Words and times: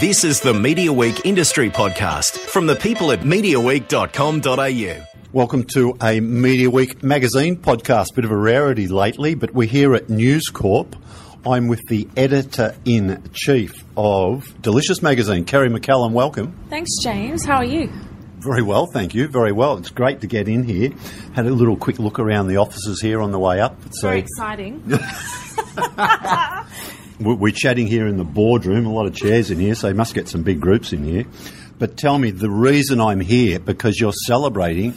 This 0.00 0.22
is 0.22 0.40
the 0.40 0.54
Media 0.54 0.92
Week 0.92 1.24
Industry 1.24 1.70
Podcast 1.70 2.38
from 2.38 2.66
the 2.66 2.76
people 2.76 3.10
at 3.10 3.20
MediaWeek.com.au. 3.20 5.04
Welcome 5.32 5.64
to 5.74 5.96
a 6.02 6.20
Media 6.20 6.70
Week 6.70 7.02
magazine 7.02 7.56
podcast. 7.56 8.14
Bit 8.14 8.24
of 8.24 8.30
a 8.30 8.36
rarity 8.36 8.86
lately, 8.86 9.34
but 9.34 9.52
we're 9.54 9.66
here 9.66 9.94
at 9.94 10.08
News 10.08 10.48
Corp. 10.48 10.94
I'm 11.46 11.68
with 11.68 11.80
the 11.88 12.08
editor 12.16 12.76
in 12.84 13.22
chief 13.32 13.84
of 13.96 14.60
Delicious 14.62 15.02
Magazine, 15.02 15.44
Kerrie 15.44 15.70
McCallum. 15.70 16.12
Welcome. 16.12 16.56
Thanks, 16.68 16.90
James. 17.02 17.44
How 17.44 17.56
are 17.56 17.64
you? 17.64 17.90
Very 18.38 18.62
well, 18.62 18.86
thank 18.86 19.14
you. 19.14 19.26
Very 19.26 19.52
well. 19.52 19.78
It's 19.78 19.90
great 19.90 20.20
to 20.20 20.26
get 20.26 20.48
in 20.48 20.62
here. 20.64 20.90
Had 21.34 21.46
a 21.46 21.50
little 21.50 21.76
quick 21.76 21.98
look 21.98 22.18
around 22.18 22.48
the 22.48 22.58
offices 22.58 23.00
here 23.00 23.20
on 23.20 23.32
the 23.32 23.38
way 23.38 23.60
up. 23.60 23.76
It's 23.86 24.02
Very 24.02 24.20
exciting. 24.20 24.82
We're 27.20 27.52
chatting 27.52 27.88
here 27.88 28.06
in 28.06 28.16
the 28.16 28.24
boardroom, 28.24 28.86
a 28.86 28.92
lot 28.92 29.06
of 29.06 29.14
chairs 29.14 29.50
in 29.50 29.58
here, 29.58 29.74
so 29.74 29.88
you 29.88 29.94
must 29.94 30.14
get 30.14 30.28
some 30.28 30.42
big 30.44 30.60
groups 30.60 30.92
in 30.92 31.02
here. 31.02 31.24
But 31.78 31.96
tell 31.96 32.16
me, 32.18 32.30
the 32.30 32.50
reason 32.50 33.00
I'm 33.00 33.20
here, 33.20 33.58
because 33.58 33.98
you're 33.98 34.12
celebrating 34.26 34.92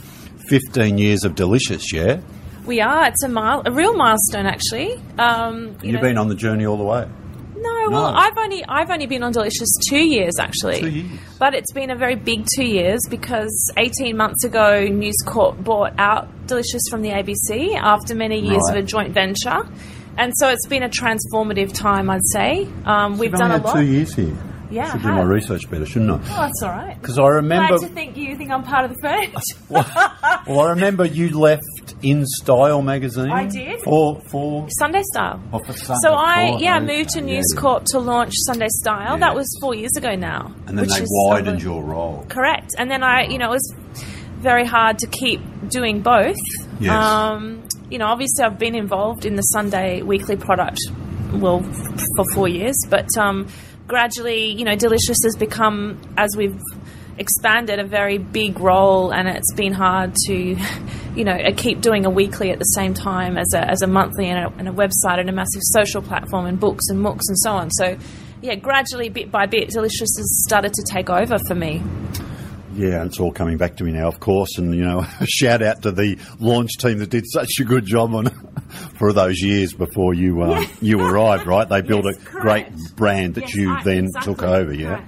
15 0.47 0.97
years 0.97 1.23
of 1.23 1.33
Delicious, 1.33 1.91
yeah? 1.91 2.21
We 2.65 2.79
are. 2.79 3.07
It's 3.07 3.23
a 3.23 3.27
mile, 3.27 3.63
a 3.65 3.71
real 3.71 3.95
milestone, 3.95 4.45
actually. 4.45 5.01
Um, 5.17 5.77
you 5.81 5.93
have 5.93 6.01
been 6.01 6.17
on 6.17 6.27
the 6.27 6.35
journey 6.35 6.65
all 6.65 6.77
the 6.77 6.83
way. 6.83 7.07
No, 7.55 7.89
well, 7.89 8.11
no. 8.11 8.17
I've 8.17 8.37
only 8.37 8.65
I've 8.67 8.89
only 8.89 9.05
been 9.05 9.21
on 9.21 9.31
Delicious 9.31 9.69
two 9.87 10.03
years 10.03 10.33
actually. 10.39 10.79
Two 10.79 10.89
years. 10.89 11.19
But 11.37 11.53
it's 11.53 11.71
been 11.71 11.91
a 11.91 11.95
very 11.95 12.15
big 12.15 12.47
two 12.55 12.65
years 12.65 13.01
because 13.07 13.71
18 13.77 14.17
months 14.17 14.43
ago, 14.43 14.87
News 14.87 15.17
Corp 15.27 15.63
bought 15.63 15.93
out 15.99 16.47
Delicious 16.47 16.81
from 16.89 17.03
the 17.03 17.09
ABC 17.09 17.75
after 17.75 18.15
many 18.15 18.39
years 18.39 18.63
right. 18.67 18.77
of 18.77 18.83
a 18.83 18.87
joint 18.87 19.13
venture 19.13 19.61
and 20.17 20.33
so 20.35 20.49
it's 20.49 20.67
been 20.67 20.83
a 20.83 20.89
transformative 20.89 21.73
time, 21.73 22.09
I'd 22.09 22.25
say. 22.31 22.67
Um, 22.85 23.17
we've 23.17 23.31
done 23.31 23.51
a 23.51 23.57
lot. 23.57 23.75
Two 23.75 23.85
years 23.85 24.13
here. 24.13 24.35
Yeah, 24.71 24.89
should 24.93 25.01
do 25.01 25.09
my 25.09 25.23
research 25.23 25.69
better, 25.69 25.85
shouldn't 25.85 26.11
I? 26.11 26.15
Oh, 26.15 26.41
that's 26.47 26.63
all 26.63 26.69
right. 26.69 26.99
Because 26.99 27.19
I 27.19 27.27
remember. 27.27 27.77
Glad 27.77 27.89
to 27.89 27.93
think 27.93 28.15
you 28.15 28.37
think 28.37 28.51
I'm 28.51 28.63
part 28.63 28.85
of 28.85 28.95
the 28.95 29.01
furniture. 29.01 29.39
well, 29.69 29.85
well, 30.47 30.59
I 30.61 30.69
remember 30.69 31.03
you 31.03 31.37
left 31.37 31.65
In 32.01 32.25
Style 32.25 32.81
magazine. 32.81 33.31
I 33.31 33.47
did 33.47 33.81
for 33.81 34.21
for 34.21 34.67
Sunday 34.79 35.03
Style. 35.11 35.43
Oh, 35.51 35.59
for 35.59 35.73
Sunday. 35.73 35.99
So 36.03 36.13
I 36.13 36.57
yeah 36.57 36.79
moved 36.79 37.09
to 37.11 37.21
News 37.21 37.45
yeah. 37.53 37.59
Corp 37.59 37.83
to 37.87 37.99
launch 37.99 38.33
Sunday 38.45 38.69
Style. 38.69 39.17
That 39.17 39.35
was 39.35 39.45
four 39.59 39.75
years 39.75 39.91
ago 39.97 40.15
now. 40.15 40.55
And 40.67 40.77
then 40.77 40.87
they 40.87 41.05
widened 41.05 41.61
your 41.61 41.83
role. 41.83 42.25
Correct. 42.29 42.71
And 42.77 42.89
then 42.89 43.03
I, 43.03 43.25
you 43.25 43.37
know, 43.37 43.47
it 43.47 43.55
was 43.55 43.75
very 44.37 44.65
hard 44.65 44.99
to 44.99 45.07
keep 45.07 45.41
doing 45.67 46.01
both. 46.01 46.37
Yes. 46.79 46.93
Um, 46.93 47.60
you 47.91 47.97
know, 47.97 48.07
obviously 48.07 48.45
I've 48.45 48.57
been 48.57 48.73
involved 48.73 49.25
in 49.25 49.35
the 49.35 49.41
Sunday 49.41 50.01
weekly 50.01 50.37
product, 50.37 50.79
well, 51.33 51.61
for 51.61 52.25
four 52.33 52.47
years, 52.47 52.75
but 52.89 53.15
um, 53.17 53.47
gradually, 53.85 54.45
you 54.45 54.63
know, 54.63 54.75
Delicious 54.75 55.17
has 55.23 55.35
become, 55.35 55.99
as 56.17 56.35
we've 56.37 56.57
expanded, 57.17 57.79
a 57.79 57.85
very 57.85 58.17
big 58.17 58.61
role, 58.61 59.13
and 59.13 59.27
it's 59.27 59.53
been 59.53 59.73
hard 59.73 60.15
to, 60.27 60.33
you 61.15 61.25
know, 61.25 61.37
keep 61.57 61.81
doing 61.81 62.05
a 62.05 62.09
weekly 62.09 62.49
at 62.51 62.59
the 62.59 62.65
same 62.65 62.93
time 62.93 63.37
as 63.37 63.53
a, 63.53 63.69
as 63.69 63.81
a 63.81 63.87
monthly 63.87 64.27
and 64.29 64.39
a, 64.39 64.57
and 64.57 64.69
a 64.69 64.71
website 64.71 65.19
and 65.19 65.29
a 65.29 65.33
massive 65.33 65.61
social 65.61 66.01
platform 66.01 66.45
and 66.45 66.61
books 66.61 66.85
and 66.87 66.99
mooks 66.99 67.27
and 67.27 67.37
so 67.39 67.51
on. 67.51 67.69
So, 67.71 67.97
yeah, 68.41 68.55
gradually, 68.55 69.09
bit 69.09 69.31
by 69.31 69.47
bit, 69.47 69.69
Delicious 69.69 70.15
has 70.17 70.43
started 70.45 70.73
to 70.73 70.83
take 70.89 71.09
over 71.09 71.37
for 71.45 71.55
me. 71.55 71.83
Yeah, 72.75 73.03
it's 73.03 73.19
all 73.19 73.31
coming 73.31 73.57
back 73.57 73.77
to 73.77 73.83
me 73.83 73.91
now, 73.91 74.07
of 74.07 74.19
course. 74.19 74.57
And, 74.57 74.73
you 74.73 74.83
know, 74.83 75.05
a 75.19 75.25
shout 75.27 75.61
out 75.61 75.81
to 75.83 75.91
the 75.91 76.17
launch 76.39 76.77
team 76.77 76.99
that 76.99 77.09
did 77.09 77.25
such 77.29 77.59
a 77.59 77.63
good 77.63 77.85
job 77.85 78.13
on 78.13 78.29
for 78.97 79.11
those 79.13 79.41
years 79.41 79.73
before 79.73 80.13
you 80.13 80.41
uh, 80.41 80.65
you 80.81 80.99
arrived, 81.01 81.45
right? 81.45 81.67
They 81.67 81.81
built 81.81 82.05
yes, 82.05 82.17
a 82.17 82.25
correct. 82.25 82.71
great 82.71 82.95
brand 82.95 83.35
that 83.35 83.41
yes, 83.41 83.55
you 83.55 83.73
I, 83.73 83.83
then 83.83 84.05
exactly, 84.05 84.33
took 84.33 84.43
over, 84.43 84.73
yeah? 84.73 85.05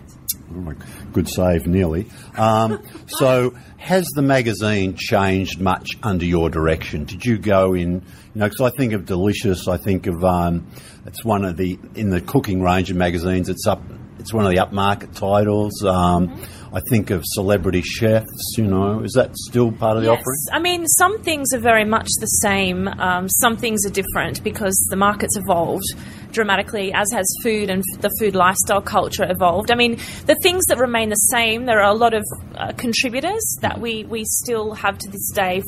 Oh, 0.56 0.74
good 1.14 1.30
save, 1.30 1.66
nearly. 1.66 2.08
Um, 2.38 2.84
so, 3.08 3.56
has 3.78 4.08
the 4.16 4.22
magazine 4.22 4.96
changed 4.96 5.62
much 5.62 5.98
under 6.04 6.26
your 6.26 6.50
direction? 6.50 7.06
Did 7.06 7.26
you 7.26 7.38
go 7.38 7.74
in, 7.74 7.94
you 7.94 8.02
know, 8.36 8.50
because 8.50 8.74
I 8.74 8.76
think 8.76 8.94
of 8.94 9.06
Delicious, 9.06 9.68
I 9.68 9.78
think 9.78 10.08
of, 10.08 10.24
um, 10.24 10.68
it's 11.06 11.24
one 11.24 11.46
of 11.46 11.58
the, 11.58 11.80
in 11.96 12.10
the 12.10 12.22
cooking 12.22 12.62
range 12.62 12.92
of 12.92 12.98
magazines, 12.98 13.50
it's 13.50 13.68
up, 13.68 13.82
it's 14.20 14.34
one 14.34 14.46
of 14.46 14.52
the 14.52 14.58
upmarket 14.58 15.16
titles. 15.16 15.84
Um, 15.84 16.30
mm-hmm 16.30 16.60
I 16.76 16.80
think 16.80 17.12
of 17.12 17.22
celebrity 17.24 17.84
chefs, 17.84 18.56
you 18.58 18.66
know, 18.66 19.02
is 19.02 19.14
that 19.14 19.38
still 19.38 19.72
part 19.72 19.96
of 19.96 20.02
the 20.02 20.10
yes. 20.10 20.20
offering? 20.20 20.40
I 20.52 20.60
mean, 20.60 20.88
some 20.88 21.22
things 21.22 21.54
are 21.54 21.60
very 21.60 21.86
much 21.86 22.10
the 22.20 22.26
same, 22.26 22.88
um, 22.88 23.30
some 23.30 23.58
things 23.58 23.86
are 23.86 23.92
different 23.92 24.44
because 24.44 24.76
the 24.90 24.96
market's 24.96 25.38
evolved 25.38 25.86
dramatically, 26.34 26.92
as 26.94 27.12
has 27.14 27.26
food 27.42 27.70
and 27.70 27.84
the 28.00 28.10
food 28.20 28.36
lifestyle 28.36 28.82
culture 28.82 29.26
evolved. 29.30 29.72
I 29.72 29.76
mean, 29.76 29.98
the 30.26 30.36
things 30.44 30.66
that 30.66 30.78
remain 30.78 31.10
the 31.10 31.16
same, 31.16 31.66
there 31.66 31.80
are 31.80 31.92
a 31.92 31.96
lot 31.96 32.14
of 32.14 32.24
uh, 32.56 32.74
contributors 32.74 33.58
that 33.62 33.80
we, 33.80 34.04
we 34.04 34.26
still 34.26 34.74
have 34.74 34.98
to 34.98 35.10
this 35.10 35.32
day, 35.32 35.62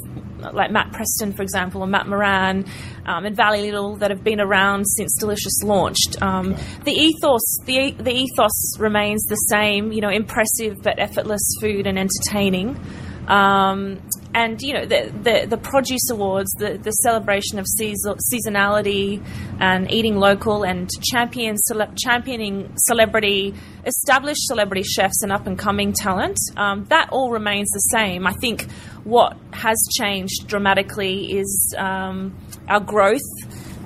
like 0.54 0.72
Matt 0.72 0.92
Preston, 0.92 1.34
for 1.34 1.42
example, 1.42 1.82
or 1.82 1.88
Matt 1.88 2.08
Moran, 2.08 2.66
um, 3.06 3.26
and 3.26 3.36
Valli 3.36 3.62
Little, 3.62 3.96
that 3.98 4.12
have 4.12 4.24
been 4.24 4.42
around 4.42 4.86
since 4.86 5.16
Delicious 5.18 5.64
launched. 5.64 6.22
Um, 6.22 6.56
the 6.84 6.92
ethos, 6.92 7.60
the, 7.66 7.92
the 7.98 8.12
ethos 8.12 8.80
remains 8.80 9.24
the 9.24 9.36
same, 9.36 9.92
you 9.92 10.02
know, 10.02 10.10
impressive 10.10 10.82
but 10.82 11.00
effortless 11.00 11.44
food 11.62 11.88
and 11.88 11.98
entertaining. 11.98 12.80
Um, 13.28 14.02
and 14.36 14.62
you 14.62 14.74
know 14.74 14.86
the, 14.86 15.12
the, 15.24 15.48
the 15.48 15.58
produce 15.58 16.10
awards, 16.12 16.52
the, 16.60 16.78
the 16.78 16.92
celebration 16.92 17.58
of 17.58 17.66
seasonality 17.66 19.26
and 19.60 19.90
eating 19.90 20.18
local, 20.18 20.64
and 20.64 20.90
champion 21.02 21.58
cele- 21.58 21.94
championing 21.98 22.74
celebrity, 22.78 23.56
established 23.86 24.46
celebrity 24.46 24.84
chefs 24.84 25.24
and 25.24 25.32
up 25.32 25.48
and 25.48 25.58
coming 25.58 25.94
talent. 25.94 26.38
Um, 26.58 26.86
that 26.86 27.10
all 27.12 27.32
remains 27.32 27.70
the 27.70 27.80
same. 27.80 28.28
I 28.28 28.34
think 28.34 28.70
what 29.06 29.38
has 29.54 29.78
changed 29.98 30.48
dramatically 30.48 31.38
is 31.38 31.74
um, 31.78 32.36
our 32.68 32.82
growth. 32.82 33.22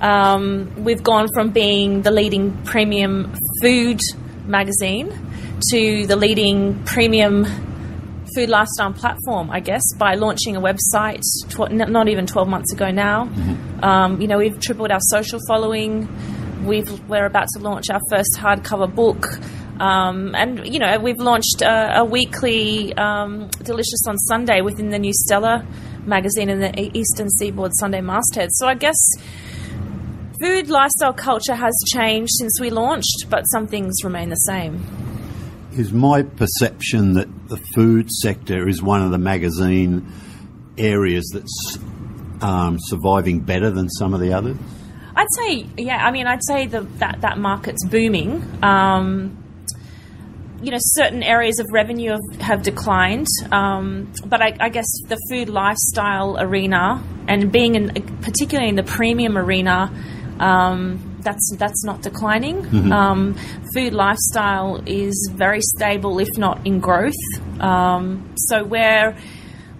Um, 0.00 0.82
we've 0.82 1.02
gone 1.02 1.28
from 1.32 1.50
being 1.50 2.02
the 2.02 2.10
leading 2.10 2.64
premium 2.64 3.34
food 3.62 4.00
magazine 4.46 5.10
to 5.70 6.06
the 6.06 6.16
leading 6.16 6.82
premium 6.84 7.69
food 8.34 8.48
lifestyle 8.48 8.92
platform, 8.92 9.50
I 9.50 9.60
guess, 9.60 9.82
by 9.96 10.14
launching 10.14 10.56
a 10.56 10.60
website 10.60 11.22
tw- 11.48 11.70
not 11.72 12.08
even 12.08 12.26
12 12.26 12.48
months 12.48 12.72
ago 12.72 12.90
now. 12.90 13.26
Mm-hmm. 13.26 13.84
Um, 13.84 14.20
you 14.20 14.28
know, 14.28 14.38
we've 14.38 14.58
tripled 14.60 14.90
our 14.90 15.00
social 15.00 15.40
following. 15.46 16.08
We've, 16.64 17.08
we're 17.08 17.26
about 17.26 17.48
to 17.54 17.60
launch 17.60 17.90
our 17.90 18.00
first 18.10 18.36
hardcover 18.38 18.92
book. 18.94 19.26
Um, 19.80 20.34
and, 20.34 20.66
you 20.66 20.78
know, 20.78 20.98
we've 20.98 21.18
launched 21.18 21.62
a, 21.62 22.00
a 22.00 22.04
weekly 22.04 22.94
um, 22.94 23.48
Delicious 23.62 24.06
on 24.06 24.18
Sunday 24.18 24.60
within 24.60 24.90
the 24.90 24.98
new 24.98 25.12
Stella 25.14 25.66
magazine 26.04 26.50
and 26.50 26.62
the 26.62 26.98
Eastern 26.98 27.30
Seaboard 27.30 27.72
Sunday 27.78 28.00
masthead. 28.00 28.50
So 28.52 28.66
I 28.66 28.74
guess 28.74 28.98
food 30.40 30.68
lifestyle 30.68 31.14
culture 31.14 31.54
has 31.54 31.74
changed 31.86 32.32
since 32.38 32.60
we 32.60 32.70
launched, 32.70 33.26
but 33.30 33.44
some 33.44 33.66
things 33.66 34.04
remain 34.04 34.28
the 34.28 34.36
same 34.36 34.84
is 35.72 35.92
my 35.92 36.22
perception 36.22 37.14
that 37.14 37.28
the 37.50 37.58
food 37.74 38.10
sector 38.10 38.68
is 38.68 38.82
one 38.82 39.02
of 39.02 39.10
the 39.10 39.18
magazine 39.18 40.10
areas 40.78 41.28
that's 41.34 41.78
um, 42.40 42.78
surviving 42.80 43.40
better 43.40 43.70
than 43.70 43.90
some 43.90 44.14
of 44.14 44.20
the 44.20 44.32
others? 44.32 44.56
I'd 45.14 45.26
say, 45.36 45.66
yeah. 45.76 46.06
I 46.06 46.12
mean, 46.12 46.26
I'd 46.26 46.44
say 46.44 46.66
the, 46.66 46.82
that 46.98 47.20
that 47.20 47.36
market's 47.36 47.84
booming. 47.84 48.42
Um, 48.62 49.36
you 50.62 50.70
know, 50.70 50.78
certain 50.80 51.22
areas 51.22 51.58
of 51.58 51.66
revenue 51.72 52.10
have, 52.10 52.40
have 52.40 52.62
declined, 52.62 53.26
um, 53.50 54.12
but 54.26 54.42
I, 54.42 54.54
I, 54.60 54.68
guess 54.68 54.86
the 55.08 55.16
food 55.30 55.48
lifestyle 55.48 56.36
arena 56.38 57.02
and 57.26 57.50
being 57.50 57.76
in, 57.76 57.88
particularly 58.20 58.68
in 58.68 58.76
the 58.76 58.82
premium 58.82 59.38
arena. 59.38 59.90
Um, 60.38 61.09
that's 61.22 61.52
that's 61.56 61.84
not 61.84 62.02
declining. 62.02 62.62
Mm-hmm. 62.62 62.92
Um, 62.92 63.36
food 63.74 63.92
lifestyle 63.92 64.82
is 64.86 65.30
very 65.32 65.60
stable, 65.60 66.18
if 66.18 66.28
not 66.36 66.66
in 66.66 66.80
growth. 66.80 67.14
Um, 67.60 68.34
so 68.36 68.64
we're 68.64 69.16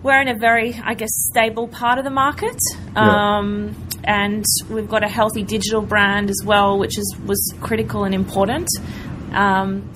we're 0.03 0.21
in 0.21 0.29
a 0.29 0.39
very, 0.39 0.81
I 0.83 0.95
guess, 0.95 1.11
stable 1.31 1.69
part 1.69 1.99
of 1.99 2.05
the 2.05 2.11
market. 2.11 2.59
Um, 2.97 3.69
yeah. 3.69 3.87
And 4.03 4.45
we've 4.71 4.89
got 4.89 5.05
a 5.05 5.09
healthy 5.09 5.43
digital 5.43 5.83
brand 5.83 6.31
as 6.31 6.43
well, 6.45 6.79
which 6.79 6.99
is 6.99 7.17
was 7.27 7.55
critical 7.61 8.05
and 8.05 8.15
important. 8.15 8.69
Um, 9.33 9.93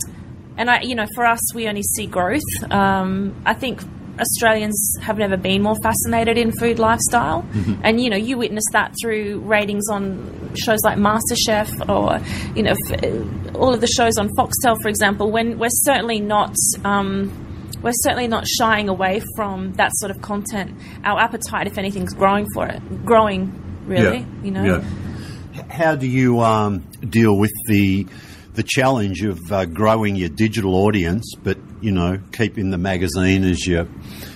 and 0.56 0.70
I, 0.70 0.82
you 0.82 0.94
know, 0.94 1.06
for 1.14 1.24
us, 1.24 1.54
we 1.54 1.68
only 1.68 1.82
see 1.82 2.06
growth. 2.06 2.42
Um, 2.70 3.34
I 3.44 3.54
think 3.54 3.80
Australians 4.18 4.96
have 5.00 5.18
never 5.18 5.36
been 5.36 5.62
more 5.62 5.76
fascinated 5.82 6.38
in 6.38 6.52
food 6.52 6.78
lifestyle, 6.78 7.42
mm-hmm. 7.42 7.80
and 7.82 8.00
you 8.00 8.10
know 8.10 8.16
you 8.16 8.38
witness 8.38 8.64
that 8.72 8.94
through 9.00 9.40
ratings 9.40 9.88
on 9.90 10.54
shows 10.54 10.80
like 10.84 10.98
MasterChef 10.98 11.88
or 11.88 12.20
you 12.56 12.62
know 12.62 12.74
f- 12.92 13.54
all 13.54 13.74
of 13.74 13.80
the 13.80 13.86
shows 13.86 14.18
on 14.18 14.28
Foxtel, 14.36 14.80
for 14.80 14.88
example. 14.88 15.30
When 15.30 15.58
we're 15.58 15.68
certainly 15.70 16.20
not. 16.20 16.54
Um, 16.84 17.40
we're 17.82 17.92
certainly 17.96 18.28
not 18.28 18.46
shying 18.46 18.88
away 18.88 19.20
from 19.36 19.74
that 19.74 19.90
sort 19.96 20.10
of 20.10 20.22
content. 20.22 20.74
Our 21.04 21.20
appetite, 21.20 21.66
if 21.66 21.76
anything, 21.76 22.04
is 22.04 22.14
growing 22.14 22.46
for 22.54 22.66
it. 22.66 23.04
Growing, 23.04 23.52
really. 23.86 24.20
Yeah. 24.20 24.42
You 24.42 24.50
know. 24.50 24.64
Yeah. 24.64 25.64
How 25.68 25.94
do 25.94 26.06
you 26.06 26.40
um, 26.40 26.78
deal 27.06 27.36
with 27.36 27.52
the 27.66 28.06
the 28.54 28.62
challenge 28.62 29.22
of 29.22 29.40
uh, 29.52 29.64
growing 29.66 30.16
your 30.16 30.28
digital 30.28 30.74
audience, 30.76 31.34
but 31.42 31.58
you 31.80 31.90
know, 31.92 32.18
keeping 32.32 32.70
the 32.70 32.78
magazine 32.78 33.44
as 33.44 33.66
your, 33.66 33.86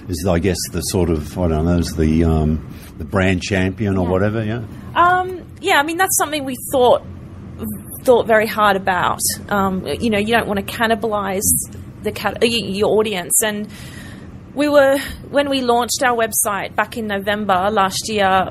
as 0.09 0.25
I 0.27 0.39
guess 0.39 0.59
the 0.73 0.81
sort 0.83 1.09
of 1.11 1.39
I 1.39 1.49
don't 1.49 1.65
know, 1.67 1.79
as 1.79 1.95
the 1.95 2.25
um, 2.25 2.69
the 2.99 3.05
brand 3.05 3.43
champion 3.43 3.97
or 3.97 4.05
Yeah. 4.05 4.11
whatever. 4.11 4.45
Yeah. 4.45 4.65
Um, 4.95 5.47
yeah, 5.61 5.79
I 5.79 5.83
mean 5.83 5.97
that's 5.97 6.17
something 6.19 6.45
we 6.45 6.57
thought 6.73 7.03
thought 8.03 8.27
very 8.27 8.47
hard 8.47 8.77
about. 8.77 9.21
Um, 9.49 9.87
you 9.87 10.11
know, 10.11 10.19
you 10.19 10.33
don't 10.35 10.47
want 10.47 10.59
to 10.59 10.67
cannibalize 10.67 11.43
the 12.03 12.13
cat- 12.13 12.39
your 12.43 12.91
audience, 12.99 13.43
and 13.43 13.69
we 14.59 14.69
were 14.69 14.99
when 15.31 15.49
we 15.49 15.61
launched 15.61 16.03
our 16.03 16.17
website 16.17 16.75
back 16.75 16.97
in 16.97 17.07
November 17.07 17.71
last 17.71 18.09
year. 18.09 18.51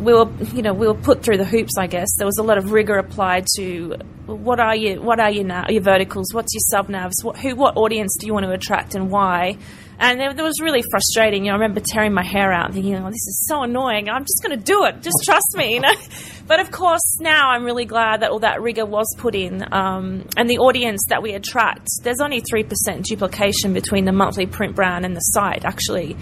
We 0.00 0.12
were, 0.14 0.30
you 0.54 0.62
know, 0.62 0.72
we 0.72 0.86
were 0.86 0.94
put 0.94 1.22
through 1.22 1.36
the 1.36 1.44
hoops. 1.44 1.76
I 1.78 1.86
guess 1.86 2.08
there 2.16 2.26
was 2.26 2.38
a 2.38 2.42
lot 2.42 2.56
of 2.56 2.72
rigor 2.72 2.96
applied 2.96 3.46
to 3.56 3.96
what 4.26 4.58
are 4.58 4.74
you, 4.74 5.02
what 5.02 5.20
are 5.20 5.30
your 5.30 5.46
your 5.68 5.82
verticals, 5.82 6.32
what's 6.32 6.54
your 6.54 6.62
sub 6.70 6.88
navs, 6.88 7.22
what, 7.22 7.36
who, 7.36 7.54
what 7.54 7.76
audience 7.76 8.16
do 8.18 8.26
you 8.26 8.32
want 8.32 8.46
to 8.46 8.52
attract, 8.52 8.94
and 8.94 9.10
why. 9.10 9.58
And 10.04 10.20
it, 10.20 10.38
it 10.38 10.42
was 10.42 10.60
really 10.60 10.82
frustrating. 10.90 11.46
You 11.46 11.50
know, 11.50 11.56
I 11.56 11.60
remember 11.60 11.80
tearing 11.80 12.12
my 12.12 12.22
hair 12.22 12.52
out, 12.52 12.66
and 12.66 12.74
thinking, 12.74 12.94
"Oh, 12.96 13.06
this 13.06 13.26
is 13.26 13.46
so 13.48 13.62
annoying. 13.62 14.10
I'm 14.10 14.24
just 14.24 14.42
going 14.42 14.58
to 14.58 14.62
do 14.62 14.84
it. 14.84 15.00
Just 15.00 15.16
trust 15.24 15.56
me." 15.56 15.74
You 15.74 15.80
know. 15.80 15.94
But 16.46 16.60
of 16.60 16.70
course, 16.70 17.20
now 17.20 17.52
I'm 17.52 17.64
really 17.64 17.86
glad 17.86 18.20
that 18.20 18.30
all 18.30 18.40
that 18.40 18.60
rigor 18.60 18.84
was 18.84 19.06
put 19.16 19.34
in, 19.34 19.64
um, 19.72 20.28
and 20.36 20.48
the 20.50 20.58
audience 20.58 21.02
that 21.08 21.22
we 21.22 21.32
attract. 21.32 21.88
There's 22.02 22.20
only 22.20 22.40
three 22.40 22.64
percent 22.64 23.06
duplication 23.06 23.72
between 23.72 24.04
the 24.04 24.12
monthly 24.12 24.44
print 24.44 24.76
brand 24.76 25.06
and 25.06 25.16
the 25.16 25.20
site. 25.20 25.64
Actually, 25.64 26.18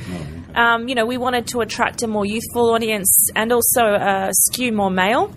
um, 0.55 0.87
you 0.87 0.94
know, 0.94 1.06
we 1.06 1.17
wanted 1.17 1.49
to 1.49 1.61
attract 1.61 2.05
a 2.05 2.06
more 2.06 2.25
youthful 2.25 2.70
audience 2.70 3.31
and 3.34 3.50
also 3.50 3.82
uh, 3.82 4.31
skew 4.31 4.70
more 4.70 4.90
male 4.93 5.34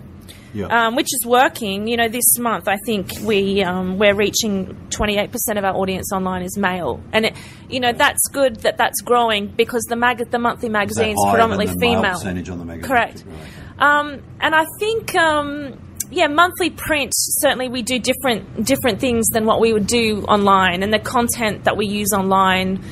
Yeah. 0.56 0.86
um, 0.86 0.96
which 0.96 1.08
is 1.12 1.26
working. 1.26 1.86
You 1.86 1.96
know, 1.96 2.08
this 2.08 2.38
month 2.38 2.66
I 2.66 2.78
think 2.86 3.12
we 3.22 3.62
um, 3.62 3.98
we're 3.98 4.14
reaching 4.14 4.74
28% 4.88 5.58
of 5.58 5.64
our 5.64 5.74
audience 5.74 6.12
online 6.12 6.42
is 6.42 6.56
male, 6.56 7.00
and 7.12 7.26
it, 7.26 7.34
you 7.68 7.78
know 7.80 7.92
that's 7.92 8.26
good 8.32 8.56
that 8.60 8.78
that's 8.78 9.02
growing 9.02 9.48
because 9.48 9.82
the 9.84 9.96
mag 9.96 10.30
the 10.30 10.38
monthly 10.38 10.70
magazine 10.70 11.10
is 11.10 11.26
predominantly 11.30 11.66
than 11.66 11.78
the 11.78 11.86
male 11.86 11.96
female. 12.00 12.12
percentage 12.14 12.48
on 12.48 12.58
the 12.58 12.64
magazine? 12.64 12.88
Correct. 12.88 13.24
Um, 13.78 14.22
and 14.40 14.54
I 14.54 14.64
think, 14.78 15.14
um, 15.14 15.78
yeah, 16.10 16.28
monthly 16.28 16.70
print. 16.70 17.12
Certainly, 17.14 17.68
we 17.68 17.82
do 17.82 17.98
different 17.98 18.64
different 18.64 19.00
things 19.00 19.26
than 19.28 19.44
what 19.44 19.60
we 19.60 19.72
would 19.72 19.86
do 19.86 20.22
online, 20.22 20.82
and 20.82 20.92
the 20.92 20.98
content 20.98 21.64
that 21.64 21.76
we 21.76 21.86
use 21.86 22.12
online, 22.14 22.82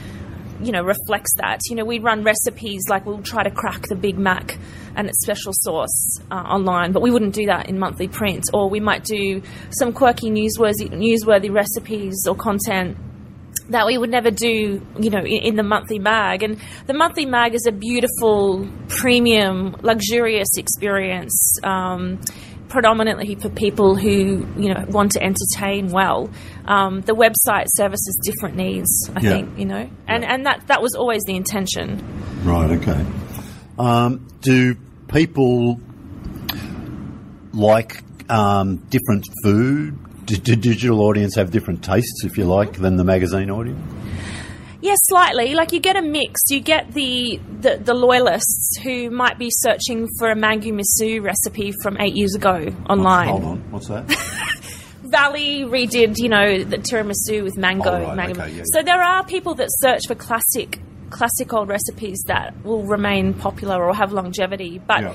you 0.61 0.73
know, 0.73 0.83
reflects 0.83 1.35
that. 1.37 1.61
You 1.69 1.77
know, 1.77 1.85
we 1.85 1.99
run 1.99 2.23
recipes 2.23 2.85
like 2.89 3.06
we'll 3.06 3.23
try 3.23 3.43
to 3.43 3.51
crack 3.51 3.83
the 3.89 3.97
Big 3.97 4.19
Mac 4.19 4.59
and 4.97 5.09
its 5.09 5.21
special 5.23 5.53
sauce 5.55 6.19
uh, 6.31 6.35
online, 6.35 6.93
but 6.93 7.03
we 7.03 7.11
wouldn't 7.11 7.35
do 7.35 7.47
that 7.47 7.69
in 7.69 7.79
monthly 7.79 8.09
print. 8.09 8.45
Or 8.53 8.69
we 8.69 8.81
might 8.81 9.05
do 9.05 9.43
some 9.71 9.93
quirky 9.93 10.31
newsworthy 10.31 10.91
newsworthy 10.91 11.53
recipes 11.53 12.27
or 12.29 12.35
content 12.35 12.97
that 13.71 13.87
we 13.87 13.97
would 13.97 14.11
never 14.11 14.31
do, 14.31 14.81
you 14.99 15.11
know, 15.11 15.21
in, 15.21 15.43
in 15.43 15.56
the 15.56 15.62
monthly 15.62 15.99
mag. 15.99 16.43
And 16.43 16.61
the 16.87 16.95
monthly 16.95 17.27
mag 17.27 17.55
is 17.55 17.67
a 17.67 17.73
beautiful, 17.73 18.69
premium, 18.89 19.77
luxurious 19.83 20.49
experience, 20.56 21.59
um, 21.65 22.21
predominantly 22.69 23.37
for 23.37 23.49
people 23.49 23.95
who, 23.95 24.47
you 24.59 24.75
know, 24.75 24.85
want 24.89 25.12
to 25.12 25.23
entertain 25.23 25.91
well. 25.91 26.29
Um, 26.66 27.02
the 27.02 27.14
website 27.14 27.66
services 27.69 28.19
different 28.25 28.56
needs, 28.56 29.11
I 29.14 29.20
Yeah. 29.20 29.31
think, 29.31 29.58
you 29.58 29.66
know, 29.66 29.88
and 30.08 30.25
and 30.25 30.46
that 30.46 30.66
that 30.69 30.81
was 30.81 30.94
always 30.94 31.22
the 31.25 31.37
intention. 31.37 32.02
Right. 32.43 32.70
Okay. 32.70 33.05
Um, 33.78 34.26
do 34.40 34.75
people 35.08 35.78
like 37.52 38.02
um, 38.31 38.76
different 38.88 39.26
food? 39.43 39.99
Do, 40.26 40.37
do 40.37 40.56
digital 40.56 41.02
audience 41.02 41.34
have 41.37 41.50
different 41.50 41.84
tastes, 41.84 42.25
if 42.25 42.38
you 42.38 42.44
like, 42.44 42.75
than 42.75 42.96
the 42.96 43.05
magazine 43.05 43.50
audience? 43.50 43.81
Yeah, 44.81 44.94
slightly. 45.05 45.55
Like 45.55 45.72
you 45.72 45.81
get 45.81 45.96
a 45.96 46.02
mix. 46.02 46.40
You 46.49 46.60
get 46.60 46.93
the, 46.93 47.40
the, 47.60 47.76
the 47.76 47.94
loyalists 47.94 48.78
who 48.82 49.10
might 49.10 49.38
be 49.38 49.49
searching 49.50 50.08
for 50.19 50.31
a 50.31 50.37
mango 50.37 50.70
miso 50.70 51.22
recipe 51.22 51.72
from 51.82 51.99
eight 52.00 52.14
years 52.14 52.34
ago 52.34 52.75
online. 52.88 53.28
Hold 53.28 53.44
on. 53.44 53.70
What's 53.70 53.88
that? 53.88 54.05
Valli 55.05 55.62
redid, 55.62 56.19
you 56.19 56.29
know, 56.29 56.65
the 56.65 56.79
tiramisu 56.79 57.45
with 57.45 57.56
mango. 57.56 57.91
Oh, 57.91 58.03
right, 58.03 58.17
mango. 58.17 58.41
okay, 58.41 58.53
yeah, 58.53 58.62
so 58.67 58.83
there 58.83 59.03
are 59.03 59.25
people 59.25 59.55
that 59.56 59.69
search 59.71 60.06
for 60.06 60.15
classic, 60.15 60.81
classic 61.11 61.53
old 61.53 61.69
recipes 61.69 62.23
that 62.27 62.55
will 62.65 62.83
remain 62.83 63.35
popular 63.35 63.85
or 63.85 63.95
have 63.95 64.12
longevity. 64.12 64.79
But 64.79 65.03
yeah. 65.03 65.15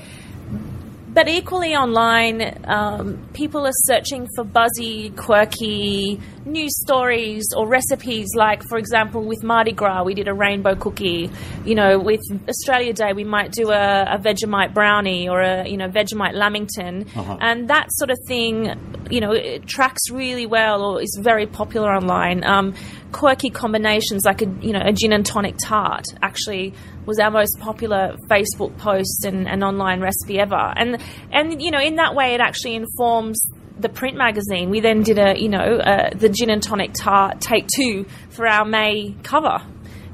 But 1.12 1.28
equally 1.28 1.74
online, 1.74 2.60
um, 2.68 3.18
people 3.34 3.66
are 3.66 3.72
searching 3.84 4.28
for 4.36 4.44
buzzy, 4.44 5.10
quirky 5.10 6.20
news 6.44 6.72
stories 6.80 7.44
or 7.56 7.66
recipes. 7.68 8.28
Like, 8.36 8.62
for 8.68 8.78
example, 8.78 9.22
with 9.24 9.42
Mardi 9.42 9.72
Gras, 9.72 10.04
we 10.04 10.14
did 10.14 10.28
a 10.28 10.34
rainbow 10.34 10.74
cookie. 10.76 11.30
You 11.64 11.74
know, 11.74 11.98
with 11.98 12.20
Australia 12.48 12.92
Day, 12.92 13.12
we 13.12 13.24
might 13.24 13.50
do 13.52 13.70
a, 13.70 14.02
a 14.14 14.18
Vegemite 14.18 14.72
brownie 14.72 15.28
or 15.28 15.40
a 15.40 15.68
you 15.68 15.76
know 15.76 15.88
Vegemite 15.88 16.34
Lamington, 16.34 17.06
Uh-huh. 17.16 17.36
and 17.40 17.68
that 17.68 17.86
sort 17.92 18.10
of 18.10 18.18
thing. 18.26 18.78
You 19.10 19.20
know, 19.20 19.32
it 19.32 19.66
tracks 19.66 20.10
really 20.10 20.46
well 20.46 20.82
or 20.84 21.02
is 21.02 21.18
very 21.20 21.46
popular 21.46 21.90
online. 21.92 22.44
Um, 22.44 22.74
quirky 23.12 23.50
combinations 23.50 24.22
like 24.24 24.40
a 24.40 24.46
you 24.60 24.72
know 24.72 24.80
a 24.84 24.92
gin 24.92 25.12
and 25.12 25.26
tonic 25.26 25.56
tart 25.58 26.04
actually 26.22 26.72
was 27.10 27.18
our 27.18 27.30
most 27.30 27.58
popular 27.58 28.14
Facebook 28.28 28.76
post 28.78 29.24
and, 29.24 29.48
and 29.48 29.64
online 29.64 30.00
recipe 30.00 30.38
ever. 30.38 30.54
And 30.54 31.02
and 31.32 31.60
you 31.60 31.72
know 31.72 31.80
in 31.80 31.96
that 31.96 32.14
way 32.14 32.34
it 32.34 32.40
actually 32.40 32.76
informs 32.76 33.44
the 33.78 33.88
print 33.88 34.16
magazine. 34.16 34.70
We 34.70 34.78
then 34.78 35.02
did 35.02 35.18
a 35.18 35.36
you 35.36 35.48
know 35.48 35.58
uh, 35.58 36.10
the 36.14 36.28
gin 36.28 36.50
and 36.50 36.62
tonic 36.62 36.92
tart 36.94 37.40
take 37.40 37.66
two 37.66 38.06
for 38.30 38.46
our 38.46 38.64
May 38.64 39.16
cover. 39.24 39.58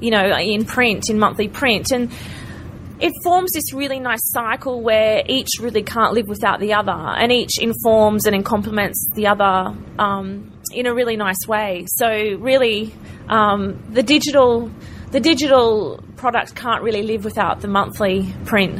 You 0.01 0.09
know 0.09 0.25
in 0.37 0.65
print 0.65 1.09
in 1.09 1.19
monthly 1.19 1.47
print 1.47 1.91
and. 1.91 2.11
It 2.99 3.13
forms 3.23 3.51
this 3.53 3.73
really 3.73 3.99
nice 3.99 4.31
cycle 4.31 4.81
where 4.81 5.21
each 5.27 5.49
really 5.59 5.83
can't 5.83 6.13
live 6.13 6.27
without 6.27 6.59
the 6.59 6.73
other, 6.73 6.91
and 6.91 7.31
each 7.31 7.59
informs 7.61 8.25
and 8.25 8.43
complements 8.43 9.07
the 9.13 9.27
other 9.27 9.77
um, 9.99 10.51
in 10.73 10.87
a 10.87 10.95
really 10.95 11.15
nice 11.15 11.47
way. 11.47 11.85
So, 11.87 12.07
really, 12.39 12.91
um, 13.29 13.83
the 13.93 14.01
digital 14.01 14.71
the 15.11 15.19
digital 15.19 16.03
product 16.15 16.55
can't 16.55 16.83
really 16.83 17.03
live 17.03 17.23
without 17.23 17.61
the 17.61 17.67
monthly 17.67 18.33
print. 18.45 18.79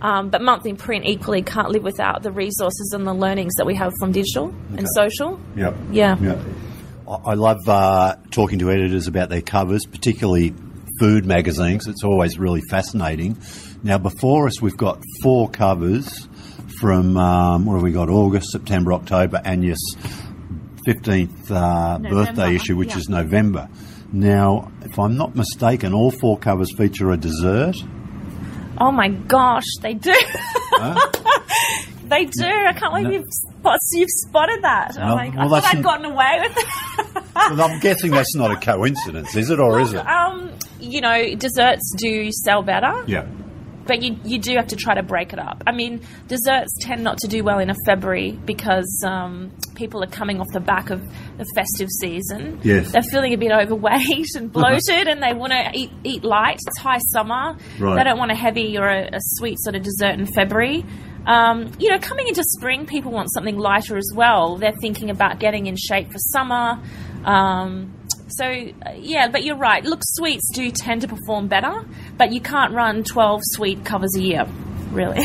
Um, 0.00 0.30
but 0.30 0.40
monthly 0.42 0.74
print 0.74 1.06
equally 1.06 1.42
can't 1.42 1.70
live 1.70 1.82
without 1.82 2.22
the 2.22 2.30
resources 2.30 2.92
and 2.94 3.04
the 3.04 3.12
learnings 3.12 3.54
that 3.56 3.66
we 3.66 3.74
have 3.74 3.92
from 3.98 4.12
digital 4.12 4.54
and 4.76 4.86
social. 4.94 5.40
Yep. 5.56 5.76
Yeah. 5.90 6.16
Yep. 6.20 6.38
I 7.26 7.34
love 7.34 7.66
uh, 7.66 8.14
talking 8.30 8.60
to 8.60 8.70
editors 8.70 9.08
about 9.08 9.28
their 9.28 9.40
covers, 9.42 9.86
particularly 9.86 10.54
food 11.00 11.26
magazines. 11.26 11.88
It's 11.88 12.04
always 12.04 12.38
really 12.38 12.60
fascinating. 12.70 13.38
Now, 13.82 13.98
before 13.98 14.46
us, 14.46 14.60
we've 14.60 14.76
got 14.76 15.02
four 15.22 15.48
covers 15.48 16.28
from 16.80 17.16
um, 17.16 17.64
what 17.64 17.74
have 17.74 17.82
we 17.82 17.92
got? 17.92 18.08
August, 18.08 18.50
September, 18.50 18.92
October, 18.92 19.40
and 19.44 19.64
yes, 19.64 19.78
fifteenth 20.84 21.50
uh, 21.50 21.98
birthday 21.98 22.54
issue, 22.54 22.76
which 22.76 22.90
yeah. 22.90 22.98
is 22.98 23.08
November. 23.08 23.68
Now, 24.12 24.72
if 24.82 24.98
I'm 24.98 25.16
not 25.16 25.34
mistaken, 25.36 25.92
all 25.92 26.10
four 26.10 26.38
covers 26.38 26.74
feature 26.76 27.10
a 27.10 27.16
dessert. 27.16 27.76
Oh 28.80 28.90
my 28.92 29.08
gosh, 29.08 29.64
they 29.82 29.94
do. 29.94 30.12
they 32.04 32.24
do. 32.24 32.44
I 32.46 32.72
can't 32.72 32.92
believe 32.92 33.04
No. 33.04 33.10
you've, 33.10 33.24
spot- 33.30 33.78
you've 33.92 34.08
spotted 34.10 34.62
that. 34.62 34.94
No, 34.96 35.02
Oh 35.02 35.16
my, 35.16 35.28
well, 35.36 35.54
I 35.54 35.60
thought 35.60 35.74
I'd 35.74 35.82
gotten 35.82 36.06
away 36.06 36.38
with 36.42 36.56
it. 36.56 36.64
Well, 37.38 37.62
I'm 37.62 37.78
guessing 37.78 38.10
that's 38.10 38.34
not 38.34 38.50
a 38.50 38.56
coincidence, 38.56 39.36
is 39.36 39.48
it, 39.48 39.60
or 39.60 39.78
is 39.80 39.92
it? 39.92 40.04
Um, 40.04 40.50
you 40.80 41.00
know, 41.00 41.36
desserts 41.36 41.94
do 41.96 42.32
sell 42.32 42.62
better, 42.62 43.04
Yeah. 43.06 43.26
But 43.88 44.02
you, 44.02 44.16
you 44.22 44.38
do 44.38 44.54
have 44.54 44.68
to 44.68 44.76
try 44.76 44.94
to 44.94 45.02
break 45.02 45.32
it 45.32 45.38
up. 45.38 45.64
I 45.66 45.72
mean, 45.72 46.02
desserts 46.28 46.76
tend 46.82 47.02
not 47.02 47.18
to 47.18 47.26
do 47.26 47.42
well 47.42 47.58
in 47.58 47.70
a 47.70 47.74
February 47.86 48.32
because 48.44 49.02
um, 49.04 49.50
people 49.74 50.04
are 50.04 50.08
coming 50.08 50.40
off 50.40 50.46
the 50.52 50.60
back 50.60 50.90
of 50.90 51.02
the 51.38 51.46
festive 51.54 51.88
season. 52.00 52.60
Yes. 52.62 52.92
They're 52.92 53.02
feeling 53.02 53.32
a 53.32 53.38
bit 53.38 53.50
overweight 53.50 54.34
and 54.36 54.52
bloated 54.52 55.08
and 55.08 55.22
they 55.22 55.32
want 55.32 55.52
to 55.52 55.70
eat, 55.72 55.90
eat 56.04 56.22
light. 56.22 56.60
It's 56.66 56.78
high 56.78 56.98
summer. 56.98 57.56
Right. 57.78 57.96
They 57.96 58.04
don't 58.04 58.18
want 58.18 58.30
a 58.30 58.36
heavy 58.36 58.76
or 58.76 58.86
a, 58.86 59.08
a 59.14 59.20
sweet 59.20 59.58
sort 59.58 59.74
of 59.74 59.82
dessert 59.82 60.18
in 60.18 60.26
February. 60.26 60.84
Um, 61.26 61.72
you 61.78 61.90
know, 61.90 61.98
coming 61.98 62.28
into 62.28 62.44
spring, 62.44 62.86
people 62.86 63.10
want 63.10 63.32
something 63.32 63.56
lighter 63.56 63.96
as 63.96 64.12
well. 64.14 64.56
They're 64.58 64.76
thinking 64.80 65.08
about 65.10 65.40
getting 65.40 65.66
in 65.66 65.76
shape 65.76 66.12
for 66.12 66.18
summer. 66.18 66.80
Um, 67.24 67.94
so, 68.28 68.44
uh, 68.44 68.92
yeah, 68.96 69.28
but 69.28 69.44
you're 69.44 69.56
right. 69.56 69.84
Look, 69.84 70.00
sweets 70.02 70.50
do 70.52 70.70
tend 70.70 71.02
to 71.02 71.08
perform 71.08 71.48
better, 71.48 71.84
but 72.18 72.32
you 72.32 72.40
can't 72.40 72.72
run 72.74 73.04
12 73.04 73.40
sweet 73.44 73.84
covers 73.84 74.14
a 74.16 74.20
year, 74.20 74.46
really. 74.90 75.18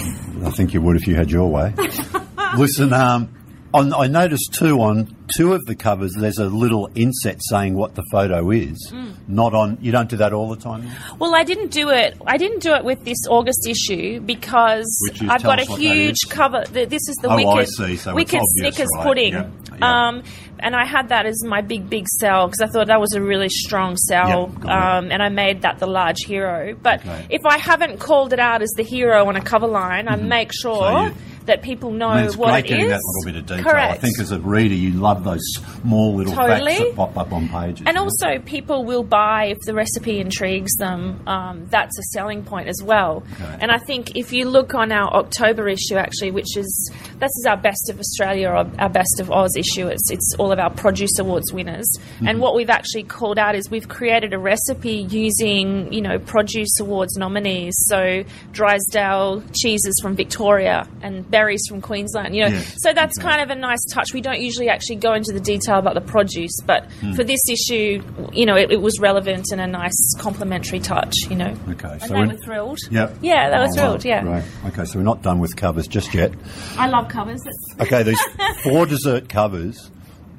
I 0.45 0.51
think 0.51 0.73
you 0.73 0.81
would 0.81 0.95
if 0.95 1.07
you 1.07 1.15
had 1.15 1.31
your 1.31 1.50
way. 1.50 1.73
Listen, 2.57 2.93
um, 2.93 3.33
on, 3.73 3.91
I 3.93 4.05
noticed 4.07 4.53
too 4.53 4.79
on 4.81 5.15
two 5.35 5.53
of 5.53 5.65
the 5.65 5.73
covers 5.75 6.13
there's 6.15 6.38
a 6.38 6.45
little 6.45 6.89
inset 6.93 7.39
saying 7.41 7.73
what 7.73 7.95
the 7.95 8.03
photo 8.12 8.51
is. 8.51 8.91
Mm. 8.93 9.15
Not 9.27 9.55
on. 9.55 9.79
You 9.81 9.91
don't 9.91 10.09
do 10.09 10.17
that 10.17 10.31
all 10.33 10.50
the 10.50 10.62
time. 10.62 10.88
Well, 11.17 11.33
I 11.33 11.43
didn't 11.43 11.71
do 11.71 11.89
it. 11.89 12.15
I 12.27 12.38
didn't 12.38 12.59
do 12.59 12.73
it 12.73 12.83
with 12.83 13.03
this 13.03 13.17
August 13.29 13.67
issue 13.67 14.19
because 14.19 14.85
is- 15.13 15.21
I've 15.27 15.41
got 15.41 15.59
a 15.59 15.63
us 15.63 15.69
what 15.69 15.79
that 15.79 15.81
huge 15.81 16.17
cover. 16.29 16.63
This 16.69 17.07
is 17.09 17.15
the 17.21 17.29
Oh, 17.29 17.31
I 17.31 17.55
wicked, 17.55 17.69
see. 17.69 17.95
So 17.95 18.13
wicked 18.13 18.35
obvious, 18.41 18.75
Snickers 18.75 18.89
right. 18.95 19.03
pudding. 19.03 19.33
Yeah, 19.33 19.50
yeah. 19.79 20.07
Um, 20.07 20.23
and 20.63 20.75
I 20.75 20.86
had 20.86 21.10
that 21.10 21.25
as 21.25 21.43
my 21.43 21.62
big, 21.62 21.89
big 21.89 22.08
sell 22.08 22.48
because 22.48 22.62
I 22.62 22.67
thought 22.67 22.88
that 22.88 23.00
was 23.00 23.13
a 23.13 23.22
really 23.22 23.50
strong 23.50 23.98
sell, 23.98 24.50
Yep, 24.55 24.65
um, 24.65 25.12
and 25.12 25.22
I 25.22 25.29
made 25.29 25.62
that 25.62 25.79
the 25.79 25.88
large 25.88 26.24
hero. 26.25 26.75
But 26.82 27.01
Okay. 27.01 27.25
if 27.29 27.46
I 27.46 27.58
haven't 27.58 28.00
called 28.00 28.34
it 28.34 28.39
out 28.39 28.62
as 28.62 28.72
the 28.75 28.84
hero 28.84 29.27
on 29.27 29.36
a 29.36 29.41
cover 29.41 29.67
line, 29.67 30.08
I 30.08 30.15
make 30.15 30.51
sure 30.53 30.74
Mm-hmm. 30.74 31.17
So 31.17 31.32
that 31.45 31.62
people 31.62 31.91
know 31.91 32.07
I 32.07 32.17
mean, 32.17 32.25
it's 32.25 32.38
what 32.38 32.51
great 32.51 32.65
it 32.65 32.67
getting 32.69 32.85
is. 32.85 32.91
that 32.91 33.01
little 33.05 33.33
bit 33.33 33.39
of 33.41 33.45
detail. 33.45 33.71
Correct. 33.71 33.93
I 33.93 33.97
think 33.97 34.19
as 34.19 34.31
a 34.31 34.39
reader, 34.39 34.75
you 34.75 34.91
love 34.91 35.23
those 35.23 35.41
small 35.55 36.15
little 36.15 36.33
Totally. 36.33 36.75
facts 36.75 36.83
that 36.85 36.95
pop 36.95 37.17
up 37.17 37.33
on 37.33 37.50
pages. 37.50 37.85
And 37.85 37.97
also, 37.97 38.39
people 38.45 38.85
will 38.85 39.03
buy 39.03 39.45
if 39.45 39.59
the 39.65 39.73
recipe 39.73 40.19
intrigues 40.19 40.73
them. 40.75 41.21
Um, 41.27 41.65
that's 41.69 41.97
a 41.97 42.03
selling 42.13 42.43
point 42.43 42.67
as 42.67 42.81
well. 42.83 43.23
Okay. 43.33 43.57
And 43.62 43.71
I 43.71 43.77
think 43.77 44.15
if 44.15 44.31
you 44.33 44.45
look 44.47 44.73
on 44.73 44.91
our 44.91 45.13
October 45.13 45.67
issue, 45.67 45.95
actually, 45.95 46.31
which 46.31 46.57
is 46.57 46.91
this 47.19 47.31
is 47.38 47.45
our 47.47 47.57
best 47.57 47.89
of 47.89 48.00
Australia 48.00 48.50
or 48.50 48.55
our 48.79 48.89
best 48.89 49.19
of 49.19 49.31
Oz 49.31 49.55
issue. 49.55 49.88
It's 49.88 50.12
it's 50.12 50.35
all 50.38 50.51
of 50.51 50.59
our 50.59 50.69
produce 50.69 51.17
awards 51.19 51.51
winners. 51.51 51.88
Mm-hmm. 51.97 52.27
And 52.27 52.39
what 52.39 52.55
we've 52.55 52.69
actually 52.69 53.03
called 53.03 53.38
out 53.38 53.55
is 53.55 53.69
we've 53.69 53.89
created 53.89 54.33
a 54.33 54.39
recipe 54.39 55.07
using 55.09 55.91
you 55.91 56.01
know 56.01 56.19
produce 56.19 56.79
awards 56.79 57.17
nominees. 57.17 57.75
So 57.88 58.23
Drysdale 58.51 59.43
cheeses 59.53 60.00
from 60.01 60.15
Victoria 60.15 60.88
and 61.01 61.29
berries 61.33 61.61
from 61.67 61.81
Queensland. 61.81 62.35
You 62.35 62.43
know, 62.49 62.59
so 62.77 62.93
that's 62.93 63.17
kind 63.17 63.41
of 63.41 63.49
a 63.49 63.55
nice 63.55 63.83
touch. 63.91 64.13
We 64.13 64.21
don't 64.21 64.39
usually 64.39 64.69
actually 64.69 64.97
go 64.97 65.13
into 65.13 65.33
the 65.33 65.39
detail 65.41 65.79
about 65.79 65.95
the 65.95 66.01
produce, 66.15 66.55
but 66.65 66.85
Hmm. 67.01 67.13
for 67.13 67.23
this 67.25 67.41
issue, 67.49 68.01
you 68.31 68.45
know, 68.45 68.55
it, 68.55 68.71
it 68.71 68.81
was 68.81 68.99
relevant 68.99 69.45
and 69.51 69.59
a 69.59 69.67
nice 69.67 69.99
complimentary 70.19 70.79
touch. 70.79 71.15
You 71.29 71.35
know, 71.35 71.53
Okay, 71.71 71.89
and 71.89 72.01
so 72.03 72.13
they 72.13 72.25
were 72.25 72.37
thrilled. 72.45 72.77
Yep. 72.91 73.17
yeah, 73.21 73.49
they 73.49 73.57
were 73.57 73.63
Oh, 73.69 73.75
thrilled. 73.75 73.95
right, 73.95 74.05
Yeah, 74.05 74.23
Right. 74.25 74.43
Okay, 74.67 74.85
so 74.85 74.99
we're 74.99 75.03
not 75.13 75.21
done 75.23 75.39
with 75.39 75.55
covers 75.55 75.87
just 75.87 76.13
yet. 76.13 76.31
I 76.77 76.87
love 76.87 77.09
covers. 77.09 77.41
It's, 77.45 77.63
Okay, 77.81 78.03
these 78.03 78.21
four 78.63 78.85
dessert 78.85 79.27
covers, 79.27 79.89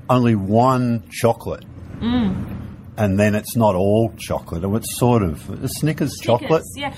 only 0.08 0.34
one 0.36 1.02
chocolate. 1.10 1.64
Mm. 2.00 2.60
And 2.96 3.18
then 3.18 3.34
it's 3.34 3.56
not 3.56 3.74
all 3.74 4.12
chocolate. 4.18 4.62
and 4.64 4.76
It's 4.76 4.96
sort 4.98 5.22
of 5.22 5.50
a 5.64 5.68
Snickers, 5.68 6.12
chocolate. 6.22 6.62
Yeah. 6.76 6.94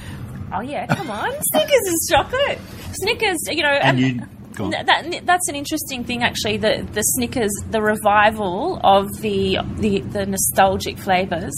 Oh 0.53 0.61
yeah, 0.61 0.87
come 0.87 1.11
on. 1.11 1.31
Snickers 1.53 1.87
is 1.87 2.09
chocolate. 2.13 2.59
Snickers, 2.97 3.39
you 3.49 3.63
know, 3.63 3.69
And 3.69 3.99
you- 4.01 4.21
that, 4.57 5.23
that's 5.25 5.49
an 5.49 5.55
interesting 5.55 6.05
thing, 6.05 6.23
actually. 6.23 6.57
The 6.57 6.87
the 6.93 7.03
Snickers, 7.03 7.53
the 7.71 7.83
revival 7.83 8.81
of 8.83 9.07
the 9.21 9.59
the, 9.77 10.01
the 10.01 10.27
nostalgic 10.27 10.99
flavors 10.99 11.55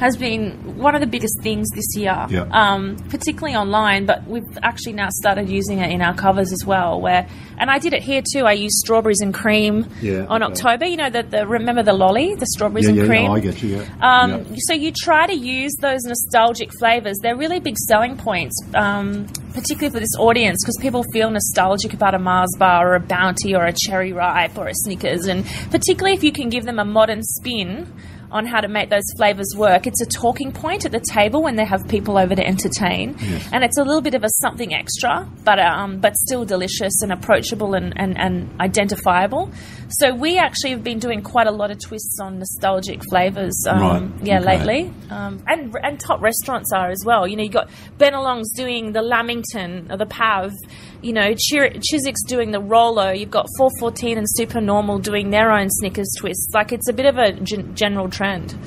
has 0.00 0.16
been 0.16 0.78
one 0.78 0.94
of 0.94 1.00
the 1.00 1.06
biggest 1.06 1.40
things 1.42 1.68
this 1.74 1.96
year. 1.96 2.12
Mm-hmm. 2.12 2.34
Yeah. 2.34 2.48
Um, 2.52 2.96
particularly 3.08 3.56
online, 3.56 4.06
but 4.06 4.26
we've 4.26 4.42
actually 4.62 4.94
now 4.94 5.08
started 5.10 5.48
using 5.48 5.78
it 5.78 5.90
in 5.90 6.02
our 6.02 6.14
covers 6.14 6.52
as 6.52 6.64
well. 6.64 7.00
Where 7.00 7.28
and 7.58 7.70
I 7.70 7.78
did 7.78 7.92
it 7.92 8.02
here 8.02 8.22
too. 8.32 8.44
I 8.44 8.52
used 8.52 8.76
strawberries 8.76 9.20
and 9.20 9.34
cream 9.34 9.86
Yeah, 10.00 10.26
on 10.28 10.42
okay. 10.42 10.52
October. 10.52 10.86
You 10.86 10.96
know 10.96 11.10
the, 11.10 11.22
the 11.22 11.46
remember 11.46 11.82
the 11.82 11.92
lolly, 11.92 12.34
the 12.34 12.46
strawberries 12.46 12.86
Yeah, 12.88 13.00
and 13.00 13.08
cream. 13.08 13.24
yeah, 13.24 13.32
I 13.32 13.40
get 13.40 13.62
you, 13.62 13.76
yeah. 13.76 13.88
Um. 14.00 14.56
So 14.58 14.74
you 14.74 14.92
try 14.92 15.26
to 15.26 15.34
use 15.34 15.74
those 15.80 16.02
nostalgic 16.04 16.70
flavors. 16.78 17.16
They're 17.22 17.36
really 17.36 17.60
big 17.60 17.76
selling 17.78 18.16
points, 18.16 18.56
um, 18.74 19.26
particularly 19.54 19.90
for 19.90 20.00
this 20.00 20.14
audience, 20.18 20.58
because 20.64 20.76
people 20.80 21.04
feel 21.12 21.30
nostalgic 21.30 21.92
about 21.94 22.14
a 22.14 22.18
Mars 22.38 22.54
bar 22.56 22.92
or 22.92 22.94
a 22.94 23.00
Bounty 23.00 23.56
or 23.56 23.64
a 23.64 23.72
Cherry 23.72 24.12
Ripe 24.12 24.56
or 24.56 24.68
a 24.68 24.74
Snickers, 24.74 25.26
and 25.26 25.44
particularly 25.72 26.16
if 26.16 26.22
you 26.22 26.30
can 26.30 26.48
give 26.50 26.64
them 26.64 26.78
a 26.78 26.84
modern 26.84 27.20
spin 27.24 27.92
on 28.30 28.44
how 28.44 28.60
to 28.60 28.68
make 28.68 28.90
those 28.90 29.06
flavors 29.16 29.48
work. 29.56 29.86
It's 29.86 30.02
a 30.02 30.06
talking 30.06 30.52
point 30.52 30.84
at 30.84 30.92
the 30.92 31.00
table 31.00 31.42
when 31.42 31.56
they 31.56 31.64
have 31.64 31.88
people 31.88 32.18
over 32.18 32.34
to 32.34 32.46
entertain, 32.46 33.16
Yes. 33.18 33.48
and 33.52 33.64
it's 33.64 33.78
a 33.78 33.82
little 33.82 34.02
bit 34.02 34.14
of 34.14 34.22
a 34.22 34.28
something 34.42 34.74
extra, 34.74 35.26
but 35.44 35.58
um, 35.58 35.98
but 35.98 36.14
still 36.14 36.44
delicious 36.44 37.00
and 37.02 37.10
approachable 37.10 37.72
and, 37.74 37.94
and, 37.96 38.18
and 38.20 38.60
identifiable. 38.60 39.50
So 39.88 40.14
we 40.14 40.36
actually 40.36 40.72
have 40.72 40.84
been 40.84 40.98
doing 40.98 41.22
quite 41.22 41.46
a 41.46 41.50
lot 41.50 41.70
of 41.70 41.78
twists 41.82 42.20
on 42.20 42.38
nostalgic 42.38 43.00
flavors, 43.08 43.56
um, 43.66 43.80
Right, 43.80 44.26
yeah, 44.26 44.40
okay. 44.40 44.58
lately, 44.58 44.92
um, 45.08 45.42
and 45.46 45.74
and 45.82 45.98
top 45.98 46.20
restaurants 46.20 46.70
are 46.74 46.90
as 46.90 47.02
well. 47.06 47.26
You 47.26 47.36
know, 47.36 47.44
you 47.44 47.50
got 47.50 47.70
Benelong's 47.98 48.52
doing 48.52 48.92
the 48.92 49.00
Lamington 49.02 49.90
or 49.90 49.96
the 49.96 50.06
Pav. 50.06 50.52
You 51.00 51.12
know, 51.12 51.32
Chiswick's 51.34 52.24
doing 52.24 52.50
the 52.50 52.60
Rolo. 52.60 53.10
You've 53.10 53.30
got 53.30 53.46
414 53.56 54.18
and 54.18 54.26
Supernormal 54.28 54.98
doing 54.98 55.30
their 55.30 55.52
own 55.52 55.68
Snickers 55.70 56.12
twists. 56.18 56.48
Like 56.52 56.72
it's 56.72 56.88
a 56.88 56.92
bit 56.92 57.06
of 57.06 57.18
a 57.18 57.32
gen- 57.32 57.74
general 57.76 58.10
trend. 58.10 58.58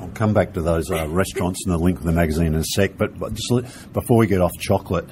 I'll 0.00 0.08
come 0.10 0.32
back 0.32 0.52
to 0.52 0.62
those 0.62 0.88
uh, 0.90 1.08
restaurants 1.08 1.64
and 1.66 1.74
the 1.74 1.78
link 1.78 1.98
of 1.98 2.04
the 2.04 2.12
magazine 2.12 2.48
in 2.48 2.54
a 2.54 2.64
sec. 2.64 2.96
But, 2.96 3.18
but 3.18 3.34
just 3.34 3.50
li- 3.50 3.66
before 3.92 4.18
we 4.18 4.28
get 4.28 4.40
off 4.40 4.52
chocolate, 4.60 5.08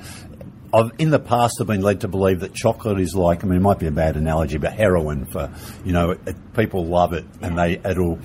I've 0.73 0.93
in 0.99 1.11
the 1.11 1.19
past 1.19 1.57
I've 1.61 1.67
been 1.67 1.83
led 1.83 2.01
to 2.03 2.09
believe 2.09 2.41
that 2.41 2.55
chocolate 2.55 3.01
is 3.01 3.15
like 3.15 3.45
I 3.45 3.47
mean 3.47 3.59
it 3.59 3.63
might 3.63 3.79
be 3.79 3.87
a 3.87 3.91
bad 3.91 4.17
analogy, 4.17 4.59
but 4.59 4.73
heroin 4.73 5.27
for 5.27 5.51
you 5.85 5.93
know 5.93 6.13
it, 6.13 6.55
people 6.55 6.87
love 6.87 7.13
it 7.13 7.25
and 7.41 7.59
they 7.59 7.81
it'll. 7.85 8.19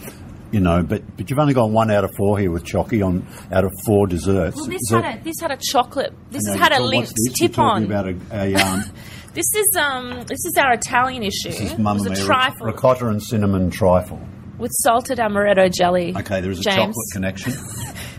You 0.51 0.62
know, 0.62 0.82
but 0.84 1.01
but 1.18 1.30
you've 1.30 1.39
only 1.39 1.54
got 1.54 1.70
one 1.72 1.92
out 1.92 2.04
of 2.06 2.12
four 2.16 2.38
here 2.39 2.50
with 2.51 2.63
Chocky 2.63 3.06
on 3.06 3.27
out 3.51 3.66
of 3.66 3.72
four 3.86 4.08
desserts. 4.08 4.56
Well, 4.56 4.66
this 4.68 4.80
Is 4.84 4.89
had 4.92 5.04
that- 5.04 5.20
a 5.22 5.24
this 5.24 5.36
had 5.42 5.51
a 5.51 5.58
chocolate. 5.58 6.13
This 6.32 6.44
has 6.48 6.56
had 6.56 6.72
a 6.72 6.77
Lindt 6.80 7.12
tip 7.36 7.60
on. 7.60 7.84
about 7.84 8.08
a, 8.08 8.16
a 8.32 8.54
um, 8.56 8.84
This 9.34 9.54
is 9.56 9.75
um 9.80 10.24
this 10.25 10.39
is 10.46 10.54
our 10.58 10.74
Italian 10.74 11.22
issue. 11.24 11.50
this 11.50 11.60
is 11.62 11.72
it 11.74 11.80
was 11.80 12.06
a 12.08 12.16
trifle 12.25 12.66
ricotta 12.68 13.08
and 13.10 13.22
cinnamon 13.22 13.70
trifle. 13.70 14.20
with 14.58 14.72
salted 14.80 15.20
amaretto 15.20 15.72
jelly. 15.72 16.16
Okay, 16.18 16.39
there 16.42 16.50
is 16.51 16.60
a 16.60 16.63
James. 16.63 16.77
chocolate 16.77 17.12
connection. 17.13 17.54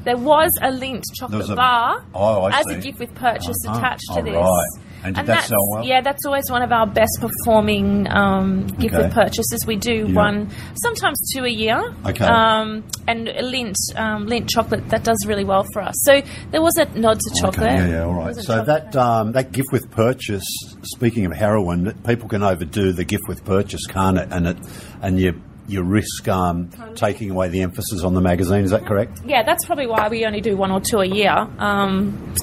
There 0.05 0.17
was 0.17 0.51
a 0.63 0.69
Lindt 0.71 1.03
chocolate 1.15 1.39
was 1.41 1.51
a- 1.51 1.57
bar 1.57 2.05
Oh, 2.15 2.47
as 2.47 2.65
a 2.69 2.77
gift 2.81 2.99
with 3.01 3.15
purchase 3.15 3.57
Uh-huh. 3.67 3.77
attached 3.79 4.07
to 4.15 4.23
this. 4.23 4.33
right. 4.33 4.65
And 5.05 5.15
did 5.15 5.27
that 5.27 5.45
sell 5.45 5.59
well? 5.71 5.85
Yeah, 5.85 6.01
that's 6.01 6.25
always 6.27 6.45
one 6.51 6.63
of 6.63 6.73
our 6.73 6.87
best 6.87 7.19
performing 7.21 8.07
um, 8.11 8.67
gift 8.67 8.95
Okay. 8.95 9.05
with 9.05 9.13
purchases. 9.15 9.65
We 9.67 9.77
do 9.77 10.07
Yeah. 10.09 10.15
one, 10.15 10.49
sometimes 10.75 11.19
two 11.35 11.45
a 11.45 11.49
year. 11.51 11.81
Okay. 12.07 12.25
Um, 12.25 12.85
and 13.07 13.29
Lindt, 13.29 13.75
um, 13.97 14.27
Lindt 14.27 14.49
chocolate 14.49 14.89
that 14.91 15.05
does 15.05 15.19
really 15.27 15.45
well 15.45 15.65
for 15.73 15.83
us. 15.83 15.95
So 16.03 16.21
there 16.51 16.63
was 16.63 16.77
a 16.77 16.87
nod 16.99 17.19
to 17.21 17.41
chocolate. 17.41 17.71
Okay, 17.71 17.77
yeah, 17.77 17.89
yeah, 17.89 18.05
all 18.05 18.15
right. 18.15 18.35
So 18.37 18.65
that 18.65 18.95
um, 18.97 19.33
that 19.33 19.53
gift 19.53 19.69
with 19.73 19.91
purchase. 19.91 20.45
Speaking 20.83 21.25
of 21.27 21.33
heroin, 21.33 21.95
people 22.07 22.29
can 22.29 22.43
overdo 22.43 22.93
the 22.93 23.05
gift 23.05 23.23
with 23.29 23.45
purchase, 23.45 23.87
can't 23.87 24.19
it? 24.19 24.29
And 24.31 24.47
it 24.49 24.57
and 25.01 25.19
you 25.21 25.41
you 25.69 25.83
risk 25.83 26.27
um, 26.29 26.71
taking 26.95 27.31
away 27.31 27.49
the 27.49 27.61
emphasis 27.61 28.03
on 28.03 28.15
the 28.15 28.23
magazine. 28.23 28.65
Is 28.65 28.71
that 28.71 28.87
correct? 28.87 29.21
yeah, 29.27 29.43
that's 29.43 29.67
probably 29.67 29.87
why 29.87 30.09
we 30.09 30.25
only 30.25 30.41
do 30.41 30.57
one 30.57 30.71
or 30.71 30.81
two 30.81 30.99
a 31.01 31.07
year. 31.07 31.47
Um, 31.59 32.35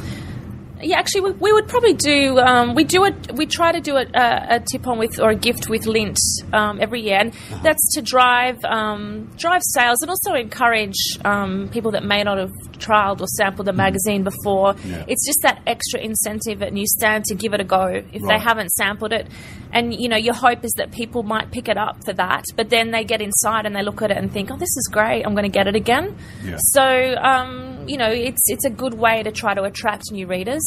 yeah, 0.86 0.98
actually, 1.00 1.22
we, 1.22 1.32
we 1.32 1.52
would 1.54 1.68
probably 1.68 1.94
do. 1.94 2.38
Um, 2.40 2.76
we 2.76 2.84
do 2.84 3.04
it. 3.06 3.32
We 3.34 3.46
try 3.46 3.72
to 3.72 3.82
do 3.82 3.96
a, 3.98 4.06
a, 4.14 4.56
a 4.58 4.60
tip 4.72 4.88
on 4.88 4.98
with 4.98 5.20
or 5.20 5.32
a 5.32 5.36
gift 5.36 5.68
with 5.70 5.84
Lindt 5.86 6.18
um, 6.54 6.80
every 6.80 7.02
year, 7.02 7.20
and 7.20 7.32
Uh-huh. 7.32 7.60
that's 7.64 7.94
to 7.96 8.02
drive 8.02 8.64
um, 8.66 9.30
drive 9.38 9.62
sales 9.64 10.02
and 10.02 10.10
also 10.10 10.34
encourage 10.34 11.00
um, 11.26 11.70
people 11.70 11.92
that 11.92 12.04
may 12.04 12.24
not 12.24 12.38
have 12.38 12.52
trialed 12.78 13.22
or 13.22 13.28
sampled 13.28 13.68
the 13.68 13.74
magazine 13.74 14.24
before. 14.24 14.74
Mm. 14.74 14.86
Yeah. 14.92 15.06
It's 15.08 15.26
just 15.26 15.42
that 15.42 15.62
extra 15.66 16.00
incentive 16.00 16.62
at 16.62 16.72
Newsstand 16.74 17.26
to 17.26 17.36
give 17.36 17.54
it 17.54 17.60
a 17.62 17.64
go 17.64 17.88
if 17.88 18.22
they 18.22 18.40
haven't 18.40 18.70
sampled 18.72 19.14
it. 19.14 19.28
And 19.76 19.94
you 19.94 20.08
know, 20.10 20.16
your 20.18 20.34
hope 20.34 20.64
is 20.64 20.72
that 20.78 20.92
people 20.92 21.22
might 21.22 21.52
pick 21.52 21.68
it 21.68 21.78
up 21.78 21.98
for 22.06 22.14
that, 22.14 22.46
but 22.56 22.70
then 22.70 22.92
they 22.92 23.04
get 23.04 23.22
inside 23.22 23.66
and 23.66 23.76
they 23.76 23.84
look 23.84 24.02
at 24.02 24.10
it 24.10 24.18
and 24.18 24.32
think, 24.32 24.50
"Oh, 24.50 24.56
this 24.58 24.70
is 24.78 24.90
great! 24.92 25.24
I'm 25.26 25.34
going 25.36 25.44
to 25.52 25.56
get 25.60 25.68
it 25.68 25.76
again." 25.76 26.16
Yeah. 26.44 26.56
So, 26.60 26.82
um, 27.22 27.86
you 27.88 27.98
know, 27.98 28.10
it's 28.10 28.42
it's 28.48 28.64
a 28.66 28.70
good 28.70 28.94
way 28.94 29.22
to 29.22 29.32
try 29.32 29.54
to 29.54 29.64
attract 29.64 30.12
new 30.12 30.28
readers. 30.28 30.64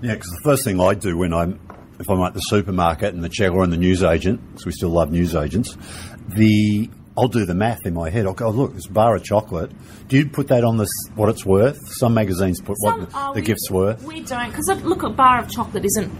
Yeah, 0.00 0.14
because 0.14 0.30
the 0.30 0.40
first 0.44 0.64
thing 0.64 0.80
I 0.80 0.94
do 0.94 1.18
when 1.18 1.34
I'm 1.34 1.58
if 1.98 2.08
I'm 2.08 2.20
at 2.22 2.34
the 2.34 2.40
supermarket 2.40 3.14
and 3.14 3.24
the 3.24 3.28
checker 3.28 3.62
and 3.62 3.72
the 3.72 3.76
newsagent, 3.78 4.40
because 4.52 4.64
we 4.66 4.72
still 4.72 4.90
love 4.90 5.10
newsagents, 5.10 5.76
the 6.28 6.88
I'll 7.18 7.28
do 7.28 7.46
the 7.46 7.54
math 7.54 7.86
in 7.86 7.94
my 7.94 8.10
head. 8.10 8.26
I'll 8.26 8.34
go, 8.34 8.50
look, 8.50 8.74
this 8.74 8.86
bar 8.86 9.16
of 9.16 9.24
chocolate. 9.24 9.70
Do 10.06 10.18
you 10.18 10.28
put 10.28 10.48
that 10.48 10.64
on 10.64 10.76
this 10.76 10.90
what 11.14 11.30
it's 11.30 11.46
worth? 11.46 11.78
Some 11.98 12.12
magazines 12.14 12.60
put 12.60 12.76
Some- 12.84 13.00
what 13.00 13.10
the, 13.10 13.18
oh, 13.18 13.32
the 13.34 13.40
we- 13.40 13.46
gift's 13.46 13.70
worth. 13.70 14.02
We 14.04 14.20
don't 14.20 14.50
because 14.50 14.68
look, 14.84 15.02
a 15.02 15.08
bar 15.10 15.40
of 15.40 15.50
chocolate 15.50 15.84
isn't 15.84 16.12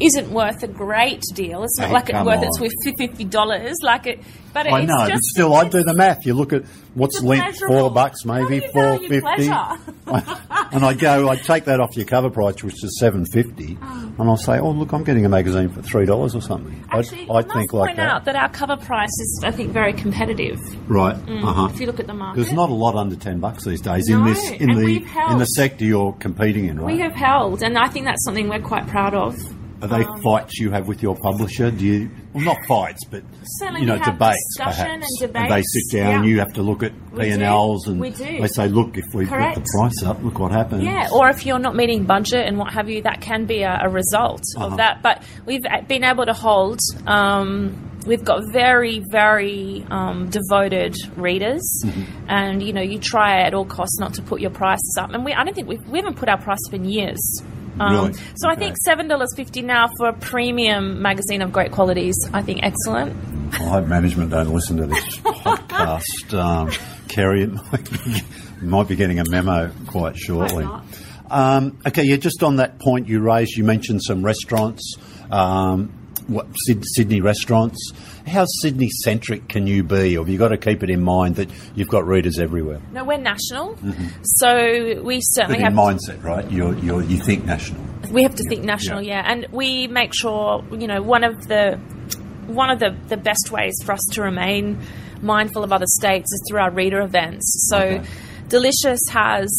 isn't 0.00 0.30
worth 0.30 0.62
a 0.62 0.68
great 0.68 1.22
deal. 1.34 1.62
It's 1.64 1.78
not 1.78 1.88
Hey, 1.88 1.92
like 1.94 2.08
it's 2.10 2.24
worth 2.24 2.38
on. 2.38 2.44
it's 2.44 2.60
worth 2.60 2.72
fifty 2.98 3.24
dollars. 3.24 3.76
Like 3.82 4.06
it, 4.06 4.20
but 4.52 4.66
I 4.66 4.80
it's 4.80 4.88
know, 4.88 4.96
but 4.98 5.08
just, 5.10 5.24
still, 5.24 5.54
I 5.54 5.68
do 5.68 5.82
the 5.82 5.94
math. 5.94 6.24
You 6.26 6.34
look 6.34 6.52
at 6.52 6.64
what's 6.94 7.20
Lindt, 7.20 7.56
four 7.66 7.90
bucks 7.90 8.24
maybe, 8.24 8.60
four 8.72 8.98
fifty, 8.98 9.48
and 10.06 10.84
I 10.84 10.94
go, 10.94 11.28
I 11.28 11.36
take 11.36 11.64
that 11.64 11.80
off 11.80 11.96
your 11.96 12.06
cover 12.06 12.30
price, 12.30 12.62
which 12.62 12.82
is 12.84 12.98
seven 12.98 13.24
fifty, 13.26 13.76
and 13.80 14.20
I'll 14.20 14.36
say, 14.36 14.58
oh 14.58 14.70
look, 14.70 14.92
I'm 14.92 15.04
getting 15.04 15.24
a 15.24 15.28
magazine 15.28 15.68
for 15.68 15.82
three 15.82 16.06
dollars 16.06 16.34
or 16.34 16.40
something. 16.42 16.84
Actually, 16.90 17.28
I, 17.28 17.32
I 17.34 17.38
I 17.38 17.42
must 17.42 17.52
think 17.54 17.72
like 17.72 17.88
point 17.88 17.96
that, 17.98 18.08
out 18.08 18.24
that 18.24 18.36
our 18.36 18.48
cover 18.48 18.76
price 18.76 19.08
is, 19.10 19.42
I 19.44 19.50
think, 19.50 19.72
very 19.72 19.92
competitive. 19.92 20.58
right? 20.90 21.14
Uh 21.28 21.52
huh. 21.52 21.68
If 21.72 21.80
you 21.80 21.86
look 21.86 22.00
at 22.00 22.06
the 22.06 22.14
market, 22.14 22.36
There's 22.40 22.52
not 22.52 22.70
a 22.70 22.74
lot 22.74 22.94
under 22.94 23.16
ten 23.16 23.40
bucks 23.40 23.64
these 23.64 23.80
days 23.80 24.08
No, 24.08 24.18
in 24.18 24.24
this 24.32 24.50
in 24.50 24.68
the 24.74 25.04
in 25.30 25.38
the 25.38 25.44
sector 25.46 25.84
you're 25.84 26.12
competing 26.14 26.66
in, 26.66 26.78
right? 26.80 26.94
we 26.94 27.00
have 27.00 27.12
held, 27.14 27.62
and 27.62 27.78
I 27.78 27.88
think 27.88 28.06
that's 28.06 28.24
something 28.24 28.48
we're 28.48 28.60
quite 28.60 28.86
proud 28.86 29.14
of. 29.14 29.36
Are 29.80 29.86
they 29.88 30.04
um, 30.04 30.20
fights 30.22 30.58
you 30.58 30.70
have 30.72 30.88
with 30.88 31.02
your 31.02 31.14
publisher? 31.16 31.70
Do 31.70 31.84
you 31.84 32.10
well 32.32 32.44
not 32.44 32.58
fights, 32.66 33.04
but 33.10 33.22
you 33.78 33.86
know 33.86 33.98
debates 33.98 34.56
perhaps. 34.58 34.78
and 34.80 35.02
they 35.50 35.62
sit 35.62 35.84
down, 35.96 36.24
yeah. 36.24 36.28
you 36.28 36.38
have 36.40 36.52
to 36.54 36.62
look 36.62 36.82
at 36.82 36.92
P 37.16 37.28
and. 37.28 37.42
Ls, 37.42 37.86
and 37.86 38.02
they 38.02 38.46
say, 38.48 38.68
look, 38.68 38.96
if 38.98 39.04
we 39.14 39.24
put 39.26 39.54
the 39.54 39.66
price 39.78 40.02
up, 40.04 40.22
look 40.22 40.38
what 40.40 40.50
happens. 40.52 40.82
Yeah, 40.82 41.08
or 41.12 41.28
if 41.28 41.46
you're 41.46 41.58
not 41.60 41.76
meeting 41.76 42.04
budget 42.04 42.46
and 42.46 42.58
what 42.58 42.72
have 42.72 42.88
you, 42.88 43.02
that 43.02 43.20
can 43.20 43.46
be 43.46 43.62
a, 43.62 43.78
a 43.84 43.88
result 43.88 44.42
Uh-huh. 44.56 44.66
of 44.66 44.76
that. 44.78 45.02
But 45.02 45.22
we've 45.46 45.64
been 45.86 46.02
able 46.04 46.26
to 46.26 46.32
hold, 46.32 46.80
um, 47.06 48.00
we've 48.06 48.24
got 48.24 48.42
very, 48.52 49.00
very 49.10 49.84
um, 49.90 50.28
devoted 50.28 50.96
readers, 51.16 51.62
Mm-hmm. 51.84 52.28
and 52.28 52.62
you 52.62 52.72
know, 52.72 52.82
you 52.82 52.98
try 52.98 53.42
at 53.42 53.54
all 53.54 53.64
costs 53.64 53.98
not 54.00 54.14
to 54.14 54.22
put 54.22 54.40
your 54.40 54.50
prices 54.50 54.96
up. 55.00 55.10
And 55.12 55.24
we, 55.24 55.32
I 55.32 55.44
don't 55.44 55.54
think 55.54 55.68
we've, 55.68 55.86
we 55.88 55.98
haven't 55.98 56.16
put 56.16 56.28
our 56.28 56.38
price 56.40 56.58
up 56.68 56.74
in 56.74 56.84
years. 56.84 57.42
Um, 57.80 57.92
Really? 57.94 58.12
So 58.36 58.48
I 58.48 58.54
think 58.54 58.76
seven 58.84 59.08
dollars 59.08 59.34
fifty 59.36 59.62
now 59.62 59.88
for 59.98 60.08
a 60.08 60.12
premium 60.12 61.00
magazine 61.02 61.42
of 61.42 61.52
great 61.52 61.72
quality 61.72 62.08
is, 62.08 62.30
I 62.32 62.42
think, 62.42 62.60
excellent. 62.62 63.16
I 63.54 63.56
hope 63.56 63.86
management 63.86 64.30
don't 64.30 64.52
listen 64.52 64.76
to 64.78 64.86
this 64.86 65.04
podcast, 65.18 66.38
um, 66.38 66.70
Kerrie. 67.08 67.46
Might, 67.46 67.90
be, 67.90 68.22
might 68.62 68.88
be 68.88 68.96
getting 68.96 69.20
a 69.20 69.24
memo 69.30 69.70
quite 69.86 70.16
shortly. 70.16 70.66
Um, 71.30 71.78
okay, 71.86 72.04
yeah, 72.04 72.16
just 72.16 72.42
on 72.42 72.56
that 72.56 72.78
point 72.78 73.08
you 73.08 73.20
raised, 73.20 73.56
you 73.56 73.64
mentioned 73.64 74.02
some 74.02 74.22
restaurants, 74.24 74.96
um, 75.30 75.88
what, 76.26 76.46
Sydney 76.94 77.20
restaurants. 77.20 77.92
How 78.28 78.44
Sydney 78.60 78.88
centric 78.90 79.48
can 79.48 79.66
you 79.66 79.82
be, 79.82 80.16
or 80.16 80.20
have 80.20 80.28
you 80.28 80.38
got 80.38 80.48
to 80.48 80.56
keep 80.56 80.82
it 80.82 80.90
in 80.90 81.02
mind 81.02 81.36
that 81.36 81.50
you've 81.74 81.88
got 81.88 82.06
readers 82.06 82.38
everywhere? 82.38 82.80
No, 82.92 83.04
we're 83.04 83.18
national, 83.18 83.76
so 84.22 85.02
we 85.02 85.20
certainly 85.22 85.60
have 85.60 85.72
mindset, 85.72 86.22
right? 86.22 86.48
You're, 86.50 86.76
you're, 86.78 87.02
you 87.02 87.18
think 87.18 87.44
national. 87.44 87.82
we 88.10 88.22
have 88.22 88.34
to 88.36 88.44
think 88.48 88.64
national, 88.64 89.02
yeah. 89.02 89.22
yeah. 89.22 89.32
and 89.32 89.46
we 89.50 89.86
make 89.88 90.14
sure 90.14 90.64
you 90.72 90.86
know 90.86 91.02
one 91.02 91.24
of 91.24 91.48
the 91.48 91.76
one 92.46 92.70
of 92.70 92.78
the, 92.78 92.96
the 93.08 93.16
best 93.16 93.50
ways 93.50 93.74
for 93.84 93.92
us 93.92 94.00
to 94.12 94.22
remain 94.22 94.78
mindful 95.20 95.64
of 95.64 95.72
other 95.72 95.86
states 95.86 96.32
is 96.32 96.42
through 96.48 96.60
our 96.60 96.70
reader 96.70 97.00
events. 97.00 97.68
So. 97.70 97.78
Okay. 97.78 98.06
Delicious 98.48 99.00
has 99.10 99.50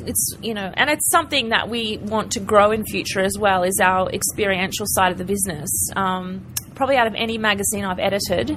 it's 0.00 0.36
you 0.42 0.52
know 0.52 0.70
and 0.74 0.90
it's 0.90 1.08
something 1.08 1.48
that 1.48 1.70
we 1.70 1.96
want 1.96 2.32
to 2.32 2.40
grow 2.40 2.72
in 2.72 2.84
future 2.84 3.20
as 3.22 3.38
well 3.38 3.62
is 3.62 3.80
our 3.82 4.10
experiential 4.10 4.84
side 4.86 5.12
of 5.12 5.16
the 5.16 5.24
business. 5.24 5.70
Um, 5.96 6.44
probably 6.74 6.96
out 6.96 7.06
of 7.06 7.14
any 7.16 7.38
magazine 7.38 7.84
I've 7.84 7.98
edited, 7.98 8.56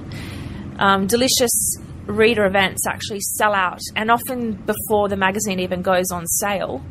um, 0.79 1.07
Delicious 1.07 1.77
reader 2.05 2.45
events 2.45 2.87
actually 2.87 3.19
sell 3.19 3.53
out, 3.53 3.81
and 3.95 4.09
often 4.09 4.53
before 4.53 5.09
the 5.09 5.17
magazine 5.17 5.59
even 5.59 5.81
goes 5.81 6.11
on 6.11 6.25
sale. 6.27 6.81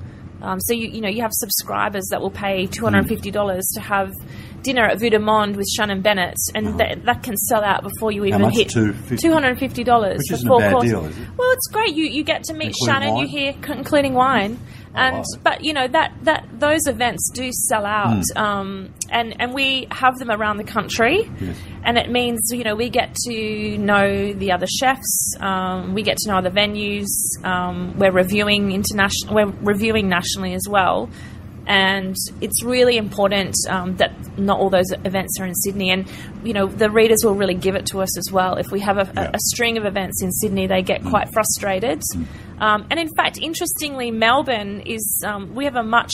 Um, 0.42 0.60
so 0.60 0.74
you 0.74 0.88
you 0.88 1.00
know 1.00 1.08
you 1.08 1.22
have 1.22 1.32
subscribers 1.32 2.06
that 2.10 2.20
will 2.20 2.30
pay 2.30 2.66
two 2.66 2.84
hundred 2.84 2.98
and 3.00 3.08
fifty 3.08 3.30
dollars 3.30 3.66
to 3.74 3.80
have 3.80 4.12
dinner 4.62 4.84
at 4.84 4.98
Vue 4.98 5.10
de 5.10 5.18
Monde 5.18 5.56
with 5.56 5.66
Shannon 5.76 6.02
Bennett, 6.02 6.36
and 6.54 6.78
that, 6.78 7.04
that 7.04 7.22
can 7.22 7.36
sell 7.36 7.64
out 7.64 7.82
before 7.82 8.12
you 8.12 8.24
even 8.24 8.50
hit 8.50 8.68
250? 8.68 9.16
two 9.16 9.32
hundred 9.32 9.50
and 9.50 9.58
fifty 9.58 9.82
dollars 9.82 10.20
for 10.28 10.36
four 10.46 10.58
bad 10.58 10.72
courses. 10.72 10.90
deal, 10.90 11.04
it? 11.06 11.14
Well, 11.38 11.50
it's 11.52 11.68
great. 11.68 11.94
You 11.94 12.04
you 12.04 12.22
get 12.22 12.44
to 12.44 12.52
meet 12.52 12.74
Including 12.78 12.86
Shannon. 12.86 13.14
wine? 13.14 13.22
You 13.22 13.28
hear 13.28 13.54
including 13.78 14.14
wine, 14.14 14.58
and 14.96 15.16
wow. 15.16 15.22
but 15.42 15.64
you 15.64 15.72
know 15.72 15.86
that 15.88 16.12
that 16.22 16.46
those 16.58 16.86
events 16.86 17.30
do 17.32 17.50
sell 17.52 17.84
out, 17.86 18.24
Hmm. 18.34 18.38
um, 18.42 18.94
and 19.10 19.34
and 19.40 19.54
we 19.54 19.86
have 19.90 20.18
them 20.18 20.30
around 20.30 20.56
the 20.56 20.64
country, 20.64 21.30
and 21.84 21.98
it 21.98 22.10
means 22.10 22.40
you 22.52 22.64
know 22.64 22.74
we 22.74 22.88
get 22.88 23.14
to 23.26 23.78
know 23.78 24.32
the 24.32 24.52
other 24.52 24.66
chefs, 24.66 25.34
um, 25.40 25.94
we 25.94 26.02
get 26.02 26.16
to 26.18 26.30
know 26.30 26.38
other 26.38 26.50
venues. 26.50 27.06
Um, 27.44 27.98
we're 27.98 28.12
reviewing 28.12 28.72
international, 28.72 29.34
we're 29.34 29.52
reviewing 29.62 30.08
nationally 30.08 30.54
as 30.54 30.66
well. 30.68 31.08
And 31.68 32.14
it's 32.40 32.62
really 32.62 32.96
important 32.96 33.56
um, 33.68 33.96
that 33.96 34.12
not 34.38 34.60
all 34.60 34.70
those 34.70 34.86
events 35.04 35.40
are 35.40 35.46
in 35.46 35.54
Sydney, 35.56 35.90
and 35.90 36.06
you 36.44 36.52
know 36.52 36.66
the 36.66 36.88
readers 36.90 37.24
will 37.24 37.34
really 37.34 37.54
give 37.56 37.74
it 37.74 37.86
to 37.86 38.00
us 38.02 38.16
as 38.16 38.30
well. 38.30 38.54
If 38.54 38.70
we 38.70 38.78
have 38.80 38.98
a, 38.98 39.10
Yeah. 39.12 39.30
a, 39.32 39.34
a 39.34 39.38
string 39.40 39.76
of 39.76 39.84
events 39.84 40.22
in 40.22 40.30
Sydney, 40.30 40.68
they 40.68 40.82
get 40.82 41.02
quite 41.02 41.28
frustrated. 41.32 42.02
Um, 42.58 42.86
and 42.90 42.98
in 42.98 43.08
fact, 43.14 43.38
interestingly, 43.38 44.10
Melbourne 44.10 44.80
is 44.86 45.22
um, 45.26 45.54
we 45.54 45.64
have 45.64 45.76
a 45.76 45.82
much 45.82 46.12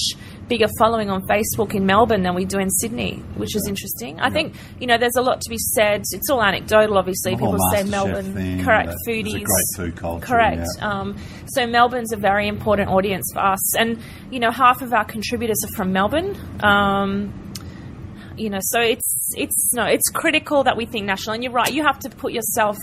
bigger 0.49 0.67
following 0.79 1.09
on 1.09 1.23
Facebook 1.29 1.75
in 1.75 1.87
Melbourne 1.87 2.23
than 2.23 2.35
we 2.35 2.45
do 2.45 2.59
in 2.59 2.69
Sydney, 2.69 3.23
which 3.37 3.55
is 3.55 3.67
interesting. 3.69 4.19
I 4.21 4.29
think 4.31 4.55
you 4.81 4.87
know 4.87 4.99
there's 4.99 5.17
a 5.17 5.23
lot 5.23 5.41
to 5.43 5.51
be 5.51 5.59
said. 5.59 6.03
It's 6.13 6.29
all 6.31 6.43
anecdotal, 6.43 6.99
obviously. 6.99 7.33
People 7.37 7.59
say 7.73 7.85
Melbourne, 7.85 8.35
thing, 8.35 8.65
correct? 8.65 8.89
that- 8.89 8.99
there's 9.07 9.19
a 9.19 9.23
Foodies, 9.23 9.45
great 9.45 9.67
food 9.77 9.97
culture, 9.97 10.27
correct. 10.27 10.67
yeah. 10.79 11.01
Um, 11.01 11.17
so 11.47 11.67
Melbourne's 11.67 12.13
a 12.13 12.17
very 12.17 12.49
important 12.49 12.91
audience 12.91 13.31
for 13.33 13.41
us, 13.41 13.76
and 13.76 13.99
you 14.31 14.41
know 14.41 14.50
half 14.50 14.83
of 14.83 14.93
our 14.93 15.05
contributors 15.05 15.63
are 15.65 15.75
from 15.76 15.93
Melbourne. 15.93 16.37
Um, 16.63 17.33
you 18.37 18.50
know, 18.50 18.59
so 18.63 18.81
it's 18.81 19.33
it's 19.37 19.73
no, 19.75 19.85
it's 19.85 20.09
critical 20.09 20.65
that 20.65 20.76
we 20.76 20.87
think 20.87 21.07
national. 21.07 21.35
And 21.35 21.45
you're 21.45 21.52
right, 21.52 21.73
you 21.73 21.85
have 21.85 21.99
to 22.00 22.11
put 22.11 22.33
yourself, 22.33 22.76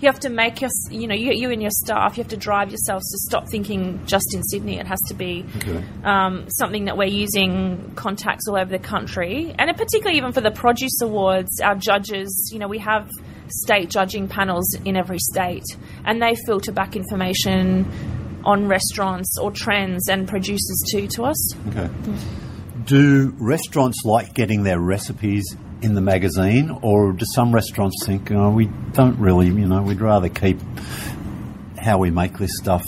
you 0.00 0.08
have 0.08 0.20
to 0.20 0.28
make 0.30 0.60
your, 0.60 0.70
you 0.90 1.06
know, 1.06 1.14
you, 1.14 1.32
you 1.32 1.50
and 1.50 1.62
your 1.62 1.70
staff, 1.70 2.16
you 2.16 2.22
have 2.22 2.30
to 2.30 2.36
drive 2.36 2.70
yourselves 2.70 3.04
to 3.10 3.18
stop 3.28 3.48
thinking 3.48 4.04
just 4.06 4.34
in 4.34 4.42
Sydney. 4.42 4.78
It 4.78 4.86
has 4.86 5.00
to 5.08 5.14
be 5.14 5.44
Okay. 5.58 5.82
um, 6.04 6.46
something 6.50 6.86
that 6.86 6.96
we're 6.96 7.08
using 7.08 7.92
contacts 7.94 8.48
all 8.48 8.56
over 8.56 8.70
the 8.70 8.78
country, 8.78 9.54
and 9.58 9.74
particularly 9.76 10.18
even 10.18 10.32
for 10.32 10.40
the 10.40 10.50
produce 10.50 11.00
awards, 11.00 11.60
our 11.60 11.74
judges, 11.76 12.50
you 12.52 12.58
know, 12.58 12.68
we 12.68 12.78
have 12.78 13.08
state 13.48 13.88
judging 13.90 14.26
panels 14.28 14.74
in 14.84 14.96
every 14.96 15.18
state, 15.18 15.64
and 16.04 16.20
they 16.20 16.34
filter 16.46 16.72
back 16.72 16.96
information 16.96 17.86
on 18.44 18.66
restaurants 18.68 19.38
or 19.40 19.50
trends 19.50 20.08
and 20.08 20.28
producers 20.28 20.82
too 20.90 21.06
to 21.08 21.24
us. 21.24 21.56
Okay. 21.68 21.88
Do 22.84 23.34
restaurants 23.38 24.02
like 24.04 24.34
getting 24.34 24.64
their 24.64 24.78
recipes 24.78 25.44
in 25.84 25.94
the 25.94 26.00
magazine, 26.00 26.70
or 26.82 27.12
do 27.12 27.26
some 27.34 27.54
restaurants 27.54 27.94
think, 28.06 28.30
oh, 28.32 28.50
we 28.50 28.66
don't 28.92 29.18
really, 29.18 29.46
you 29.46 29.66
know, 29.66 29.82
we'd 29.82 30.00
rather 30.00 30.30
keep 30.30 30.58
how 31.78 31.98
we 31.98 32.10
make 32.10 32.38
this 32.38 32.50
stuff, 32.56 32.82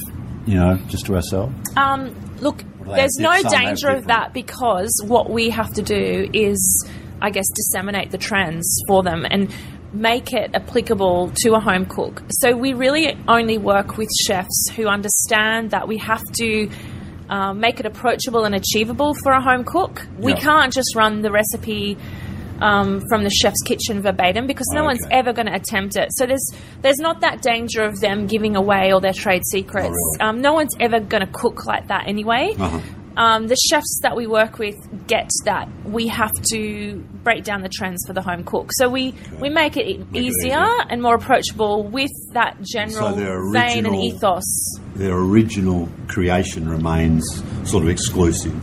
you 0.47 0.55
know, 0.55 0.77
just 0.89 1.05
to 1.07 1.15
ourselves? 1.15 1.55
Um, 1.77 2.15
look, 2.41 2.63
there's 2.87 3.19
no 3.19 3.43
danger 3.43 3.91
of 3.91 4.07
that 4.07 4.33
because 4.33 4.91
what 5.05 5.29
we 5.29 5.51
have 5.51 5.73
to 5.75 5.83
do 5.83 6.31
is, 6.33 6.89
I 7.21 7.29
guess, 7.31 7.45
disseminate 7.55 8.11
the 8.11 8.19
trends 8.19 8.81
for 8.89 9.03
them 9.03 9.27
and 9.29 9.55
make 9.93 10.33
it 10.33 10.51
applicable 10.55 11.33
to 11.43 11.55
a 11.55 11.61
home 11.61 11.85
cook. 11.85 12.23
So 12.41 12.57
we 12.57 12.73
really 12.73 13.17
only 13.29 13.59
work 13.59 13.99
with 13.99 14.09
chefs 14.27 14.71
who 14.75 14.87
understand 14.87 15.71
that 15.73 15.87
we 15.87 15.99
have 15.99 16.23
to. 16.41 16.71
Uh, 17.29 17.53
make 17.53 17.81
it 17.81 17.87
approachable 17.87 18.45
and 18.45 18.55
achievable 18.55 19.13
for 19.25 19.33
a 19.33 19.41
home 19.41 19.65
cook. 19.65 20.07
We 20.17 20.33
Yeah. 20.33 20.39
can't 20.39 20.73
just 20.73 20.95
run 20.95 21.23
the 21.23 21.33
recipe 21.33 21.99
um, 22.63 23.03
from 23.09 23.25
the 23.25 23.31
chef's 23.31 23.63
kitchen 23.65 24.01
verbatim 24.03 24.47
because 24.47 24.67
no 24.73 24.85
one's 24.85 25.05
ever 25.11 25.33
going 25.33 25.47
to 25.47 25.55
attempt 25.55 25.97
it. 25.97 26.09
So 26.13 26.27
there's 26.27 26.51
there's 26.83 26.99
not 26.99 27.21
that 27.21 27.43
danger 27.43 27.83
of 27.83 28.01
them 28.01 28.27
giving 28.27 28.57
away 28.57 28.91
all 28.93 29.01
their 29.01 29.13
trade 29.13 29.43
secrets. 29.51 29.89
really? 29.89 30.21
um, 30.21 30.41
no 30.41 30.53
one's 30.53 30.75
ever 30.81 31.01
going 31.01 31.25
to 31.27 31.33
cook 31.33 31.67
like 31.67 31.89
that 31.89 32.07
anyway. 32.07 32.55
Uh-huh. 32.59 32.81
Um, 33.19 33.47
the 33.47 33.57
chefs 33.71 34.01
that 34.03 34.15
we 34.15 34.27
work 34.27 34.59
with 34.59 34.75
get 35.07 35.31
that 35.47 35.71
we 35.87 36.07
have 36.09 36.33
to 36.53 36.97
break 37.25 37.45
down 37.45 37.63
the 37.63 37.71
trends 37.71 38.05
for 38.07 38.13
the 38.13 38.21
home 38.21 38.45
cook. 38.45 38.69
So 38.75 38.91
we, 38.91 39.15
we 39.41 39.49
make 39.49 39.79
it 39.79 39.87
Make 39.87 40.01
it 40.01 40.07
easier 40.15 40.29
easier. 40.49 40.67
and 40.91 41.01
more 41.01 41.15
approachable 41.15 41.83
with 41.83 42.11
that 42.35 42.61
general 42.63 43.15
their 43.15 43.41
vein 43.53 43.87
and 43.87 43.97
ethos. 43.97 44.45
Their 44.97 45.17
original 45.17 45.89
creation 46.09 46.69
remains 46.69 47.43
sort 47.65 47.85
of 47.85 47.89
exclusive. 47.89 48.55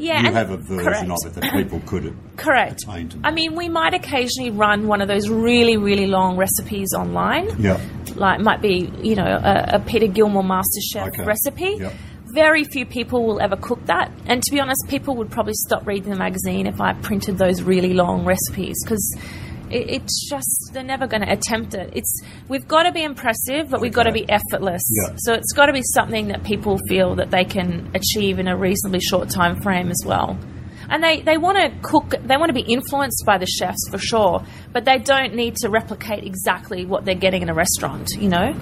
Yeah, 0.00 0.22
you 0.26 0.32
have 0.32 0.50
a 0.50 0.56
version 0.56 1.08
correct. 1.08 1.10
of 1.26 1.36
it 1.36 1.40
that 1.40 1.52
people 1.52 1.80
could 1.86 2.16
Correct. 2.36 2.84
I 2.88 3.30
mean, 3.30 3.54
we 3.54 3.68
might 3.68 3.92
occasionally 3.92 4.50
run 4.50 4.86
one 4.88 5.02
of 5.02 5.08
those 5.08 5.28
really, 5.28 5.76
really 5.76 6.06
long 6.06 6.36
recipes 6.38 6.94
online. 6.96 7.48
Yeah. 7.60 7.78
like 8.16 8.40
might 8.40 8.62
be 8.62 8.90
you 9.02 9.14
know 9.14 9.26
a, 9.26 9.74
a 9.74 9.78
Peter 9.80 10.06
Gilmore 10.06 10.42
MasterChef 10.42 11.08
Okay. 11.08 11.24
recipe. 11.24 11.76
Yep. 11.80 11.92
Very 12.32 12.62
few 12.64 12.86
people 12.86 13.26
will 13.26 13.40
ever 13.40 13.56
cook 13.56 13.84
that, 13.86 14.10
and 14.26 14.40
to 14.42 14.52
be 14.52 14.60
honest, 14.60 14.84
people 14.88 15.16
would 15.16 15.30
probably 15.30 15.52
stop 15.54 15.84
reading 15.86 16.10
the 16.10 16.16
magazine 16.16 16.66
if 16.66 16.80
I 16.80 16.92
printed 16.94 17.38
those 17.38 17.60
really 17.62 17.92
long 17.92 18.24
recipes 18.24 18.76
because 18.84 19.16
it, 19.70 19.90
it's 19.90 20.28
just 20.28 20.70
they're 20.72 20.82
never 20.82 21.06
going 21.06 21.22
to 21.22 21.32
attempt 21.32 21.74
it. 21.74 21.90
It's 21.94 22.22
we've 22.48 22.66
got 22.66 22.84
to 22.84 22.92
be 22.92 23.02
impressive, 23.02 23.70
but 23.70 23.80
we've 23.80 23.92
got 23.92 24.04
to 24.04 24.12
be 24.12 24.28
effortless. 24.28 24.82
Yeah. 24.88 25.14
So 25.16 25.34
it's 25.34 25.52
got 25.52 25.66
to 25.66 25.72
be 25.72 25.82
something 25.82 26.28
that 26.28 26.44
people 26.44 26.78
feel 26.88 27.16
that 27.16 27.30
they 27.30 27.44
can 27.44 27.90
achieve 27.94 28.38
in 28.38 28.48
a 28.48 28.56
reasonably 28.56 29.00
short 29.00 29.30
time 29.30 29.60
frame 29.60 29.90
as 29.90 30.02
well. 30.04 30.38
And 30.90 31.04
they, 31.04 31.20
they 31.20 31.38
want 31.38 31.56
to 31.56 31.70
cook, 31.88 32.16
they 32.24 32.36
want 32.36 32.48
to 32.48 32.52
be 32.52 32.62
influenced 32.72 33.22
by 33.24 33.38
the 33.38 33.46
chefs 33.46 33.88
for 33.90 33.98
sure, 33.98 34.44
but 34.72 34.84
they 34.84 34.98
don't 34.98 35.34
need 35.34 35.54
to 35.56 35.68
replicate 35.68 36.24
exactly 36.24 36.84
what 36.84 37.04
they're 37.04 37.14
getting 37.14 37.42
in 37.42 37.48
a 37.48 37.54
restaurant, 37.54 38.10
you 38.18 38.28
know? 38.28 38.52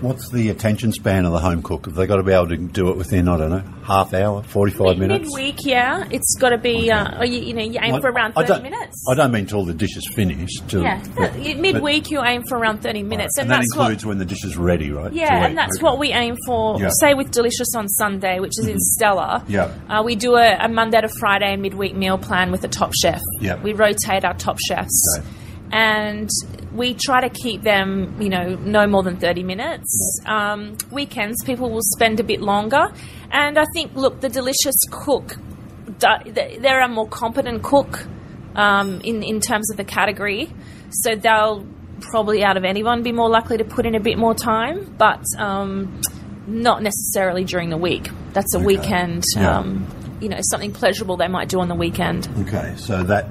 What's 0.00 0.28
the 0.30 0.50
attention 0.50 0.92
span 0.92 1.24
of 1.24 1.32
the 1.32 1.40
home 1.40 1.60
cook? 1.62 1.86
Have 1.86 1.96
they 1.96 2.06
got 2.06 2.16
to 2.16 2.22
be 2.22 2.32
able 2.32 2.48
to 2.48 2.56
do 2.56 2.88
it 2.90 2.96
within, 2.96 3.26
I 3.28 3.36
don't 3.36 3.50
know, 3.50 3.64
half 3.82 4.14
hour, 4.14 4.44
45 4.44 4.96
minutes? 4.96 5.24
Midweek, 5.34 5.64
yeah. 5.64 6.04
It's 6.10 6.36
got 6.38 6.50
to 6.50 6.58
be, 6.58 6.88
uh, 6.90 7.24
you, 7.24 7.40
you 7.40 7.52
know, 7.52 7.62
you 7.64 7.80
aim 7.82 8.00
for 8.00 8.08
around 8.10 8.34
30 8.34 8.46
don't- 8.46 8.62
minutes. 8.62 9.04
I 9.10 9.14
don't 9.14 9.32
mean 9.32 9.46
till 9.46 9.64
the 9.64 9.74
dish 9.74 9.96
is 9.96 10.06
finished. 10.14 10.68
Till, 10.68 10.82
yeah, 10.82 11.02
but- 11.16 11.34
midweek 11.36 12.10
you 12.12 12.22
aim 12.22 12.44
for 12.48 12.56
around 12.56 12.78
30 12.80 13.02
minutes, 13.02 13.38
and, 13.38 13.50
and, 13.50 13.50
that 13.50 13.64
includes 13.64 14.04
what. 14.04 14.10
when 14.10 14.18
the 14.18 14.24
dish 14.24 14.44
is 14.44 14.56
ready, 14.56 14.92
right? 14.92 15.12
Yeah, 15.12 15.46
and 15.46 15.58
that's 15.58 15.76
Okay. 15.78 15.84
what 15.84 15.98
we 15.98 16.12
aim 16.12 16.36
for. 16.46 16.80
Yeah. 16.80 16.90
Say 17.00 17.14
with 17.14 17.32
Delicious 17.32 17.74
on 17.74 17.88
Sunday, 17.88 18.38
which 18.38 18.56
is 18.58 18.68
in 18.68 18.78
Stella. 18.78 19.44
Yeah. 19.48 19.72
Uh, 19.88 20.02
we 20.04 20.14
do 20.14 20.36
a, 20.36 20.56
a 20.60 20.68
Monday 20.68 21.00
to 21.00 21.08
Friday 21.08 21.56
midweek 21.56 21.96
meal 21.96 22.18
plan 22.18 22.52
with 22.52 22.62
a 22.62 22.68
top 22.68 22.92
chef. 22.94 23.20
Yeah. 23.40 23.60
We 23.60 23.72
rotate 23.72 24.24
our 24.24 24.34
top 24.34 24.58
chefs. 24.60 25.18
Okay. 25.18 25.26
And 25.70 26.30
we 26.72 26.94
try 26.94 27.20
to 27.20 27.28
keep 27.28 27.62
them, 27.62 28.20
you 28.20 28.28
know, 28.28 28.54
no 28.56 28.86
more 28.86 29.02
than 29.02 29.18
30 29.18 29.42
minutes. 29.42 30.20
Um, 30.26 30.76
weekends, 30.90 31.42
people 31.44 31.70
will 31.70 31.82
spend 31.82 32.20
a 32.20 32.24
bit 32.24 32.40
longer. 32.40 32.88
And 33.30 33.58
I 33.58 33.64
think, 33.74 33.94
look, 33.94 34.20
the 34.20 34.28
Delicious 34.28 34.76
cook, 34.90 35.36
they're 35.98 36.80
a 36.80 36.88
more 36.88 37.08
competent 37.08 37.62
cook 37.62 38.06
um, 38.54 39.00
in, 39.02 39.22
in 39.22 39.40
terms 39.40 39.70
of 39.70 39.76
the 39.76 39.84
category. 39.84 40.52
So 40.90 41.14
they'll 41.14 41.66
probably 42.00 42.44
out 42.44 42.56
of 42.56 42.64
anyone 42.64 43.02
be 43.02 43.12
more 43.12 43.28
likely 43.28 43.58
to 43.58 43.64
put 43.64 43.86
in 43.86 43.94
a 43.94 44.00
bit 44.00 44.18
more 44.18 44.34
time, 44.34 44.94
but 44.98 45.22
um, 45.36 46.00
not 46.46 46.82
necessarily 46.82 47.44
during 47.44 47.70
the 47.70 47.76
week. 47.76 48.08
That's 48.32 48.54
a 48.54 48.58
weekend. 48.58 49.24
Yeah. 49.36 49.58
Um, 49.58 49.86
you 50.20 50.28
know, 50.28 50.38
something 50.40 50.72
pleasurable 50.72 51.16
they 51.16 51.28
might 51.28 51.48
do 51.48 51.60
on 51.60 51.68
the 51.68 51.74
weekend. 51.74 52.28
Okay, 52.40 52.74
so 52.76 53.02
that 53.04 53.28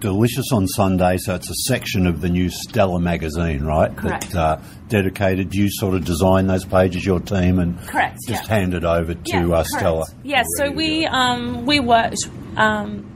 Delicious 0.00 0.52
on 0.52 0.66
Sunday, 0.68 1.16
so 1.18 1.34
it's 1.34 1.50
a 1.50 1.54
section 1.66 2.06
of 2.06 2.20
the 2.20 2.28
new 2.28 2.48
Stella 2.50 3.00
magazine, 3.00 3.64
right? 3.64 3.94
Correct. 3.96 4.30
That, 4.30 4.58
uh, 4.58 4.60
dedicated, 4.88 5.54
you 5.54 5.68
sort 5.70 5.94
of 5.94 6.04
design 6.04 6.46
those 6.46 6.64
pages, 6.64 7.04
your 7.04 7.18
team, 7.20 7.58
and 7.58 7.78
Correct, 7.86 8.16
just 8.28 8.48
yeah. 8.48 8.54
hand 8.58 8.74
it 8.74 8.84
over 8.84 9.14
to 9.14 9.36
uh, 9.36 9.46
correct. 9.64 9.68
Stella. 9.68 10.06
Yeah, 10.22 10.44
so 10.56 10.70
we 10.70 11.04
um, 11.06 11.66
we 11.66 11.80
worked. 11.80 12.18
Um, 12.56 13.14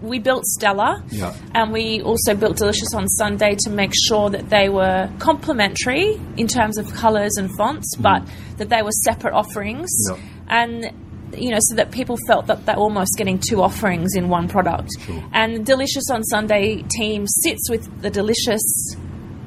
we 0.00 0.20
built 0.20 0.44
Stella, 0.44 1.02
Yeah. 1.10 1.34
and 1.54 1.72
we 1.72 2.00
also 2.02 2.34
built 2.36 2.56
Delicious 2.56 2.94
on 2.94 3.08
Sunday 3.08 3.56
to 3.64 3.70
make 3.70 3.92
sure 4.06 4.30
that 4.30 4.48
they 4.48 4.68
were 4.68 5.10
complementary 5.18 6.20
in 6.36 6.46
terms 6.46 6.78
of 6.78 6.92
colours 6.94 7.32
and 7.36 7.50
fonts, 7.56 7.96
but 7.96 8.22
that 8.58 8.68
they 8.68 8.82
were 8.82 8.92
separate 8.92 9.34
offerings. 9.34 9.88
Yeah. 10.08 10.18
and 10.48 10.92
you 11.36 11.50
know, 11.50 11.58
so 11.60 11.74
that 11.76 11.90
people 11.90 12.16
felt 12.26 12.46
that 12.46 12.64
they're 12.66 12.76
almost 12.76 13.16
getting 13.16 13.38
two 13.38 13.62
offerings 13.62 14.14
in 14.14 14.28
one 14.28 14.48
product. 14.48 14.90
And 15.32 15.54
the 15.56 15.60
Delicious 15.60 16.10
on 16.10 16.22
Sunday 16.24 16.82
team 16.90 17.26
sits 17.26 17.68
with 17.70 18.02
the 18.02 18.10
Delicious 18.10 18.96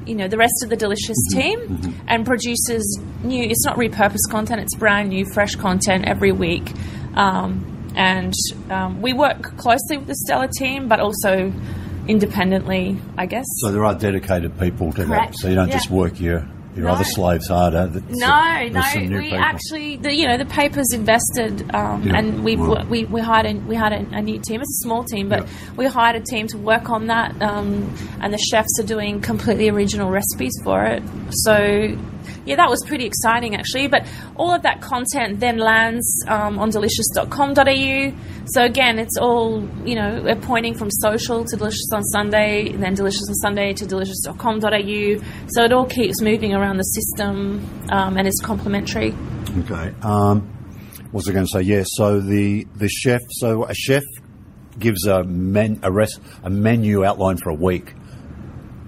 you 0.04 0.16
know 0.16 0.26
the 0.26 0.36
rest 0.36 0.64
of 0.64 0.68
the 0.68 0.74
delicious 0.76 1.16
Mm-hmm. 1.32 1.76
team 1.76 2.04
and 2.08 2.26
produces 2.26 3.00
new 3.22 3.44
it's 3.44 3.64
not 3.64 3.76
repurposed 3.76 4.28
content 4.30 4.60
it's 4.60 4.74
brand 4.74 5.10
new 5.10 5.24
fresh 5.24 5.54
content 5.54 6.04
every 6.06 6.32
week 6.32 6.72
um, 7.14 7.92
and 7.94 8.34
um, 8.70 9.00
we 9.00 9.12
work 9.12 9.56
closely 9.58 9.98
with 9.98 10.08
the 10.08 10.16
Stella 10.16 10.48
team 10.48 10.88
but 10.88 10.98
also 10.98 11.52
independently 12.08 12.98
I 13.16 13.26
guess 13.26 13.44
So 13.60 13.70
there 13.70 13.84
are 13.84 13.94
dedicated 13.94 14.58
people 14.58 14.92
to 14.92 15.04
Correct, 15.04 15.32
that, 15.34 15.38
so 15.38 15.48
you 15.48 15.54
don't 15.54 15.68
yeah. 15.68 15.74
just 15.74 15.90
work 15.90 16.20
your, 16.20 16.48
your 16.74 16.86
No. 16.86 16.92
other 16.92 17.04
slaves 17.04 17.48
harder. 17.48 17.86
That's- 17.86 18.16
no, 18.16 18.68
no. 18.68 19.16
We 19.18 19.24
people. 19.24 19.38
actually, 19.38 19.96
the, 19.96 20.14
you 20.14 20.26
know, 20.26 20.38
the 20.38 20.46
papers 20.46 20.86
invested, 20.92 21.70
um, 21.74 22.02
Yeah, 22.04 22.16
and 22.16 22.42
we 22.44 22.56
we 22.56 23.04
we 23.04 23.20
hired 23.20 23.46
a, 23.46 23.54
we 23.66 23.74
hired 23.76 23.92
a, 23.92 24.16
a 24.16 24.22
new 24.22 24.38
team. 24.40 24.60
It's 24.60 24.80
a 24.80 24.84
small 24.84 25.04
team, 25.04 25.28
but 25.28 25.40
Yeah. 25.42 25.48
we 25.76 25.86
hired 25.86 26.16
a 26.16 26.20
team 26.24 26.46
to 26.48 26.58
work 26.58 26.88
on 26.90 27.08
that, 27.08 27.40
um, 27.42 27.92
and 28.20 28.32
the 28.32 28.38
chefs 28.38 28.78
are 28.80 28.86
doing 28.86 29.20
completely 29.20 29.68
original 29.68 30.10
recipes 30.10 30.52
for 30.64 30.84
it. 30.84 31.02
So. 31.30 31.96
Yeah, 32.44 32.56
that 32.56 32.68
was 32.68 32.82
pretty 32.86 33.04
exciting 33.04 33.54
actually. 33.54 33.88
But 33.88 34.06
all 34.36 34.52
of 34.52 34.62
that 34.62 34.80
content 34.80 35.40
then 35.40 35.58
lands 35.58 36.24
um, 36.28 36.58
on 36.58 36.70
delicious.com.au. 36.70 38.12
So 38.46 38.62
again, 38.62 38.98
it's 38.98 39.16
all, 39.18 39.66
you 39.84 39.94
know, 39.94 40.22
we're 40.24 40.36
pointing 40.36 40.74
from 40.74 40.90
social 40.90 41.44
to 41.44 41.56
Delicious 41.56 41.88
on 41.92 42.02
Sunday, 42.04 42.70
and 42.70 42.82
then 42.82 42.94
Delicious 42.94 43.28
on 43.28 43.34
Sunday 43.36 43.72
to 43.74 43.86
delicious.com.au. 43.86 45.24
So 45.48 45.64
it 45.64 45.72
all 45.72 45.86
keeps 45.86 46.20
moving 46.20 46.54
around 46.54 46.78
the 46.78 46.84
system 46.84 47.68
um, 47.90 48.16
and 48.16 48.26
is 48.26 48.40
complementary. 48.42 49.14
Okay. 49.58 49.94
Um, 50.02 50.48
what 51.12 51.24
was 51.24 51.28
I 51.28 51.32
going 51.32 51.46
to 51.46 51.50
say? 51.52 51.62
Yeah. 51.62 51.84
So 51.86 52.20
the 52.20 52.66
the 52.74 52.88
chef. 52.88 53.20
So 53.30 53.64
a 53.64 53.74
chef 53.74 54.02
gives 54.78 55.06
a 55.06 55.22
men 55.24 55.78
a 55.82 55.92
rest 55.92 56.18
a 56.42 56.50
menu 56.50 57.04
outline 57.04 57.36
for 57.36 57.50
a 57.50 57.54
week 57.54 57.94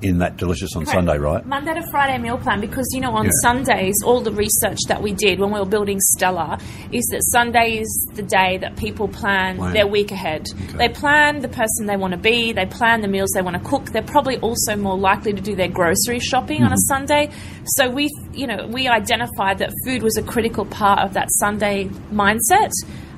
in 0.04 0.18
that 0.18 0.36
delicious 0.36 0.76
on 0.76 0.84
Sunday, 0.86 1.16
right? 1.18 1.44
Monday 1.46 1.74
to 1.74 1.82
Friday 1.90 2.18
meal 2.18 2.36
plan 2.38 2.60
because 2.60 2.86
you 2.92 3.00
know 3.00 3.12
on 3.12 3.24
Yeah. 3.24 3.30
Sundays 3.42 3.94
all 4.04 4.20
the 4.20 4.32
research 4.32 4.78
that 4.88 5.02
we 5.02 5.12
did 5.12 5.40
when 5.40 5.50
we 5.50 5.58
were 5.58 5.64
building 5.66 5.98
Stella 6.00 6.58
is 6.92 7.04
that 7.06 7.22
Sunday 7.32 7.78
is 7.78 7.88
the 8.14 8.22
day 8.22 8.58
that 8.58 8.76
people 8.76 9.08
plan 9.08 9.56
Plan. 9.56 9.72
their 9.72 9.86
week 9.86 10.10
ahead. 10.12 10.46
They 10.76 10.88
plan 10.90 11.40
the 11.40 11.48
person 11.48 11.86
they 11.86 11.96
want 11.96 12.12
to 12.12 12.18
be, 12.18 12.52
they 12.52 12.66
plan 12.66 13.00
the 13.00 13.08
meals 13.08 13.30
they 13.34 13.42
want 13.42 13.56
to 13.56 13.68
cook. 13.68 13.86
They're 13.86 14.02
probably 14.02 14.36
also 14.38 14.76
more 14.76 14.96
likely 14.98 15.32
to 15.32 15.40
do 15.40 15.56
their 15.56 15.68
grocery 15.68 16.20
shopping 16.20 16.62
on 16.62 16.72
a 16.72 16.74
Mm-hmm. 16.74 16.78
Sunday. 16.94 17.30
So 17.64 17.88
we 17.88 18.10
you 18.32 18.46
know 18.46 18.66
we 18.68 18.88
identified 18.88 19.58
that 19.58 19.70
food 19.84 20.02
was 20.02 20.16
a 20.18 20.22
critical 20.22 20.66
part 20.66 20.98
of 21.00 21.14
that 21.14 21.28
Sunday 21.30 21.86
mindset. 22.12 22.72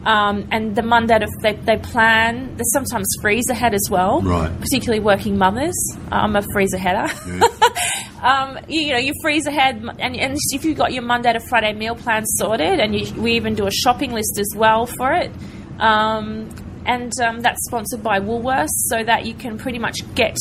Um, 0.06 0.46
and 0.52 0.76
the 0.76 0.82
Monday, 0.82 1.18
to, 1.18 1.26
they, 1.42 1.54
they 1.54 1.78
plan. 1.78 2.56
They 2.56 2.62
sometimes 2.72 3.08
freeze 3.20 3.48
ahead 3.50 3.74
as 3.74 3.88
well, 3.90 4.22
Right. 4.22 4.52
particularly 4.60 5.00
working 5.00 5.36
mothers. 5.36 5.74
I'm 6.12 6.36
a 6.36 6.42
freeze 6.52 6.72
aheader. 6.72 7.12
um, 8.22 8.56
you, 8.68 8.82
you 8.82 8.92
know, 8.92 8.98
you 8.98 9.12
freeze 9.20 9.46
ahead, 9.46 9.82
and, 9.98 10.16
and 10.16 10.38
if 10.52 10.64
you've 10.64 10.78
got 10.78 10.92
your 10.92 11.02
Monday 11.02 11.32
to 11.32 11.40
Friday 11.40 11.72
meal 11.72 11.96
plan 11.96 12.24
sorted, 12.24 12.78
and 12.78 12.94
you, 12.94 13.20
we 13.20 13.32
even 13.32 13.56
do 13.56 13.66
a 13.66 13.70
shopping 13.72 14.12
list 14.12 14.38
as 14.38 14.52
well 14.56 14.86
for 14.86 15.12
it. 15.12 15.32
Um, 15.80 16.50
and 16.86 17.12
um, 17.20 17.40
that's 17.40 17.64
sponsored 17.66 18.02
by 18.04 18.20
Woolworths, 18.20 18.68
so 18.88 19.02
that 19.02 19.26
you 19.26 19.34
can 19.34 19.58
pretty 19.58 19.80
much 19.80 19.98
get 20.14 20.36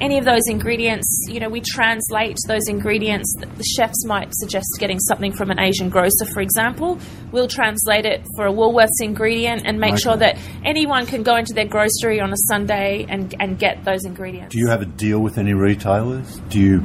any 0.00 0.18
of 0.18 0.24
those 0.24 0.42
ingredients. 0.48 1.26
You 1.28 1.40
know, 1.40 1.48
we 1.48 1.60
translate 1.60 2.36
those 2.46 2.68
ingredients. 2.68 3.34
The 3.38 3.64
chefs 3.64 4.04
might 4.04 4.34
suggest 4.34 4.66
getting 4.78 4.98
something 4.98 5.32
from 5.32 5.50
an 5.50 5.58
Asian 5.60 5.88
grocer, 5.88 6.24
for 6.32 6.40
example. 6.40 6.98
We'll 7.32 7.48
translate 7.48 8.06
it 8.06 8.24
for 8.36 8.46
a 8.46 8.52
Woolworths 8.52 9.00
ingredient 9.00 9.62
and 9.66 9.78
make 9.78 9.98
sure 9.98 10.16
that 10.16 10.38
anyone 10.64 11.06
can 11.06 11.22
go 11.22 11.36
into 11.36 11.52
their 11.52 11.66
grocery 11.66 12.20
on 12.20 12.32
a 12.32 12.36
Sunday 12.48 13.06
and, 13.08 13.34
and 13.38 13.58
get 13.58 13.84
those 13.84 14.04
ingredients. 14.04 14.54
Do 14.54 14.58
you 14.58 14.68
have 14.68 14.82
a 14.82 14.86
deal 14.86 15.20
with 15.20 15.38
any 15.38 15.54
retailers? 15.54 16.40
Do 16.48 16.58
you 16.58 16.84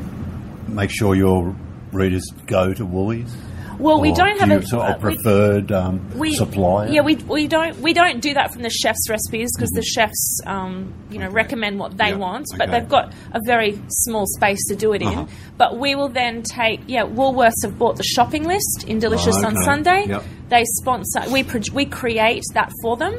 make 0.67 0.89
sure 0.91 1.15
your 1.15 1.55
readers 1.91 2.25
go 2.45 2.73
to 2.73 2.85
Woolies? 2.85 3.33
Well, 3.79 3.99
we 4.01 4.11
don't 4.13 4.33
do 4.39 4.45
have 4.45 4.63
a 4.63 4.65
sort 4.65 4.89
of 4.89 5.03
we- 5.03 5.15
preferred 5.15 5.71
um, 5.71 6.09
we, 6.17 6.33
supplier. 6.35 6.87
Yeah, 6.89 7.01
we, 7.01 7.15
we 7.15 7.47
don't 7.47 7.77
we 7.79 7.93
don't 7.93 8.19
do 8.21 8.33
that 8.33 8.53
from 8.53 8.61
the 8.63 8.69
chefs' 8.69 9.09
recipes 9.09 9.51
because 9.55 9.69
the 9.71 9.83
chefs, 9.83 10.39
um, 10.45 10.93
you 11.09 11.19
know, 11.19 11.29
recommend 11.29 11.79
what 11.79 11.97
they 11.97 12.13
want, 12.15 12.45
but 12.57 12.69
okay. 12.69 12.79
they've 12.79 12.89
got 12.89 13.13
a 13.33 13.39
very 13.45 13.79
small 13.89 14.25
space 14.27 14.65
to 14.69 14.75
do 14.75 14.93
it 14.93 15.01
Uh-huh. 15.01 15.21
in. 15.21 15.27
But 15.57 15.77
we 15.77 15.95
will 15.95 16.09
then 16.09 16.43
take 16.43 16.81
yeah, 16.87 17.03
Woolworths 17.03 17.63
have 17.63 17.77
bought 17.77 17.97
the 17.97 18.03
shopping 18.03 18.43
list 18.45 18.85
in 18.87 18.99
Delicious 18.99 19.35
Oh, 19.39 19.47
on. 19.47 19.55
Sunday. 19.63 20.05
Yep. 20.07 20.23
They 20.49 20.63
sponsor 20.65 21.21
we 21.31 21.43
pro- 21.43 21.61
we 21.73 21.85
create 21.85 22.43
that 22.53 22.71
for 22.81 22.97
them. 22.97 23.13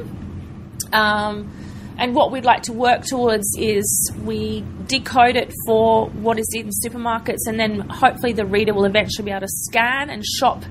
Um, 0.93 1.51
and 1.97 2.13
what 2.15 2.31
we'd 2.31 2.45
like 2.45 2.63
to 2.63 2.73
work 2.73 3.03
towards 3.03 3.47
is 3.57 4.11
we 4.23 4.63
decode 4.85 5.35
it 5.35 5.51
for 5.65 6.09
what 6.09 6.39
is 6.39 6.47
in 6.53 6.69
supermarkets, 6.69 7.47
and 7.47 7.59
then 7.59 7.79
hopefully 7.79 8.33
the 8.33 8.45
reader 8.45 8.73
will 8.73 8.85
eventually 8.85 9.25
be 9.25 9.31
able 9.31 9.41
to 9.41 9.47
scan 9.47 10.09
and 10.09 10.23
shop 10.25 10.63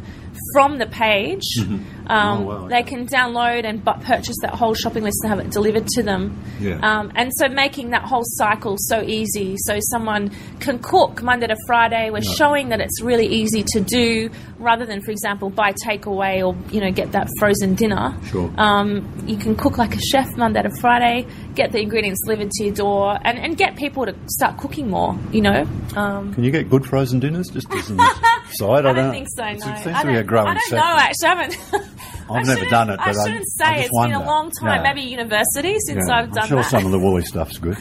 from 0.52 0.78
the 0.78 0.86
page. 0.86 1.44
Mm-hmm. 1.58 1.95
Um, 2.09 2.38
Oh, 2.38 2.42
wow, 2.42 2.69
They 2.69 2.81
okay. 2.81 2.90
can 2.90 3.07
download 3.07 3.64
and 3.64 3.85
but 3.85 4.01
purchase 4.03 4.37
that 4.42 4.55
whole 4.55 4.75
shopping 4.75 5.03
list 5.03 5.19
and 5.23 5.31
have 5.31 5.38
it 5.45 5.51
delivered 5.51 5.87
to 5.88 6.03
them. 6.03 6.42
Yeah. 6.61 6.79
Um, 6.83 7.12
and 7.14 7.31
so 7.37 7.49
making 7.49 7.90
that 7.90 8.03
whole 8.03 8.23
cycle 8.25 8.77
so 8.79 9.03
easy, 9.03 9.57
so 9.59 9.79
someone 9.81 10.31
can 10.61 10.79
cook 10.79 11.23
Monday 11.23 11.47
to 11.49 11.57
Friday. 11.66 12.11
We're 12.11 12.23
showing 12.23 12.69
that 12.71 12.81
it's 12.81 13.01
really 13.03 13.27
easy 13.27 13.64
to 13.75 13.81
do, 13.81 14.31
rather 14.59 14.87
than, 14.87 15.03
for 15.03 15.11
example, 15.11 15.51
buy 15.51 15.73
takeaway 15.87 16.47
or 16.47 16.57
you 16.73 16.81
know 16.81 16.90
get 16.90 17.12
that 17.12 17.29
frozen 17.38 17.75
dinner. 17.75 18.16
Sure. 18.27 18.51
Um, 18.57 19.12
you 19.27 19.37
can 19.37 19.57
cook 19.57 19.79
like 19.79 19.95
a 19.95 20.01
chef 20.01 20.37
Monday 20.37 20.62
to 20.62 20.71
Friday, 20.81 21.27
get 21.55 21.73
the 21.73 21.81
ingredients 21.81 22.21
delivered 22.25 22.51
to 22.53 22.64
your 22.64 22.75
door, 22.75 23.19
and, 23.23 23.38
and 23.38 23.57
get 23.57 23.77
people 23.77 24.07
to 24.07 24.14
start 24.29 24.59
cooking 24.59 24.88
more. 24.90 25.19
You 25.33 25.42
know. 25.42 25.66
Um, 25.97 26.35
Can 26.35 26.45
you 26.45 26.51
get 26.51 26.69
good 26.71 26.85
frozen 26.87 27.21
dinners? 27.21 27.49
Just 27.49 27.73
as 27.73 27.90
an 27.90 27.99
I, 28.01 28.42
I 28.61 28.81
don't 28.83 29.11
think 29.12 29.29
so. 29.35 29.42
No, 29.42 29.51
It 29.51 29.61
seems 29.61 29.87
I 29.87 30.03
to 30.03 30.07
be 30.07 30.12
a 30.14 30.16
don't- 30.16 30.27
growing 30.27 30.47
I 30.49 30.55
don't 30.55 30.73
know. 30.73 30.97
Actually, 30.97 31.29
I 31.29 31.35
haven't. 31.35 31.92
I 31.98 32.35
I've 32.35 32.46
never 32.46 32.52
shouldn't- 32.52 32.70
done 32.70 32.90
it, 32.90 33.00
I 33.00 33.12
but 33.12 33.16
I- 33.18 33.24
shouldn't 33.24 33.44
I 33.61 33.64
say 33.64 33.74
just 33.74 33.85
it's 33.87 33.90
been 34.00 34.12
a 34.12 34.18
wonder. 34.18 34.26
long 34.26 34.50
time. 34.61 34.85
Yeah. 34.85 34.92
Maybe 34.94 35.02
university 35.09 35.76
since 35.80 36.04
Yeah, 36.09 36.16
I've 36.16 36.30
done 36.32 36.42
I'm 36.42 36.48
sure 36.48 36.62
that. 36.62 36.70
some 36.70 36.85
of 36.87 36.92
the 36.92 36.98
woolly 36.98 37.22
stuff's 37.24 37.59
good. 37.59 37.76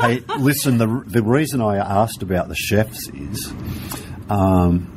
hey, 0.00 0.22
listen, 0.38 0.78
the 0.78 1.02
the 1.06 1.22
reason 1.22 1.60
I 1.60 1.76
asked 1.78 2.22
about 2.22 2.48
the 2.48 2.54
chefs 2.56 3.08
is, 3.10 3.52
um, 4.30 4.94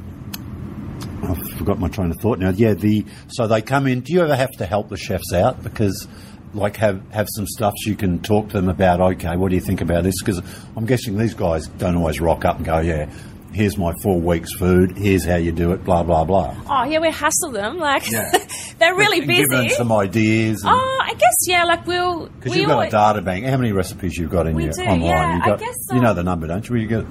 I've 1.24 1.52
forgot 1.52 1.80
my 1.80 1.88
train 1.88 2.12
of 2.12 2.18
thought 2.18 2.40
now. 2.40 2.50
Yeah, 2.50 2.74
the 2.74 3.06
so 3.28 3.48
they 3.48 3.62
come 3.62 3.88
in. 3.88 4.02
Do 4.02 4.14
you 4.14 4.22
ever 4.24 4.36
have 4.36 4.52
to 4.58 4.66
help 4.66 4.90
the 4.90 4.98
chefs 4.98 5.34
out 5.34 5.62
because? 5.64 6.08
Like 6.54 6.76
have 6.78 7.02
have 7.12 7.28
some 7.34 7.48
stuff 7.48 7.74
so 7.78 7.90
you 7.90 7.96
can 7.96 8.20
talk 8.20 8.50
to 8.50 8.56
them 8.60 8.68
about. 8.68 9.00
Okay, 9.00 9.38
what 9.38 9.48
do 9.52 9.56
you 9.56 9.62
think 9.62 9.80
about 9.80 10.04
this? 10.04 10.16
Because 10.20 10.42
I'm 10.76 10.86
guessing 10.86 11.18
these 11.18 11.34
guys 11.34 11.68
don't 11.68 11.96
always 11.96 12.20
rock 12.20 12.44
up 12.44 12.58
and 12.58 12.66
go, 12.66 12.80
"Yeah, 12.80 13.10
here's 13.54 13.78
my 13.78 13.94
four 14.02 14.20
weeks' 14.20 14.54
food. 14.54 14.98
Here's 14.98 15.26
how 15.26 15.36
you 15.36 15.52
do 15.52 15.72
it." 15.74 15.84
Blah 15.84 16.04
blah 16.04 16.24
blah. 16.26 16.56
Oh 16.70 16.84
yeah, 16.84 17.00
we 17.00 17.10
hassle 17.12 17.52
them. 17.52 17.78
Like 17.78 18.10
Yeah. 18.12 18.30
they're 18.80 18.96
really 18.96 19.20
And 19.20 19.30
give 19.30 19.50
them 19.50 19.64
busy. 19.66 19.76
some 19.76 19.92
ideas. 19.92 20.64
and- 20.64 20.72
Oh, 20.74 21.00
I 21.04 21.14
guess 21.14 21.36
yeah. 21.48 21.64
Like 21.66 21.86
we'll 21.86 22.28
Because 22.28 22.52
we 22.54 22.60
you've 22.62 22.68
got 22.70 22.88
a 22.88 22.90
data 22.90 23.22
bank. 23.22 23.46
How 23.46 23.58
many 23.58 23.72
recipes 23.72 24.18
you've 24.18 24.30
got 24.32 24.48
in 24.48 24.56
We 24.56 24.64
your 24.66 24.74
do, 24.74 24.82
online? 24.84 25.02
yeah, 25.02 25.34
You've 25.36 25.44
I 25.44 25.48
got, 25.48 25.60
guess, 25.60 25.76
you 25.94 26.00
know 26.02 26.10
um, 26.12 26.16
the 26.16 26.24
number, 26.24 26.48
don't 26.48 26.68
you? 26.70 26.76
You 26.78 26.88
get 26.88 27.06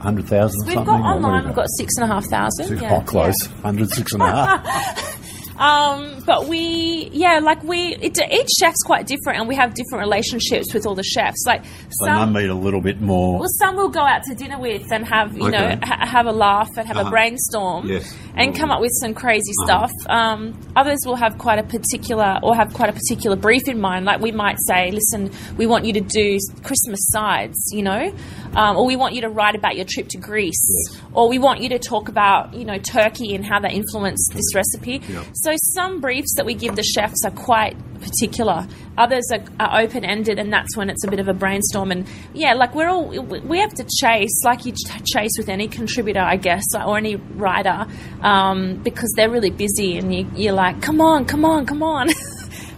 hundred 0.00 0.26
thousand 0.28 0.60
We've 0.66 0.74
something. 0.74 0.94
got 0.94 1.00
online. 1.00 1.34
have 1.36 1.46
We've 1.46 1.54
got 1.56 1.66
six 1.78 1.94
and 1.96 2.10
a 2.10 2.14
half 2.14 2.24
thousand. 2.26 2.66
Six, 2.66 2.82
yeah, 2.82 2.94
oh, 2.96 3.00
close. 3.02 3.36
Hundred 3.62 3.90
six 3.90 4.12
and 4.12 4.22
a 4.22 4.26
half. 4.26 5.20
Um, 5.58 6.22
but 6.26 6.46
we, 6.48 7.08
yeah, 7.12 7.38
like 7.38 7.62
we, 7.62 7.94
it, 7.96 8.18
each 8.30 8.48
chef's 8.58 8.82
quite 8.84 9.06
different, 9.06 9.38
and 9.38 9.48
we 9.48 9.54
have 9.56 9.74
different 9.74 10.00
relationships 10.04 10.72
with 10.74 10.86
all 10.86 10.94
the 10.94 11.02
chefs. 11.04 11.44
Like 11.46 11.64
So 11.90 12.06
none 12.06 12.32
meet 12.32 12.48
a 12.50 12.54
little 12.54 12.80
bit 12.80 13.00
more. 13.00 13.38
well, 13.38 13.48
some 13.58 13.76
we'll 13.76 13.88
go 13.88 14.00
out 14.00 14.22
to 14.24 14.34
dinner 14.34 14.58
with 14.58 14.90
and 14.92 15.06
have 15.06 15.36
you 15.36 15.50
know 15.50 15.78
ha- 15.82 16.06
have 16.06 16.26
a 16.26 16.32
laugh 16.32 16.68
and 16.76 16.86
have 16.88 16.96
a 16.96 17.00
Uh-huh. 17.00 17.10
brainstorm 17.10 17.86
Yes. 17.88 18.12
and 18.36 18.56
come 18.56 18.70
up 18.70 18.80
with 18.80 18.92
some 19.00 19.14
crazy 19.14 19.52
Uh-huh. 19.60 19.86
stuff. 19.88 19.92
Um, 20.08 20.58
others 20.76 20.98
will 21.06 21.16
have 21.16 21.38
quite 21.38 21.58
a 21.58 21.62
particular 21.62 22.38
or 22.42 22.54
have 22.56 22.72
quite 22.74 22.88
a 22.88 22.92
particular 22.92 23.36
brief 23.36 23.68
in 23.68 23.80
mind. 23.80 24.04
Like 24.06 24.20
we 24.20 24.32
might 24.32 24.56
say, 24.66 24.90
"Listen, 24.90 25.30
we 25.56 25.66
want 25.66 25.84
you 25.84 25.92
to 25.94 26.00
do 26.00 26.38
Christmas 26.62 27.00
sides," 27.10 27.56
you 27.72 27.82
know, 27.82 28.12
um, 28.56 28.76
or 28.76 28.84
we 28.86 28.96
want 28.96 29.14
you 29.14 29.20
to 29.22 29.28
write 29.28 29.54
about 29.54 29.76
your 29.76 29.84
trip 29.88 30.08
to 30.08 30.18
Greece, 30.18 30.66
Yes. 30.90 31.00
or 31.12 31.28
we 31.28 31.38
want 31.38 31.60
you 31.60 31.68
to 31.70 31.78
talk 31.78 32.08
about 32.08 32.54
you 32.54 32.64
know 32.64 32.78
Turkey 32.78 33.34
and 33.34 33.44
how 33.44 33.60
that 33.60 33.72
influenced 33.72 34.32
this 34.34 34.54
recipe. 34.54 35.00
Yep. 35.08 35.24
So 35.44 35.52
some 35.56 36.00
briefs 36.00 36.36
that 36.36 36.46
we 36.46 36.54
give 36.54 36.74
the 36.74 36.82
chefs 36.82 37.22
are 37.26 37.30
quite 37.30 37.76
particular. 38.00 38.66
Others 38.96 39.24
are, 39.30 39.44
are 39.60 39.82
open 39.82 40.02
ended, 40.02 40.38
and 40.38 40.50
that's 40.50 40.74
when 40.74 40.88
it's 40.88 41.04
a 41.04 41.10
bit 41.10 41.20
of 41.20 41.28
a 41.28 41.34
brainstorm. 41.34 41.92
And 41.92 42.06
yeah, 42.32 42.54
like 42.54 42.74
we're 42.74 42.88
all 42.88 43.08
we 43.08 43.58
have 43.58 43.74
to 43.74 43.86
chase, 44.00 44.42
like 44.42 44.64
you 44.64 44.72
chase 45.04 45.32
with 45.36 45.50
any 45.50 45.68
contributor, 45.68 46.20
I 46.20 46.36
guess, 46.36 46.64
or 46.74 46.96
any 46.96 47.16
writer, 47.16 47.86
um, 48.22 48.82
because 48.82 49.12
they're 49.16 49.28
really 49.28 49.50
busy, 49.50 49.98
and 49.98 50.14
you, 50.14 50.26
you're 50.34 50.54
like, 50.54 50.80
come 50.80 51.02
on, 51.02 51.26
come 51.26 51.44
on, 51.44 51.66
come 51.66 51.82
on. 51.82 52.08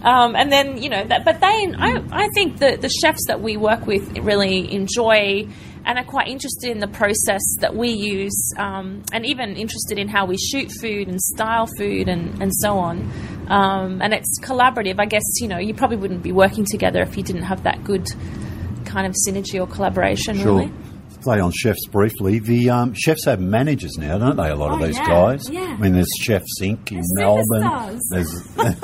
Um, 0.03 0.35
and 0.35 0.51
then 0.51 0.81
you 0.81 0.89
know 0.89 1.03
that, 1.03 1.25
but 1.25 1.41
they, 1.41 1.47
I, 1.47 2.01
I 2.11 2.29
think 2.29 2.59
the 2.59 2.77
the 2.77 2.87
chefs 2.87 3.25
that 3.27 3.41
we 3.41 3.57
work 3.57 3.87
with 3.87 4.15
really 4.19 4.71
enjoy 4.71 5.47
and 5.87 5.97
are 5.97 6.03
quite 6.03 6.27
interested 6.27 6.69
in 6.69 6.79
the 6.79 6.87
process 6.87 7.41
that 7.61 7.73
we 7.75 7.89
use, 7.89 8.53
um, 8.57 9.01
and 9.13 9.25
even 9.25 9.55
interested 9.55 9.97
in 9.97 10.07
how 10.09 10.25
we 10.25 10.37
shoot 10.37 10.69
food 10.71 11.07
and 11.07 11.19
style 11.19 11.65
food 11.77 12.09
and, 12.09 12.41
and 12.41 12.53
so 12.53 12.77
on. 12.77 13.09
Um, 13.47 14.01
and 14.01 14.13
it's 14.13 14.39
collaborative. 14.43 14.99
I 14.99 15.05
guess 15.05 15.23
you 15.41 15.47
know 15.47 15.57
you 15.57 15.73
probably 15.73 15.97
wouldn't 15.97 16.21
be 16.21 16.33
working 16.33 16.65
together 16.65 17.01
if 17.01 17.15
you 17.17 17.23
didn't 17.23 17.43
have 17.43 17.63
that 17.63 17.83
good 17.85 18.05
kind 18.85 19.07
of 19.07 19.15
synergy 19.27 19.59
or 19.59 19.65
collaboration. 19.65 20.37
Sure. 20.37 20.59
Really. 20.59 20.71
Play 21.23 21.39
on 21.39 21.51
chefs 21.51 21.85
briefly. 21.87 22.39
The 22.39 22.69
um, 22.69 22.93
chefs 22.93 23.25
have 23.25 23.39
managers 23.41 23.97
now, 23.97 24.17
don't 24.17 24.35
they? 24.37 24.49
A 24.49 24.55
lot 24.55 24.71
of 24.73 24.81
Oh, 24.81 24.85
these 24.85 24.97
yeah, 24.97 25.07
guys. 25.07 25.49
yeah. 25.49 25.61
I 25.61 25.81
mean, 25.81 25.93
there's 25.93 26.07
Chef 26.21 26.43
Inc. 26.61 26.91
in 26.91 27.01
Melbourne. 27.15 27.99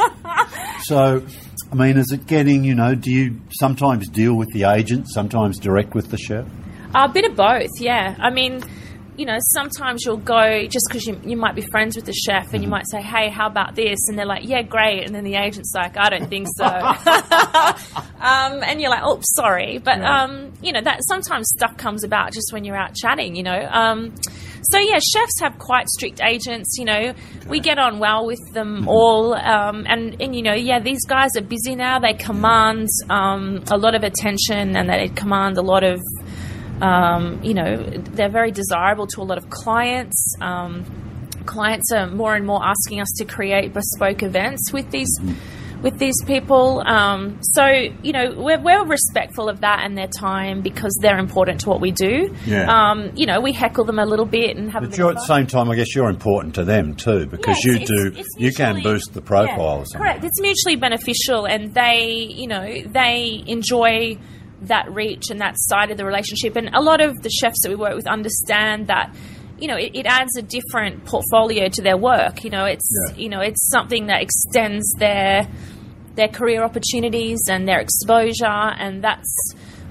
so, 0.82 1.24
I 1.72 1.76
mean, 1.76 1.98
is 1.98 2.12
it 2.12 2.26
getting? 2.26 2.64
You 2.64 2.76
know, 2.76 2.96
do 2.96 3.12
you 3.12 3.40
sometimes 3.52 4.10
deal 4.10 4.36
with 4.36 4.50
the 4.52 4.64
agent, 4.64 5.10
sometimes 5.10 5.60
direct 5.60 5.94
with 5.94 6.10
the 6.10 6.18
chef? 6.18 6.46
A 6.94 7.10
bit 7.10 7.26
of 7.26 7.36
both, 7.36 7.72
yeah. 7.80 8.16
I 8.20 8.30
mean, 8.30 8.62
you 9.18 9.26
know, 9.26 9.38
sometimes 9.40 10.06
you'll 10.06 10.18
go 10.18 10.66
just 10.68 10.86
because 10.88 11.06
you, 11.06 11.20
you 11.24 11.38
might 11.38 11.56
be 11.56 11.62
friends 11.62 11.96
with 11.96 12.06
the 12.06 12.14
chef 12.14 12.54
and 12.54 12.64
you 12.64 12.70
might 12.70 12.86
say, 12.90 13.02
hey, 13.02 13.30
how 13.30 13.48
about 13.48 13.76
this? 13.76 14.00
And 14.08 14.18
they're 14.18 14.26
like, 14.26 14.48
yeah, 14.48 14.64
great. 14.64 15.06
And 15.06 15.14
then 15.14 15.24
the 15.24 15.36
agent's 15.36 15.74
like, 15.76 15.98
I 15.98 16.10
don't 16.10 16.30
think 16.30 16.48
so. 16.56 16.66
um, 16.66 18.64
and 18.64 18.82
you're 18.82 18.90
like, 18.90 19.04
oh, 19.04 19.20
sorry. 19.36 19.78
But, 19.78 20.02
um, 20.02 20.54
you 20.62 20.72
know, 20.72 20.82
that 20.82 21.02
sometimes 21.08 21.52
stuff 21.56 21.78
comes 21.78 22.04
about 22.04 22.34
just 22.34 22.52
when 22.52 22.64
you're 22.64 22.76
out 22.76 22.96
chatting, 22.96 23.36
you 23.36 23.44
know. 23.44 23.68
Um, 23.72 24.16
so, 24.72 24.80
yeah, 24.80 25.00
chefs 25.00 25.40
have 25.42 25.60
quite 25.60 25.88
strict 25.90 26.22
agents, 26.22 26.78
you 26.80 26.86
know. 26.86 27.14
We 27.48 27.60
get 27.60 27.78
on 27.78 28.00
well 28.00 28.26
with 28.26 28.42
them 28.54 28.88
all. 28.88 29.36
Um, 29.36 29.86
and, 29.88 30.20
and, 30.22 30.36
you 30.36 30.42
know, 30.42 30.54
yeah, 30.54 30.80
these 30.80 31.06
guys 31.06 31.32
are 31.38 31.44
busy 31.44 31.76
now. 31.76 32.00
They 32.00 32.14
command 32.14 32.88
um, 33.10 33.64
a 33.70 33.78
lot 33.78 33.94
of 33.94 34.04
attention 34.04 34.76
and 34.76 34.90
they 34.90 35.10
command 35.10 35.58
a 35.58 35.62
lot 35.62 35.84
of 35.84 36.02
um, 36.82 37.42
you 37.44 37.54
know, 37.54 37.78
they're 37.78 38.30
very 38.30 38.52
desirable 38.52 39.08
to 39.08 39.22
a 39.22 39.24
lot 39.24 39.38
of 39.38 39.50
clients. 39.50 40.36
Um, 40.42 40.86
clients 41.46 41.92
are 41.92 42.08
more 42.08 42.36
and 42.36 42.46
more 42.46 42.62
asking 42.66 43.02
us 43.02 43.10
to 43.18 43.26
create 43.26 43.74
bespoke 43.74 44.24
events 44.24 44.72
with 44.74 44.90
these 44.92 45.12
with 45.82 45.98
these 46.00 46.16
people. 46.26 46.82
Um, 46.88 47.40
so 47.42 47.66
you 47.68 48.14
know, 48.14 48.34
we're, 48.38 48.58
we're 48.62 48.86
respectful 48.86 49.50
of 49.50 49.60
that 49.62 49.82
and 49.84 49.98
their 49.98 50.08
time 50.08 50.62
because 50.62 50.98
they're 51.02 51.20
important 51.20 51.60
to 51.62 51.70
what 51.70 51.82
we 51.82 51.92
do. 51.92 52.34
Yeah. 52.46 52.68
Um, 52.92 53.12
you 53.16 53.26
know, 53.26 53.42
we 53.42 53.52
heckle 53.52 53.84
them 53.84 54.00
a 54.00 54.06
little 54.06 54.26
bit 54.26 54.56
and 54.56 54.72
have. 54.72 54.82
But 54.90 54.98
at 54.98 55.16
the 55.16 55.26
same 55.28 55.46
time, 55.46 55.70
I 55.70 55.76
guess 55.76 55.94
you're 55.94 56.10
important 56.10 56.56
to 56.56 56.64
them 56.64 56.96
too, 56.96 57.26
because 57.26 57.58
Yeah, 57.66 57.72
you 57.74 57.76
it's- 57.82 57.90
do. 57.90 58.08
it's- 58.08 58.20
it's 58.26 58.30
you 58.40 58.54
can 58.54 58.82
boost 58.82 59.14
the 59.14 59.22
profiles. 59.22 59.90
yeah. 59.94 60.00
Correct. 60.00 60.24
It's 60.24 60.40
mutually 60.42 60.78
beneficial, 60.78 61.46
and 61.46 61.74
they, 61.74 62.30
you 62.34 62.48
know, 62.48 62.66
they 62.88 63.44
enjoy 63.46 64.18
that 64.68 64.92
reach 64.94 65.30
and 65.30 65.40
that 65.42 65.56
side 65.58 65.92
of 65.92 65.98
the 65.98 66.06
relationship. 66.06 66.56
And 66.56 66.70
a 66.74 66.82
lot 66.82 67.02
of 67.02 67.22
the 67.22 67.30
chefs 67.30 67.62
that 67.64 67.70
we 67.70 67.76
work 67.76 67.96
with 67.96 68.08
understand 68.08 68.88
that. 68.88 69.14
You 69.60 69.68
know, 69.68 69.78
it, 69.78 69.92
it 69.94 70.06
adds 70.06 70.36
a 70.36 70.42
different 70.42 71.06
portfolio 71.06 71.70
to 71.70 71.82
their 71.82 71.96
work. 71.96 72.44
You 72.44 72.50
know, 72.50 72.66
it's 72.66 72.90
Yeah. 73.10 73.16
you 73.16 73.30
know, 73.30 73.40
it's 73.40 73.70
something 73.70 74.08
that 74.08 74.22
extends 74.22 74.92
their 74.98 75.48
their 76.16 76.28
career 76.28 76.64
opportunities 76.64 77.40
and 77.50 77.66
their 77.68 77.80
exposure, 77.80 78.46
and 78.46 79.02
that's 79.04 79.34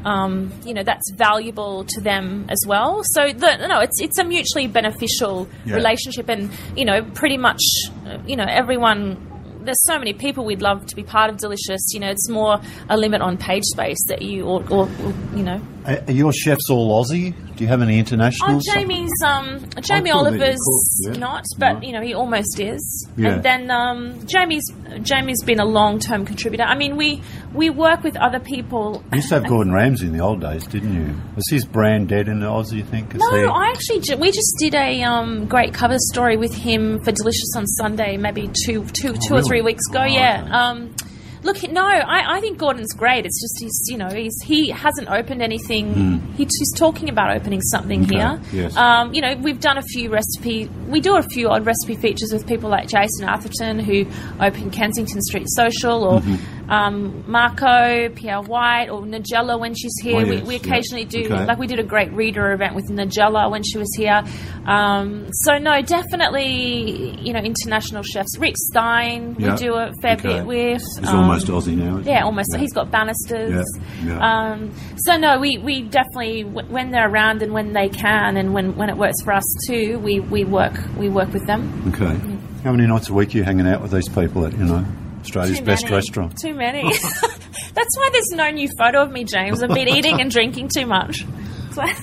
um, 0.04 0.52
you 0.66 0.74
know 0.74 0.82
that's 0.82 1.10
valuable 1.14 1.84
to 1.84 2.00
them 2.00 2.46
as 2.50 2.58
well. 2.66 3.02
So 3.04 3.32
the, 3.32 3.66
no, 3.68 3.80
it's 3.80 4.00
it's 4.00 4.18
a 4.18 4.24
mutually 4.24 4.66
beneficial 4.66 5.48
Yeah. 5.64 5.76
relationship, 5.76 6.28
and 6.28 6.50
you 6.76 6.84
know 6.84 7.02
pretty 7.14 7.38
much 7.38 7.62
you 8.26 8.36
know 8.36 8.46
everyone. 8.46 9.28
There's 9.64 9.82
so 9.84 9.98
many 9.98 10.12
people 10.12 10.44
we'd 10.44 10.62
love 10.62 10.86
to 10.86 10.96
be 10.96 11.02
part 11.02 11.30
of 11.30 11.36
Delicious. 11.36 11.92
You 11.92 12.00
know, 12.00 12.10
it's 12.10 12.28
more 12.28 12.60
a 12.88 12.96
limit 12.96 13.22
on 13.22 13.36
page 13.36 13.64
space 13.64 14.04
that 14.08 14.22
you 14.22 14.44
or, 14.44 14.62
or, 14.70 14.88
or 14.88 15.14
you 15.36 15.42
know. 15.42 15.60
Are 15.84 16.02
are 16.06 16.12
your 16.12 16.32
chefs 16.32 16.70
all 16.70 17.02
Aussie? 17.04 17.34
Do 17.56 17.64
you 17.64 17.68
have 17.68 17.82
any 17.82 17.98
international? 17.98 18.56
Oh. 18.56 18.60
Jamie's 18.74 19.10
um, 19.26 19.66
Jamie 19.82 20.10
I 20.10 20.14
thought 20.14 20.24
that 20.24 20.32
you 20.34 20.40
Oliver's 20.42 21.00
yeah. 21.04 21.12
not, 21.12 21.44
but 21.58 21.74
Right. 21.74 21.84
you 21.84 21.92
know 21.92 22.00
he 22.00 22.14
almost 22.14 22.58
is. 22.60 23.08
Yeah. 23.16 23.34
And 23.34 23.42
then 23.42 23.70
um, 23.70 24.26
Jamie's 24.26 24.64
Jamie's 25.02 25.42
been 25.44 25.60
a 25.60 25.64
long 25.64 25.98
term 25.98 26.24
contributor. 26.24 26.64
I 26.64 26.76
mean, 26.76 26.96
we 26.96 27.22
we 27.52 27.70
work 27.70 28.02
with 28.02 28.16
other 28.16 28.40
people. 28.40 29.02
You 29.12 29.16
used 29.16 29.28
to 29.28 29.34
have 29.40 29.48
Gordon 29.48 29.72
Ramsay 29.72 30.06
in 30.06 30.12
the 30.12 30.20
old 30.20 30.40
days, 30.40 30.66
didn't 30.66 30.94
you? 30.94 31.14
Was 31.36 31.44
his 31.50 31.64
brand 31.64 32.08
dead 32.08 32.28
in 32.28 32.40
the 32.40 32.46
Aussie? 32.46 32.74
You 32.78 32.84
think? 32.84 33.14
Is 33.14 33.20
No, 33.20 33.52
I 33.52 33.68
actually 33.68 34.00
ju- 34.00 34.16
we 34.16 34.30
just 34.30 34.54
did 34.58 34.74
a 34.74 35.02
um, 35.02 35.46
great 35.46 35.74
cover 35.74 35.98
story 35.98 36.36
with 36.36 36.54
him 36.54 37.02
for 37.04 37.12
Delicious 37.12 37.54
on 37.56 37.66
Sunday, 37.66 38.16
maybe 38.16 38.50
two, 38.64 38.84
two, 38.92 39.14
two 39.28 39.34
or 39.34 39.42
three 39.42 39.62
weeks 39.62 39.82
ago. 39.90 40.00
Oh, 40.00 40.04
yeah. 40.04 40.42
okay. 40.42 40.50
Um, 40.52 40.94
look, 41.42 41.62
no, 41.70 41.84
I, 41.84 42.36
I 42.36 42.40
think 42.40 42.58
Gordon's 42.58 42.92
great. 42.92 43.26
It's 43.26 43.40
just 43.40 43.58
he's 43.60 43.80
you 43.88 43.98
know 43.98 44.08
he's 44.08 44.34
he 44.44 44.70
hasn't 44.70 45.08
opened 45.10 45.42
anything. 45.42 46.20
He, 46.36 46.44
he's 46.44 46.72
talking 46.76 47.08
about 47.08 47.36
opening 47.36 47.60
something. 47.60 48.04
Okay, 48.04 48.16
here. 48.16 48.40
yes. 48.52 48.76
Um, 48.76 49.12
you 49.14 49.20
know, 49.20 49.34
we've 49.36 49.60
done 49.60 49.78
a 49.78 49.82
few 49.82 50.10
recipe. 50.10 50.68
We 50.88 51.00
do 51.00 51.16
a 51.16 51.22
few 51.22 51.48
odd 51.48 51.66
recipe 51.66 51.96
features 51.96 52.30
with 52.32 52.46
people 52.46 52.70
like 52.70 52.88
Jason 52.88 53.28
Atherton, 53.28 53.78
who 53.78 54.06
opened 54.40 54.72
Kensington 54.72 55.20
Street 55.22 55.46
Social, 55.48 56.04
or 56.04 56.20
Mm-hmm. 56.20 56.61
Um, 56.72 57.24
Marco, 57.30 58.08
Pierre 58.14 58.40
White, 58.40 58.88
or 58.88 59.02
Nigella 59.02 59.60
when 59.60 59.74
she's 59.74 59.92
here. 60.02 60.20
Oh, 60.20 60.24
we, 60.24 60.36
yes, 60.36 60.46
we 60.46 60.54
yeah. 60.54 60.60
occasionally 60.60 61.04
do 61.04 61.24
Okay. 61.26 61.44
like 61.44 61.58
we 61.58 61.66
did 61.66 61.78
a 61.78 61.82
great 61.84 62.10
reader 62.12 62.50
event 62.52 62.74
with 62.74 62.88
Nigella 62.88 63.50
when 63.50 63.62
she 63.62 63.76
was 63.76 63.92
here. 63.96 64.22
Um, 64.66 65.28
so 65.32 65.58
no, 65.58 65.82
definitely, 65.82 67.18
you 67.20 67.32
know, 67.34 67.40
international 67.40 68.02
chefs. 68.02 68.38
Rick 68.38 68.54
Stein, 68.56 69.36
Yeah. 69.38 69.52
we 69.52 69.56
do 69.58 69.74
a 69.74 69.92
fair 70.00 70.14
Okay. 70.14 70.38
bit 70.38 70.46
with. 70.46 70.82
He's 70.98 71.08
Um, 71.08 71.16
almost 71.16 71.48
Aussie 71.48 71.76
now. 71.76 71.98
isn't 71.98 72.06
yeah, 72.06 72.18
he? 72.18 72.22
almost. 72.22 72.56
He's 72.56 72.72
got 72.72 72.90
Bannisters. 72.90 73.66
Yeah, 74.02 74.14
yeah. 74.14 74.18
Um, 74.52 74.70
so 74.96 75.16
no, 75.18 75.38
we, 75.38 75.58
we 75.58 75.82
definitely 75.82 76.44
w- 76.44 76.68
when 76.72 76.90
they're 76.90 77.08
around 77.10 77.42
and 77.42 77.52
when 77.52 77.72
they 77.74 77.88
can 77.90 78.36
and 78.36 78.54
when, 78.54 78.76
when 78.76 78.88
it 78.88 78.96
works 78.96 79.20
for 79.22 79.32
us 79.34 79.44
too, 79.66 79.98
we, 79.98 80.20
we 80.20 80.44
work 80.44 80.72
we 80.96 81.08
work 81.08 81.32
with 81.32 81.46
them. 81.46 81.82
Okay. 81.88 82.16
How 82.64 82.72
many 82.72 82.86
nights 82.86 83.08
a 83.10 83.12
week 83.12 83.34
are 83.34 83.38
you 83.38 83.44
hanging 83.44 83.66
out 83.66 83.82
with 83.82 83.90
these 83.90 84.08
people 84.08 84.46
at 84.46 84.52
you 84.56 84.64
know 84.64 84.86
Australia's 85.22 85.58
Too 85.58 85.64
best 85.64 85.84
many. 85.84 85.94
restaurant? 85.96 86.38
Too 86.38 86.54
many. 86.54 86.82
That's 86.92 87.96
why 87.96 88.10
there's 88.12 88.30
no 88.32 88.50
new 88.50 88.68
photo 88.76 89.02
of 89.02 89.10
me, 89.10 89.24
James. 89.24 89.62
I've 89.62 89.70
been 89.70 89.88
eating 89.88 90.20
and 90.20 90.30
drinking 90.30 90.70
too 90.74 90.84
much. 90.86 91.24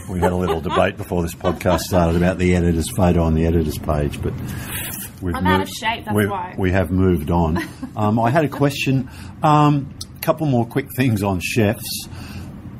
We 0.09 0.19
had 0.19 0.31
a 0.31 0.35
little 0.35 0.61
debate 0.61 0.97
before 0.97 1.21
this 1.21 1.35
podcast 1.35 1.81
started 1.81 2.15
about 2.15 2.39
the 2.39 2.55
editor's 2.55 2.89
photo 2.89 3.21
on 3.21 3.35
the 3.35 3.45
editor's 3.45 3.77
page, 3.77 4.19
but 4.19 4.33
we've 5.21 5.35
I'm 5.35 5.45
out 5.45 5.59
moved- 5.59 5.69
of 5.69 5.75
shape, 5.75 6.05
that's 6.05 6.15
why. 6.27 6.55
We 6.57 6.71
have 6.71 6.89
moved 6.89 7.29
on. 7.29 7.59
Um, 7.95 8.17
I 8.19 8.31
had 8.31 8.45
a 8.45 8.49
question. 8.49 9.09
A 9.43 9.47
um, 9.47 9.93
couple 10.21 10.47
more 10.47 10.65
quick 10.65 10.87
things 10.95 11.21
on 11.21 11.39
chefs. 11.39 12.07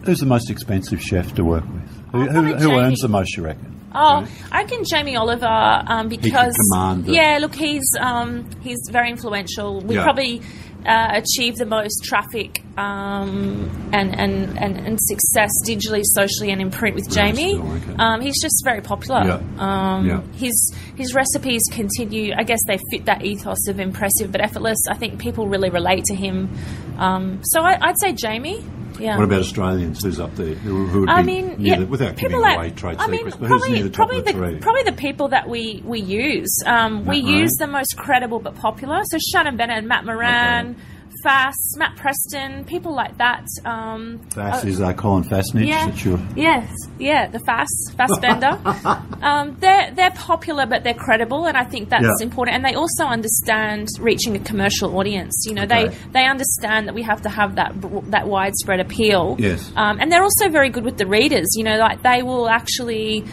Who's 0.06 0.20
the 0.20 0.26
most 0.26 0.50
expensive 0.50 1.02
chef 1.02 1.36
to 1.36 1.44
work 1.44 1.64
with? 1.66 1.90
Who, 2.12 2.26
who, 2.28 2.56
who 2.56 2.80
earns 2.80 3.02
the 3.02 3.08
most, 3.08 3.38
you 3.38 3.44
reckon? 3.44 3.79
Oh, 3.94 4.28
I 4.52 4.62
reckon 4.62 4.84
Jamie 4.86 5.16
Oliver 5.16 5.46
um, 5.48 6.10
because 6.10 6.54
the- 6.54 7.04
yeah, 7.08 7.40
look, 7.42 7.56
he's 7.56 7.86
um, 8.00 8.50
he's 8.62 8.80
very 8.92 9.10
influential. 9.10 9.82
We 9.82 9.96
Yeah. 9.96 10.04
probably 10.04 10.42
uh, 10.86 11.22
achieve 11.22 11.58
the 11.58 11.66
most 11.66 12.04
traffic 12.06 12.64
um, 12.78 13.70
and, 13.92 14.18
and, 14.18 14.58
and 14.58 14.78
and 14.78 14.98
success 15.02 15.50
digitally, 15.68 16.04
socially, 16.06 16.52
and 16.52 16.62
in 16.62 16.72
print 16.72 16.96
with 16.96 17.10
Jamie. 17.10 17.56
still, 17.56 17.72
okay. 17.74 17.96
um, 18.00 18.22
he's 18.22 18.42
just 18.42 18.62
very 18.64 18.82
popular. 18.82 19.24
Yeah. 19.26 19.40
Um, 19.58 20.06
Yeah. 20.08 20.22
His 20.38 20.74
his 20.96 21.14
recipes 21.14 21.62
continue. 21.72 22.34
I 22.38 22.44
guess 22.44 22.60
they 22.68 22.78
fit 22.92 23.06
that 23.06 23.26
ethos 23.26 23.68
of 23.68 23.80
impressive 23.80 24.32
but 24.32 24.40
effortless. 24.42 24.78
I 24.90 24.96
think 24.96 25.20
people 25.20 25.48
really 25.48 25.70
relate 25.70 26.04
to 26.06 26.16
him. 26.16 26.50
Um, 26.98 27.42
so 27.44 27.62
I, 27.62 27.78
I'd 27.82 28.00
say 28.00 28.14
Jamie. 28.14 28.64
Yeah. 29.00 29.18
What 29.18 29.24
about 29.24 29.40
Australians? 29.42 30.04
Who's 30.04 30.20
up 30.20 30.36
there? 30.36 30.54
Who, 30.56 30.86
who 30.88 31.00
would 31.02 31.10
I 31.10 31.22
be 31.22 31.28
mean, 31.28 31.56
yeah, 31.60 31.80
the, 31.80 31.86
without 31.86 32.16
giving 32.16 32.30
people 32.30 32.42
that- 32.44 32.58
away 32.58 32.72
trade 32.72 32.98
I 33.00 33.08
mean, 33.08 33.18
secrets, 33.20 33.38
who's 33.38 33.48
probably, 33.48 33.72
near 33.72 33.84
the 33.84 33.90
top 33.90 33.96
probably 34.10 34.18
of 34.20 34.26
the, 34.26 34.60
probably 34.62 34.84
the 34.84 34.92
people 34.94 35.28
that 35.30 35.48
we 35.48 35.82
we 35.86 36.00
use. 36.02 36.62
Um, 36.66 37.06
we 37.06 37.18
use 37.18 37.52
the 37.58 37.68
most 37.68 37.96
credible 37.98 38.40
but 38.40 38.56
popular. 38.56 39.02
So 39.06 39.18
Shannon 39.32 39.58
Bennett, 39.58 39.84
Matt 39.86 40.06
Moran, 40.06 40.76
Fass, 41.24 41.56
Matt 41.78 41.96
Preston, 41.98 42.64
people 42.66 42.94
like 42.96 43.18
that. 43.18 43.46
Um, 43.66 44.20
Fass 44.34 44.64
uh, 44.64 44.68
is 44.68 44.82
uh, 44.82 44.94
Colin 44.94 45.24
Fassnidge. 45.24 45.68
yeah, 45.68 45.86
That's 45.88 46.06
your, 46.06 46.20
yes, 46.36 46.72
yeah, 46.98 47.28
the 47.28 47.40
Fass, 47.40 47.68
Fassbender. 47.98 48.58
um, 49.22 49.58
they're 49.60 49.92
they're 49.94 50.12
popular, 50.12 50.66
but 50.66 50.84
they're 50.84 50.94
credible, 50.94 51.46
and 51.46 51.58
I 51.58 51.64
think 51.64 51.90
that's 51.90 52.04
Yeah. 52.04 52.24
important. 52.26 52.56
And 52.56 52.66
they 52.66 52.76
also 52.76 53.06
understand 53.06 53.88
reaching 54.00 54.36
a 54.36 54.40
commercial 54.40 54.98
audience. 54.98 55.46
You 55.48 55.56
know, 55.56 55.66
they 55.66 55.86
Okay. 55.88 55.98
they 56.12 56.26
understand 56.26 56.88
that 56.88 56.96
we 56.96 57.04
have 57.04 57.22
to 57.24 57.30
have 57.30 57.56
that 57.56 57.74
that 58.12 58.28
widespread 58.28 58.80
appeal. 58.80 59.36
Yes. 59.40 59.72
um, 59.76 60.00
and 60.00 60.12
they're 60.12 60.24
also 60.24 60.50
very 60.50 60.70
good 60.70 60.84
with 60.86 60.98
the 60.98 61.08
readers. 61.08 61.48
You 61.56 61.64
know, 61.64 61.78
like 61.78 62.02
they 62.04 62.24
will 62.24 62.48
actually 62.50 63.26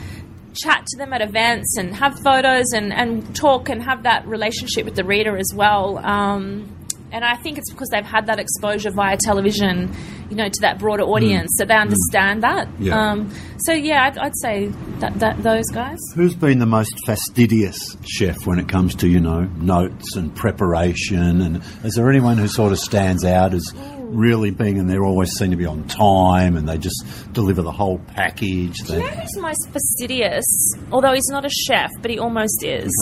chat 0.54 0.86
to 0.86 0.96
them 0.98 1.12
at 1.12 1.20
events 1.20 1.76
and 1.76 1.94
have 1.94 2.18
photos 2.20 2.72
and, 2.72 2.90
and 2.90 3.36
talk 3.36 3.68
and 3.68 3.82
have 3.82 4.04
that 4.04 4.26
relationship 4.26 4.86
with 4.86 4.94
the 4.94 5.04
reader 5.04 5.36
as 5.36 5.52
well. 5.54 5.98
Um, 5.98 6.75
and 7.16 7.24
I 7.24 7.34
think 7.36 7.56
it's 7.56 7.70
because 7.70 7.88
they've 7.88 8.04
had 8.04 8.26
that 8.26 8.38
exposure 8.38 8.90
via 8.90 9.16
television, 9.16 9.90
you 10.28 10.36
know, 10.36 10.50
to 10.50 10.60
that 10.60 10.78
broader 10.78 11.02
audience, 11.02 11.56
that 11.58 11.68
they 11.68 11.74
understand 11.74 12.42
that. 12.42 12.68
Mm. 12.68 12.84
Yeah. 12.84 13.10
Um, 13.10 13.34
so 13.56 13.72
yeah, 13.72 14.04
I'd, 14.04 14.18
I'd 14.18 14.36
say 14.36 14.66
that, 14.98 15.18
that 15.20 15.42
those 15.42 15.64
guys. 15.72 15.98
Who's 16.14 16.34
been 16.34 16.58
the 16.58 16.66
most 16.66 16.92
fastidious 17.06 17.96
chef 18.04 18.46
when 18.46 18.58
it 18.58 18.68
comes 18.68 18.94
to, 18.96 19.08
you 19.08 19.18
know, 19.18 19.44
notes 19.56 20.14
and 20.14 20.36
preparation? 20.36 21.40
And 21.40 21.62
is 21.84 21.94
there 21.94 22.10
anyone 22.10 22.36
who 22.36 22.48
sort 22.48 22.72
of 22.72 22.78
stands 22.78 23.24
out 23.24 23.54
as 23.54 23.72
really 24.00 24.50
being, 24.50 24.78
and 24.78 24.88
they're 24.90 25.04
always 25.04 25.32
seen 25.32 25.52
to 25.52 25.56
be 25.56 25.66
on 25.66 25.84
time 25.88 26.56
and 26.56 26.68
they 26.68 26.76
just 26.76 27.02
deliver 27.32 27.62
the 27.62 27.72
whole 27.72 27.98
package? 28.08 28.76
Do 28.86 28.92
you 28.92 28.98
know 28.98 29.06
who's 29.06 29.38
most 29.38 29.70
fastidious? 29.70 30.44
Although 30.92 31.14
he's 31.14 31.28
not 31.28 31.46
a 31.46 31.50
chef, 31.50 31.90
but 32.02 32.10
he 32.10 32.18
almost 32.18 32.62
is. 32.62 32.92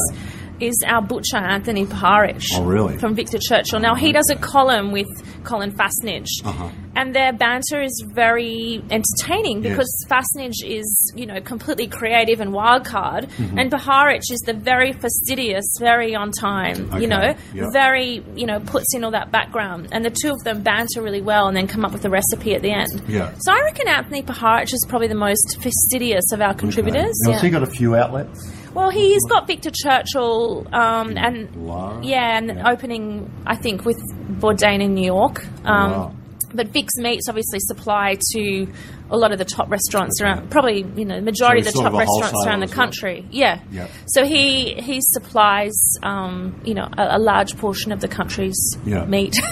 Is 0.60 0.80
our 0.86 1.02
butcher 1.02 1.36
Anthony 1.36 1.84
Puharich 1.84 2.46
Oh, 2.54 2.64
really? 2.64 2.96
from 2.98 3.14
Victor 3.16 3.38
Churchill. 3.38 3.80
Now 3.80 3.96
he 3.96 4.12
does 4.12 4.30
a 4.30 4.36
column 4.36 4.92
with 4.92 5.08
Colin 5.42 5.72
Fassnidge, 5.72 6.28
Uh-huh. 6.44 6.68
and 6.94 7.12
their 7.14 7.32
banter 7.32 7.82
is 7.82 8.04
very 8.14 8.80
entertaining 8.88 9.62
Yes. 9.62 9.72
because 9.72 10.06
Fastnage 10.08 10.62
is 10.64 11.12
you 11.16 11.26
know 11.26 11.40
completely 11.40 11.88
creative 11.88 12.40
and 12.40 12.52
wild 12.52 12.84
card, 12.84 13.28
Mm-hmm. 13.36 13.58
and 13.58 13.70
Puharich 13.72 14.30
is 14.30 14.40
the 14.46 14.54
very 14.54 14.92
fastidious, 14.92 15.64
very 15.80 16.14
on 16.14 16.30
time. 16.30 16.88
Okay, 16.92 17.00
You 17.02 17.08
know, 17.08 17.34
yeah. 17.52 17.70
very 17.72 18.22
you 18.36 18.46
know 18.46 18.60
puts 18.60 18.94
in 18.94 19.02
all 19.02 19.10
that 19.10 19.32
background, 19.32 19.88
and 19.90 20.04
the 20.04 20.10
two 20.10 20.30
of 20.30 20.38
them 20.44 20.62
banter 20.62 21.02
really 21.02 21.20
well, 21.20 21.48
and 21.48 21.56
then 21.56 21.66
come 21.66 21.84
up 21.84 21.92
with 21.92 22.04
a 22.04 22.10
recipe 22.10 22.54
at 22.54 22.62
the 22.62 22.70
end. 22.70 23.02
Yeah. 23.08 23.32
So 23.40 23.52
I 23.52 23.60
reckon 23.64 23.88
Anthony 23.88 24.22
Puharich 24.22 24.72
is 24.72 24.86
probably 24.88 25.08
the 25.08 25.14
most 25.16 25.58
fastidious 25.60 26.30
of 26.32 26.40
our 26.40 26.54
contributors. 26.54 27.12
Now, 27.24 27.30
Yeah. 27.30 27.32
has 27.34 27.42
he 27.42 27.50
got 27.50 27.64
a 27.64 27.66
few 27.66 27.96
outlets? 27.96 28.52
Well, 28.74 28.90
he's 28.90 29.24
got 29.28 29.46
Victor 29.46 29.70
Churchill 29.72 30.66
um, 30.72 31.16
and 31.16 31.54
Lara? 31.66 32.04
yeah, 32.04 32.38
and 32.38 32.48
Yeah. 32.48 32.70
opening 32.70 33.30
I 33.46 33.56
think 33.56 33.84
with 33.84 33.98
Bourdain 34.40 34.82
in 34.82 34.94
New 34.94 35.06
York. 35.06 35.44
Um, 35.64 35.90
wow. 35.92 36.14
But 36.56 36.68
Vic's 36.68 36.96
Meats 36.98 37.28
obviously 37.28 37.58
supply 37.60 38.16
to 38.32 38.68
a 39.10 39.16
lot 39.16 39.32
of 39.32 39.38
the 39.38 39.44
top 39.44 39.68
restaurants 39.70 40.20
around, 40.20 40.50
probably 40.50 40.86
you 40.96 41.04
know 41.04 41.16
the 41.16 41.22
majority 41.22 41.62
So 41.62 41.68
of 41.70 41.74
the 41.74 41.82
top 41.82 41.92
of 41.94 41.98
restaurants 41.98 42.46
around 42.46 42.60
the 42.60 42.64
as 42.64 42.70
well. 42.70 42.76
country. 42.76 43.26
Yeah. 43.30 43.60
Yeah. 43.72 43.88
So 44.06 44.24
he 44.24 44.74
he 44.74 45.00
supplies 45.02 45.74
um, 46.04 46.60
you 46.64 46.74
know 46.74 46.88
a, 46.96 47.16
a 47.16 47.18
large 47.18 47.56
portion 47.58 47.90
of 47.92 48.00
the 48.00 48.08
country's 48.08 48.76
meat. 48.84 49.36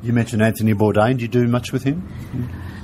You 0.00 0.12
mentioned 0.12 0.42
Anthony 0.42 0.74
Bourdain. 0.74 1.16
Do 1.16 1.22
you 1.22 1.28
do 1.28 1.48
much 1.48 1.72
with 1.72 1.82
him? 1.82 2.08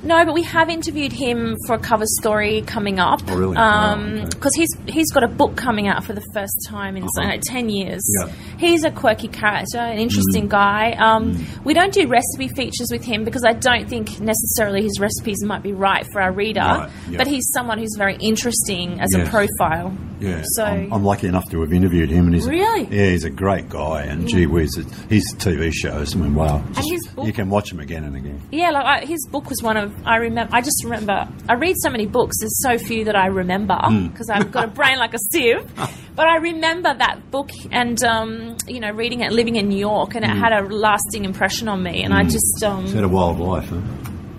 No, 0.05 0.25
but 0.25 0.35
we 0.35 0.43
have 0.43 0.69
interviewed 0.69 1.13
him 1.13 1.57
for 1.67 1.75
a 1.75 1.79
cover 1.79 2.05
story 2.21 2.63
coming 2.67 2.99
up. 3.01 3.21
Oh, 3.29 3.37
really? 3.37 3.57
Um, 3.57 3.65
Oh, 3.65 4.17
okay. 4.19 4.25
Because 4.31 4.53
he's 4.55 4.69
he's 4.87 5.11
got 5.11 5.25
a 5.25 5.29
book 5.29 5.57
coming 5.57 5.89
out 5.89 6.05
for 6.05 6.13
the 6.13 6.23
first 6.35 6.55
time 6.69 6.97
in 6.97 7.05
Uh-huh. 7.05 7.23
uh, 7.35 7.39
ten 7.45 7.69
years. 7.71 8.03
Yeah. 8.21 8.31
He's 8.59 8.85
a 8.85 8.91
quirky 8.91 9.29
character, 9.29 9.79
an 9.79 9.99
interesting 9.99 10.47
Mm. 10.47 10.51
guy. 10.51 10.93
Um, 10.93 11.47
We 11.65 11.73
don't 11.75 11.93
do 11.93 12.07
recipe 12.07 12.49
features 12.49 12.89
with 12.93 13.03
him 13.05 13.25
because 13.25 13.45
I 13.45 13.55
don't 13.55 13.89
think 13.89 14.21
necessarily 14.21 14.83
his 14.83 15.01
recipes 15.01 15.43
might 15.43 15.63
be 15.63 15.73
right 15.73 16.05
for 16.13 16.21
our 16.21 16.33
reader. 16.33 16.61
Right, 16.61 16.91
yeah. 17.11 17.19
But 17.19 17.27
he's 17.27 17.49
someone 17.55 17.79
who's 17.79 17.95
very 17.97 18.17
interesting 18.21 19.01
as 19.01 19.11
Yes. 19.15 19.27
a 19.27 19.31
profile. 19.31 19.93
Yeah, 20.21 20.43
So 20.55 20.65
I'm, 20.65 20.93
I'm 20.93 21.05
lucky 21.05 21.27
enough 21.27 21.49
to 21.51 21.61
have 21.63 21.73
interviewed 21.73 22.09
him, 22.11 22.27
and 22.27 22.35
he's 22.35 22.47
Really? 22.49 22.87
yeah, 22.91 23.11
he's 23.11 23.25
a 23.25 23.31
great 23.31 23.69
guy. 23.69 24.03
And 24.03 24.29
gee 24.29 24.47
whiz, 24.47 24.71
his 25.09 25.25
TV 25.39 25.71
shows. 25.73 26.15
I 26.15 26.19
mean, 26.19 26.35
wow, 26.35 26.63
just- 26.75 26.89
his 26.91 27.07
book- 27.09 27.27
you 27.27 27.33
can 27.33 27.49
watch 27.51 27.73
him 27.73 27.81
again 27.81 28.05
and 28.05 28.17
again. 28.17 28.41
Yeah, 28.51 28.71
like 28.71 28.85
I, 28.85 29.05
his 29.07 29.27
book 29.31 29.49
was 29.51 29.63
one 29.63 29.77
of 29.77 29.94
I 30.05 30.17
remember. 30.17 30.55
I 30.55 30.61
just 30.61 30.83
remember. 30.85 31.29
I 31.49 31.55
read 31.55 31.77
so 31.79 31.91
many 31.91 32.07
books. 32.07 32.39
There's 32.41 32.63
so 32.63 32.77
few 32.79 33.05
that 33.05 33.17
I 33.17 33.27
remember 33.27 33.75
Hmm. 33.75 34.09
because 34.09 34.29
I've 34.31 34.53
got 34.53 34.65
a 34.65 34.69
brain 34.69 34.99
like 34.99 35.15
a 35.15 35.19
sieve. 35.33 35.65
But 36.17 36.29
I 36.29 36.37
remember 36.37 36.95
that 36.95 37.33
book 37.33 37.51
and 37.73 38.01
um, 38.05 38.57
you 38.69 38.79
know 38.79 38.91
reading 38.93 39.23
it, 39.23 39.33
living 39.33 39.57
in 39.57 39.69
New 39.69 39.79
York, 39.79 40.15
and 40.15 40.25
it 40.25 40.31
Hmm. 40.31 40.39
had 40.39 40.53
a 40.53 40.63
lasting 40.63 41.25
impression 41.25 41.67
on 41.69 41.83
me. 41.83 42.05
And 42.05 42.15
I 42.15 42.23
just 42.23 42.63
um, 42.63 42.83
He's 42.83 42.93
had 42.93 43.03
a 43.05 43.09
wild 43.09 43.41
life, 43.41 43.69
huh? 43.69 43.81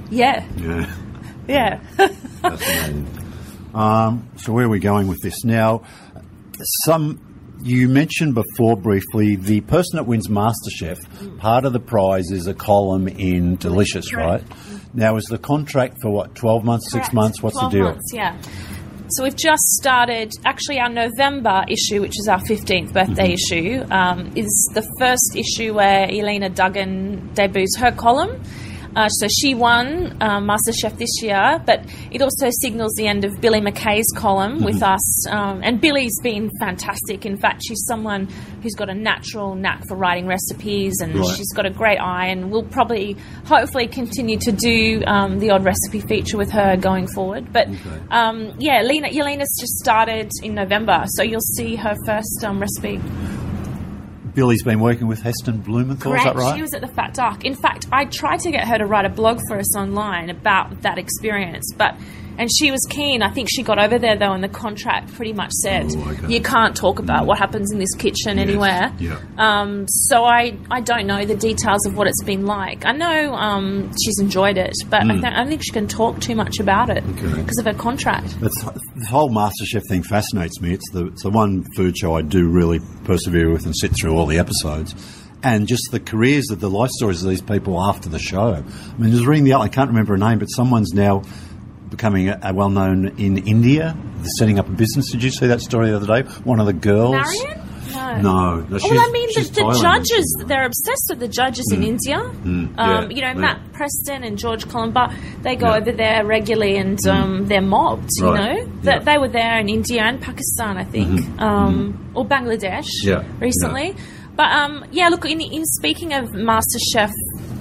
yeah, 0.10 0.46
Yeah, 0.58 0.90
yeah. 1.50 1.80
fascinating. 2.42 3.08
um, 3.74 4.30
so 4.38 4.54
where 4.54 4.66
are 4.66 4.70
we 4.70 4.80
going 4.80 5.08
with 5.08 5.20
this 5.22 5.44
now? 5.44 5.82
Some. 6.86 7.20
You 7.64 7.88
mentioned 7.90 8.36
before 8.36 8.78
briefly 8.78 9.36
the 9.38 9.62
person 9.62 9.96
that 9.98 10.06
wins 10.06 10.28
MasterChef. 10.28 11.40
Part 11.40 11.66
of 11.66 11.74
the 11.74 11.80
prize 11.80 12.30
is 12.30 12.46
a 12.48 12.54
column 12.54 13.08
in 13.08 13.56
Delicious, 13.56 14.14
right? 14.14 14.44
Correct. 14.96 15.12
Now, 15.12 15.18
is 15.18 15.26
the 15.26 15.38
contract 15.38 15.98
for 16.02 16.10
what? 16.12 16.36
Twelve 16.36 16.64
months, 16.64 16.92
six 16.92 17.12
months? 17.14 17.42
What's 17.42 17.58
12 17.58 17.72
the 17.72 17.78
deal? 17.78 17.86
Months, 17.90 18.14
yeah. 18.14 18.38
So 19.12 19.24
we've 19.24 19.36
just 19.36 19.62
started. 19.80 20.32
Actually, 20.46 20.80
our 20.80 20.90
November 20.90 21.64
issue, 21.70 22.02
which 22.02 22.18
is 22.20 22.28
our 22.28 22.40
fifteenth 22.40 22.94
birthday 22.94 23.36
Mm-hmm. 23.36 23.84
issue, 23.84 23.94
um, 23.94 24.32
is 24.36 24.72
the 24.74 24.82
first 25.00 25.36
issue 25.36 25.74
where 25.74 26.10
Elena 26.10 26.50
Duggan 26.50 27.30
debuts 27.36 27.78
her 27.78 27.92
column. 27.92 28.42
Uh, 28.96 29.10
so 29.10 29.28
she 29.28 29.54
won 29.54 30.16
um, 30.22 30.48
MasterChef 30.48 30.98
this 30.98 31.22
year, 31.22 31.62
but 31.66 31.84
it 32.12 32.22
also 32.22 32.50
signals 32.62 32.94
the 32.96 33.08
end 33.08 33.26
of 33.26 33.42
Billie 33.42 33.60
McKay's 33.62 34.06
column 34.16 34.64
with 34.64 34.76
Mm-hmm. 34.76 34.84
us. 34.94 35.28
Um, 35.30 35.62
and 35.64 35.82
Billie's 35.82 36.18
been 36.22 36.50
fantastic. 36.60 37.26
In 37.26 37.38
fact, 37.38 37.62
she's 37.68 37.84
someone 37.88 38.28
who's 38.62 38.74
got 38.74 38.90
a 38.90 38.94
natural 38.94 39.56
knack 39.56 39.84
for 39.88 39.96
writing 39.96 40.28
recipes, 40.28 40.94
and 41.02 41.16
Right. 41.16 41.36
she's 41.36 41.52
got 41.54 41.66
a 41.66 41.70
great 41.70 41.98
eye. 41.98 42.28
And 42.28 42.50
we'll 42.52 42.64
probably, 42.64 43.18
hopefully, 43.46 43.88
continue 43.88 44.38
to 44.40 44.52
do 44.52 45.04
um, 45.06 45.40
the 45.40 45.50
odd 45.52 45.64
recipe 45.66 46.00
feature 46.00 46.38
with 46.38 46.52
her 46.52 46.78
going 46.78 47.08
forward. 47.08 47.52
But 47.52 47.68
Okay. 47.68 47.80
um, 48.12 48.54
yeah, 48.60 48.82
Lena, 48.82 49.10
Yelena's 49.10 49.56
just 49.60 49.78
started 49.78 50.32
in 50.44 50.56
November, 50.56 51.04
so 51.08 51.24
you'll 51.24 51.40
see 51.42 51.76
her 51.76 51.96
first 52.06 52.44
um, 52.46 52.60
recipe. 52.60 53.00
Billie's 54.36 54.64
been 54.64 54.82
working 54.82 55.08
with 55.08 55.22
Heston 55.22 55.60
Blumenthal, 55.60 56.14
is 56.14 56.24
that 56.24 56.34
Correct. 56.34 56.38
right? 56.38 56.56
She 56.58 56.62
was 56.62 56.74
at 56.74 56.82
the 56.82 56.88
Fat 56.88 57.14
Duck. 57.14 57.46
In 57.46 57.56
fact, 57.56 57.88
I 57.92 58.06
tried 58.06 58.42
to 58.42 58.52
get 58.52 58.68
her 58.68 58.78
to 58.78 58.86
write 58.86 59.06
a 59.06 59.10
blog 59.10 59.40
for 59.48 59.58
us 59.58 59.76
online 59.78 60.30
about 60.30 60.82
that 60.82 60.98
experience, 60.98 61.74
but 61.78 61.96
and 62.38 62.50
she 62.52 62.72
was 62.72 62.82
keen. 62.90 63.22
I 63.22 63.30
think 63.30 63.50
she 63.52 63.64
got 63.64 63.80
over 63.80 63.98
there 64.00 64.18
though, 64.18 64.34
and 64.34 64.44
the 64.44 64.50
contract 64.50 65.14
pretty 65.14 65.34
much 65.34 65.52
said 65.52 65.86
Oh, 65.90 66.10
okay. 66.12 66.34
you 66.34 66.42
can't 66.42 66.76
talk 66.76 67.00
about 67.00 67.26
what 67.26 67.38
happens 67.38 67.72
in 67.72 67.80
this 67.80 67.94
kitchen 67.96 68.40
anywhere. 68.40 68.94
yeah. 69.00 69.20
Um, 69.38 69.88
so 69.88 70.24
I 70.26 70.58
I 70.72 70.82
don't 70.82 71.08
know 71.08 71.26
the 71.26 71.36
details 71.36 71.86
of 71.86 71.96
what 71.98 72.08
it's 72.08 72.24
been 72.24 72.46
like. 72.46 72.86
I 72.86 72.92
know 72.92 73.34
um, 73.34 73.92
she's 74.04 74.20
enjoyed 74.20 74.58
it, 74.58 74.74
but 74.90 75.02
I, 75.04 75.12
th- 75.14 75.24
I 75.24 75.30
don't 75.38 75.48
think 75.48 75.64
she 75.64 75.72
can 75.72 75.88
talk 75.88 76.20
too 76.20 76.36
much 76.36 76.60
about 76.60 76.90
it 76.90 77.04
Hmm. 77.04 77.28
Okay. 77.28 77.42
because 77.42 77.58
of 77.58 77.66
her 77.66 77.74
contract. 77.74 78.40
That's, 78.40 78.62
the 78.64 79.06
whole 79.10 79.30
MasterChef 79.30 79.82
thing 79.90 80.04
fascinates 80.04 80.62
me. 80.62 80.74
It's 80.74 80.90
the, 80.92 81.08
it's 81.08 81.24
the 81.24 81.30
one 81.30 81.64
food 81.76 81.98
show 81.98 82.16
I 82.16 82.22
do 82.22 82.48
really 82.50 82.80
persevere 83.04 83.52
with 83.52 83.66
and 83.66 83.76
sit 83.76 83.92
through 83.96 84.16
all 84.18 84.26
the 84.26 84.40
episodes. 84.40 84.96
And 85.44 85.68
just 85.68 85.92
the 85.92 86.00
careers 86.00 86.50
of 86.50 86.60
the 86.60 86.70
life 86.72 86.90
stories 86.92 87.22
of 87.24 87.30
these 87.30 87.42
people 87.42 87.80
after 87.80 88.10
the 88.10 88.18
show. 88.18 88.54
I 88.56 88.98
mean, 89.00 89.12
just 89.12 89.26
reading 89.28 89.44
the 89.44 89.54
I 89.54 89.68
can't 89.68 89.90
remember 89.90 90.14
her 90.14 90.18
name, 90.18 90.40
but 90.40 90.48
someone's 90.48 90.94
now 90.94 91.22
becoming 91.96 92.30
a, 92.30 92.40
a 92.44 92.54
well 92.54 92.70
known 92.70 93.08
in 93.18 93.38
India, 93.48 93.96
setting 94.38 94.60
up 94.60 94.68
a 94.68 94.72
business. 94.72 95.12
Did 95.12 95.24
you 95.24 95.32
see 95.32 95.48
that 95.48 95.62
story 95.62 95.90
the 95.90 95.96
other 95.98 96.08
day? 96.08 96.30
One 96.44 96.60
of 96.60 96.66
the 96.66 96.74
girls. 96.74 97.12
Marion? 97.14 97.62
No. 97.92 98.16
No, 98.22 98.66
Oh, 98.72 98.90
well, 98.92 99.00
I 99.00 99.12
mean, 99.12 99.30
the, 99.36 99.42
the 99.44 99.80
judges, 99.82 100.44
they're 100.48 100.66
obsessed 100.66 101.06
with 101.10 101.20
the 101.20 101.28
judges 101.28 101.72
in 101.74 101.82
India. 101.84 102.18
um, 102.18 102.74
yeah, 102.78 103.02
you 103.10 103.22
know, 103.22 103.28
yeah. 103.30 103.34
Matt 103.34 103.74
Preston 103.74 104.24
and 104.24 104.38
George 104.38 104.66
Calombaris, 104.66 105.14
they 105.44 105.56
go 105.56 105.68
Yeah. 105.68 105.78
over 105.78 105.92
there 105.92 106.26
regularly 106.26 106.78
and 106.78 107.00
um, 107.08 107.46
they're 107.48 107.62
mobbed, 107.62 108.10
Right, 108.22 108.58
you 108.60 108.66
know. 108.66 108.72
That 108.84 109.06
They 109.06 109.18
were 109.18 109.30
there 109.30 109.60
in 109.60 109.70
India 109.70 110.02
and 110.04 110.22
Pakistan, 110.22 110.78
I 110.78 110.84
think, 110.84 111.40
um, 111.42 112.12
or 112.14 112.26
Bangladesh 112.26 112.88
recently. 113.40 113.96
But 114.36 114.52
um, 114.52 114.86
yeah, 114.92 115.08
look, 115.10 115.26
in, 115.26 115.40
in 115.42 115.64
speaking 115.66 116.14
of 116.14 116.32
MasterChef, 116.32 117.12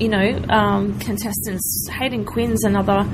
you 0.00 0.08
know, 0.08 0.42
um, 0.48 0.98
contestants, 0.98 1.86
Hayden 1.90 2.24
Quinn's 2.24 2.64
another. 2.64 3.06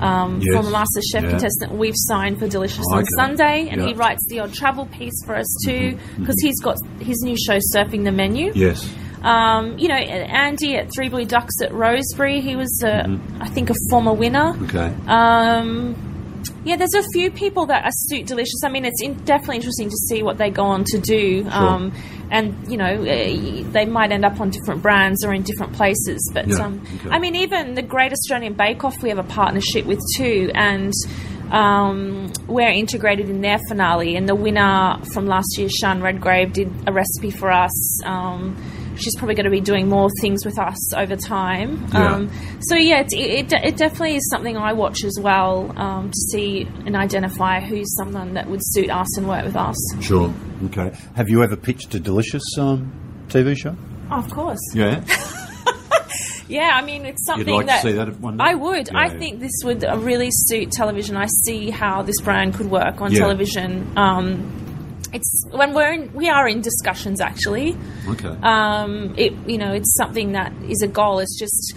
Um, 0.00 0.40
Yes, 0.42 0.54
former 0.54 0.70
MasterChef 0.70 1.22
yeah. 1.22 1.30
contestant 1.30 1.72
we've 1.72 1.94
signed 1.96 2.38
for 2.38 2.46
Delicious 2.48 2.84
Oh, 2.90 2.96
on. 2.98 3.04
Sunday, 3.16 3.68
and 3.70 3.80
he 3.80 3.86
Yeah. 3.88 3.92
Mm-hmm. 3.92 4.00
writes 4.00 4.26
the 4.28 4.40
odd 4.40 4.52
travel 4.52 4.86
piece 4.86 5.14
for 5.24 5.36
us 5.36 5.46
too 5.64 5.98
because 6.18 6.36
he's 6.42 6.60
got 6.60 6.76
his 7.00 7.20
new 7.22 7.36
show 7.36 7.58
surfing 7.74 8.04
the 8.04 8.12
menu 8.12 8.52
Yes. 8.54 8.88
Um, 9.22 9.76
you 9.78 9.88
know, 9.88 9.94
Andy 9.96 10.76
at 10.76 10.88
Three 10.94 11.08
Blue 11.08 11.24
Ducks 11.24 11.54
at 11.62 11.72
Rosebery, 11.72 12.40
he 12.40 12.54
was, 12.54 12.80
I 12.84 13.48
think, 13.48 13.70
a 13.70 13.74
former 13.90 14.12
winner. 14.12 14.54
Okay. 14.64 14.92
Um, 15.08 15.96
yeah, 16.66 16.74
there's 16.74 16.94
a 16.94 17.02
few 17.12 17.30
people 17.30 17.66
that 17.66 17.84
are 17.84 17.92
suit 17.92 18.26
delicious. 18.26 18.64
I 18.64 18.68
mean, 18.68 18.84
it's 18.84 19.00
in, 19.00 19.14
definitely 19.24 19.56
interesting 19.56 19.88
to 19.88 19.96
see 20.08 20.24
what 20.24 20.36
they 20.36 20.50
go 20.50 20.64
on 20.64 20.82
to 20.86 20.98
do. 20.98 21.46
Um, 21.48 21.92
and 22.28 22.68
you 22.68 22.76
know, 22.76 23.04
eh, 23.04 23.62
they 23.70 23.84
might 23.84 24.10
end 24.10 24.24
up 24.24 24.40
on 24.40 24.50
different 24.50 24.82
brands 24.82 25.24
or 25.24 25.32
in 25.32 25.42
different 25.42 25.74
places. 25.74 26.28
But 26.34 26.48
Yeah, 26.48 26.56
um, 26.56 26.84
okay. 27.00 27.10
I 27.10 27.20
mean, 27.20 27.36
even 27.36 27.74
the 27.74 27.82
Great 27.82 28.10
Australian 28.10 28.54
Bake 28.54 28.82
Off, 28.82 29.00
we 29.00 29.10
have 29.10 29.18
a 29.18 29.22
partnership 29.22 29.86
with 29.86 30.00
too, 30.16 30.50
and 30.56 30.92
um, 31.52 32.32
we're 32.48 32.68
integrated 32.68 33.30
in 33.30 33.42
their 33.42 33.60
finale. 33.68 34.16
And 34.16 34.28
the 34.28 34.34
winner 34.34 34.98
from 35.14 35.28
last 35.28 35.56
year, 35.58 35.68
Sean 35.68 36.02
Redgrave, 36.02 36.52
did 36.52 36.72
a 36.88 36.92
recipe 36.92 37.30
for 37.30 37.52
us. 37.52 38.04
Um, 38.04 38.56
she's 38.96 39.14
probably 39.16 39.34
going 39.34 39.44
to 39.44 39.50
be 39.50 39.60
doing 39.60 39.88
more 39.88 40.08
things 40.20 40.44
with 40.44 40.58
us 40.58 40.94
over 40.94 41.16
time. 41.16 41.86
Yeah. 41.92 42.14
Um, 42.14 42.30
so 42.60 42.74
yeah, 42.76 43.00
it, 43.00 43.12
it, 43.12 43.52
it 43.52 43.76
definitely 43.76 44.16
is 44.16 44.28
something 44.30 44.56
I 44.56 44.72
watch 44.72 45.04
as 45.04 45.18
well 45.20 45.72
um, 45.78 46.10
to 46.10 46.18
see 46.32 46.62
and 46.86 46.96
identify 46.96 47.60
who's 47.60 47.94
someone 47.96 48.34
that 48.34 48.48
would 48.48 48.60
suit 48.62 48.90
us 48.90 49.16
and 49.18 49.28
work 49.28 49.44
with 49.44 49.56
us. 49.56 49.76
Sure. 50.00 50.32
Okay. 50.66 50.92
Have 51.14 51.28
you 51.28 51.42
ever 51.42 51.56
pitched 51.56 51.94
a 51.94 52.00
delicious 52.00 52.44
um, 52.58 52.92
TV 53.28 53.56
show? 53.56 53.76
Oh, 54.10 54.16
of 54.18 54.30
course. 54.30 54.60
Yeah. 54.74 55.04
Yeah, 56.48 56.70
I 56.74 56.82
mean 56.84 57.04
it's 57.06 57.26
something 57.26 57.52
like 57.52 57.66
that 57.66 57.82
that? 57.82 58.36
I 58.38 58.54
would. 58.54 58.94
I 58.94 59.06
Yeah. 59.06 59.18
think 59.18 59.40
this 59.40 59.50
would 59.64 59.82
really 59.82 60.28
suit 60.30 60.70
television. 60.70 61.16
I 61.16 61.26
see 61.26 61.70
how 61.70 62.02
this 62.02 62.20
brand 62.20 62.54
could 62.54 62.70
work 62.70 63.00
on 63.00 63.10
Yeah. 63.10 63.18
television. 63.18 63.92
Um, 63.96 64.65
it's 65.16 65.44
when 65.50 65.74
we're 65.74 65.92
in, 65.92 66.12
we 66.14 66.28
are 66.28 66.46
in 66.48 66.60
discussions 66.60 67.20
actually. 67.20 67.76
Okay. 68.08 68.34
Um, 68.42 69.14
it 69.16 69.32
you 69.46 69.58
know 69.58 69.72
it's 69.72 69.92
something 69.96 70.32
that 70.32 70.52
is 70.68 70.80
a 70.82 70.88
goal. 70.88 71.18
It's 71.18 71.38
just 71.38 71.74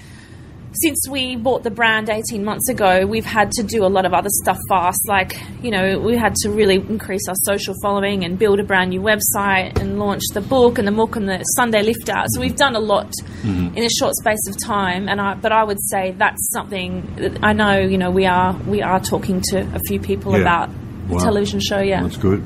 since 0.72 1.08
we 1.10 1.36
bought 1.36 1.64
the 1.64 1.72
brand 1.72 2.10
18 2.12 2.46
months 2.46 2.70
ago, 2.70 3.04
we've 3.08 3.26
had 3.26 3.52
to 3.54 3.64
do 3.64 3.84
a 3.84 3.88
lot 3.90 4.06
of 4.06 4.14
other 4.14 4.30
stuff 4.44 4.60
fast. 4.70 5.02
Like, 5.08 5.36
you 5.64 5.72
know, 5.72 5.98
we 5.98 6.16
had 6.16 6.36
to 6.44 6.52
really 6.52 6.76
increase 6.76 7.28
our 7.28 7.34
social 7.42 7.74
following 7.82 8.24
and 8.24 8.38
build 8.38 8.60
a 8.60 8.64
brand 8.64 8.92
new 8.92 9.02
website 9.02 9.80
and 9.82 9.98
launch 9.98 10.22
the 10.36 10.42
book 10.42 10.78
and 10.78 10.88
the 10.88 10.92
book 10.92 11.16
and 11.16 11.28
the 11.28 11.40
Sunday 11.58 11.82
lift 11.82 12.08
out. 12.10 12.28
So 12.30 12.40
we've 12.40 12.56
done 12.56 12.76
a 12.76 12.80
lot 12.80 13.12
in 13.44 13.84
a 13.84 13.90
short 13.90 14.14
space 14.16 14.48
of 14.48 14.56
time. 14.64 15.10
And 15.10 15.20
I, 15.20 15.34
but 15.34 15.52
I 15.52 15.64
would 15.64 15.82
say 15.90 16.12
that's 16.12 16.52
something 16.52 17.16
that 17.16 17.40
I 17.44 17.54
know, 17.54 17.80
you 17.80 17.98
know, 17.98 18.12
we 18.12 18.28
are, 18.28 18.54
we 18.68 18.84
are 18.84 19.00
talking 19.00 19.42
to 19.50 19.62
a 19.74 19.80
few 19.88 20.00
people 20.00 20.34
Yeah. 20.34 20.42
about 20.42 20.70
the 21.08 21.16
Wow. 21.16 21.24
television 21.24 21.60
show. 21.60 21.80
Yeah. 21.80 22.04
That's 22.04 22.18
good. 22.18 22.44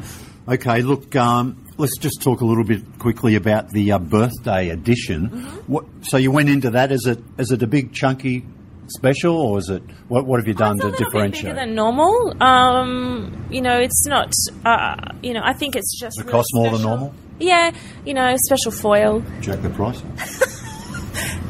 Okay, 0.47 0.81
look, 0.81 1.15
um, 1.15 1.63
let's 1.77 1.97
just 1.97 2.21
talk 2.21 2.41
a 2.41 2.45
little 2.45 2.65
bit 2.65 2.99
quickly 2.99 3.35
about 3.35 3.69
the 3.69 3.93
uh, 3.93 3.99
birthday 3.99 4.69
edition. 4.69 5.29
Mm-hmm. 5.29 5.71
What, 5.71 5.85
so 6.01 6.17
you 6.17 6.31
went 6.31 6.49
into 6.49 6.71
that. 6.71 6.91
Is 6.91 7.05
it 7.05 7.19
is 7.37 7.51
it 7.51 7.63
a 7.63 7.67
big 7.67 7.93
chunky 7.93 8.45
special, 8.87 9.37
or 9.37 9.59
is 9.59 9.69
it 9.69 9.83
what, 10.09 10.25
what 10.25 10.39
have 10.41 10.47
you 10.47 10.53
done 10.53 10.73
It's 10.73 10.81
to 10.81 10.87
little 10.87 10.99
bit 10.99 11.05
differentiate? 11.05 11.43
bigger 11.43 11.55
than 11.55 11.75
normal. 11.75 12.43
Um, 12.43 13.47
you 13.49 13.61
know, 13.61 13.79
it's 13.79 14.05
not. 14.05 14.33
Uh, 14.65 14.95
you 15.21 15.33
know, 15.33 15.41
I 15.43 15.53
think 15.53 15.75
it's 15.77 15.97
just. 15.97 16.19
It 16.19 16.23
really 16.23 16.31
cost 16.31 16.49
more 16.53 16.71
than 16.71 16.81
normal? 16.81 17.13
Yeah, 17.39 17.71
you 18.05 18.13
know, 18.13 18.35
special 18.45 18.71
foil. 18.71 19.23
Jack 19.39 19.61
the 19.61 19.69
price? 19.69 20.01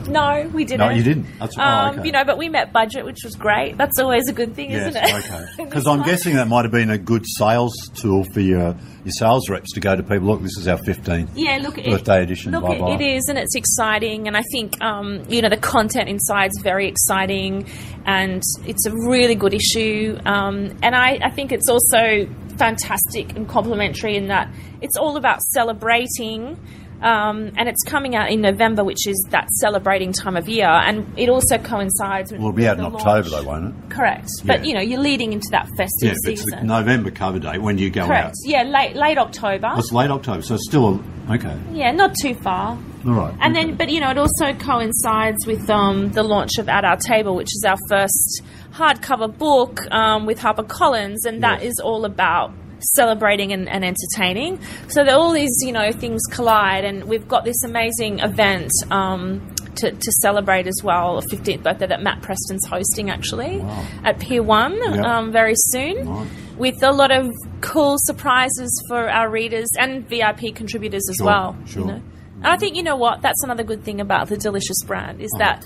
No, 0.07 0.49
we 0.53 0.65
didn't. 0.65 0.79
No, 0.79 0.89
you 0.89 1.03
didn't. 1.03 1.23
That's- 1.39 1.55
oh, 1.57 1.61
um, 1.61 1.99
okay. 1.99 2.07
You 2.07 2.11
know, 2.11 2.25
but 2.25 2.37
we 2.37 2.49
met 2.49 2.73
budget, 2.73 3.05
which 3.05 3.23
was 3.23 3.35
great. 3.35 3.77
That's 3.77 3.99
always 3.99 4.27
a 4.27 4.33
good 4.33 4.53
thing, 4.55 4.71
yes. 4.71 4.89
isn't 4.89 5.03
it? 5.03 5.25
Okay. 5.25 5.45
Because 5.63 5.87
I'm 5.87 6.03
guessing 6.03 6.35
that 6.35 6.47
might 6.47 6.65
have 6.65 6.71
been 6.71 6.89
a 6.91 6.97
good 6.97 7.23
sales 7.25 7.73
tool 7.95 8.25
for 8.33 8.41
your 8.41 8.75
your 9.05 9.11
sales 9.11 9.49
reps 9.49 9.73
to 9.73 9.79
go 9.79 9.95
to 9.95 10.03
people. 10.03 10.27
Look, 10.27 10.41
this 10.41 10.57
is 10.57 10.67
our 10.67 10.77
15th. 10.77 11.29
Yeah, 11.35 11.57
look, 11.61 11.77
it- 11.77 11.85
Birthday 11.85 12.23
edition, 12.23 12.51
Look, 12.51 12.61
blah, 12.61 12.75
blah. 12.75 12.95
it 12.95 13.01
is, 13.01 13.25
and 13.27 13.37
it's 13.37 13.55
exciting, 13.55 14.27
and 14.27 14.37
I 14.37 14.43
think 14.51 14.81
um, 14.81 15.23
you 15.29 15.41
know 15.41 15.49
the 15.49 15.57
content 15.57 16.09
inside 16.09 16.51
is 16.55 16.61
very 16.61 16.87
exciting, 16.87 17.67
and 18.05 18.43
it's 18.65 18.85
a 18.85 18.91
really 18.91 19.35
good 19.35 19.53
issue. 19.53 20.17
Um, 20.25 20.77
and 20.83 20.95
I, 20.95 21.19
I 21.23 21.29
think 21.31 21.51
it's 21.51 21.69
also 21.69 22.27
fantastic 22.57 23.35
and 23.35 23.47
complimentary 23.47 24.15
in 24.15 24.27
that 24.27 24.53
it's 24.81 24.95
all 24.97 25.17
about 25.17 25.41
celebrating. 25.41 26.57
Um, 27.03 27.51
and 27.57 27.67
it's 27.67 27.83
coming 27.83 28.15
out 28.15 28.31
in 28.31 28.39
November, 28.41 28.83
which 28.83 29.05
is 29.07 29.27
that 29.31 29.49
celebrating 29.51 30.13
time 30.13 30.37
of 30.37 30.47
year, 30.47 30.67
and 30.67 31.05
it 31.17 31.27
also 31.29 31.57
coincides 31.57 32.31
with. 32.31 32.39
Well, 32.41 32.51
be 32.53 32.65
out 32.67 32.79
in 32.79 32.85
October, 32.85 33.29
launch. 33.29 33.29
though, 33.31 33.43
won't 33.43 33.75
it? 33.75 33.89
Correct, 33.91 34.29
but 34.45 34.65
you 34.65 34.73
know 34.73 34.81
you're 34.81 35.01
leading 35.01 35.33
into 35.33 35.47
that 35.51 35.67
festive 35.77 36.09
Yeah, 36.09 36.13
but 36.23 36.31
it's. 36.33 36.45
November 36.63 37.11
cover 37.11 37.39
date. 37.39 37.61
When 37.61 37.77
you 37.77 37.89
go 37.89 38.05
Correct. 38.05 38.27
out? 38.27 38.33
Yeah, 38.45 38.63
late 38.63 38.95
late 38.95 39.17
October. 39.17 39.71
Oh, 39.75 39.79
it's 39.79 39.91
late 39.91 40.09
October, 40.11 40.41
so 40.41 40.55
it's 40.55 40.65
still 40.67 41.01
a, 41.27 41.33
okay. 41.35 41.57
Yeah, 41.73 41.91
not 41.91 42.15
too 42.21 42.35
far. 42.35 42.77
All 43.05 43.11
right. 43.11 43.35
And 43.41 43.55
okay. 43.57 43.65
then, 43.67 43.75
but 43.75 43.89
you 43.89 43.99
know, 43.99 44.11
it 44.11 44.17
also 44.17 44.53
coincides 44.53 45.45
with 45.45 45.69
um, 45.69 46.13
the 46.13 46.23
launch 46.23 46.57
of 46.57 46.69
At 46.69 46.85
Our 46.85 46.95
Table, 46.95 47.35
which 47.35 47.53
is 47.53 47.65
our 47.67 47.77
first 47.89 48.41
hardcover 48.71 49.37
book 49.37 49.81
um, 49.91 50.25
with 50.25 50.39
HarperCollins, 50.39 51.25
and 51.25 51.43
that 51.43 51.61
Yes. 51.61 51.73
is 51.73 51.79
all 51.83 52.05
about 52.05 52.53
celebrating 52.83 53.51
and, 53.53 53.67
and 53.69 53.83
entertaining. 53.83 54.59
So 54.89 55.03
that 55.03 55.13
all 55.13 55.31
these, 55.31 55.55
you 55.61 55.71
know, 55.71 55.91
things 55.91 56.21
collide, 56.29 56.85
and 56.85 57.05
we've 57.05 57.27
got 57.27 57.43
this 57.45 57.63
amazing 57.63 58.19
event. 58.19 58.71
Um, 58.91 59.49
to, 59.77 59.89
to 59.91 60.11
celebrate 60.21 60.67
as 60.67 60.81
well, 60.83 61.17
a 61.17 61.21
15th 61.23 61.63
birthday 61.63 61.87
that 61.87 61.99
Matt 62.03 62.21
Preston's 62.21 62.63
hosting 62.67 63.09
actually 63.09 63.57
Wow. 63.57 63.83
at 64.03 64.19
Pier 64.19 64.43
1 64.43 64.73
Yep. 64.77 65.03
um, 65.03 65.31
very 65.31 65.55
soon 65.55 66.05
Nice. 66.05 66.27
with 66.57 66.83
a 66.83 66.91
lot 66.91 67.09
of 67.09 67.31
cool 67.61 67.95
surprises 67.97 68.69
for 68.87 69.09
our 69.09 69.31
readers 69.31 69.67
and 69.79 70.07
VIP 70.07 70.53
contributors 70.53 71.01
as 71.09 71.15
Sure, 71.15 71.25
well. 71.25 71.57
sure. 71.65 71.81
You 71.81 71.87
know? 71.87 72.01
And 72.35 72.45
I 72.45 72.57
think 72.57 72.75
you 72.75 72.83
know 72.83 72.95
what 72.97 73.23
that's 73.23 73.43
another 73.43 73.63
good 73.63 73.83
thing 73.83 73.99
about 73.99 74.27
the 74.29 74.37
Delicious 74.37 74.77
brand 74.85 75.19
is 75.21 75.31
that 75.39 75.65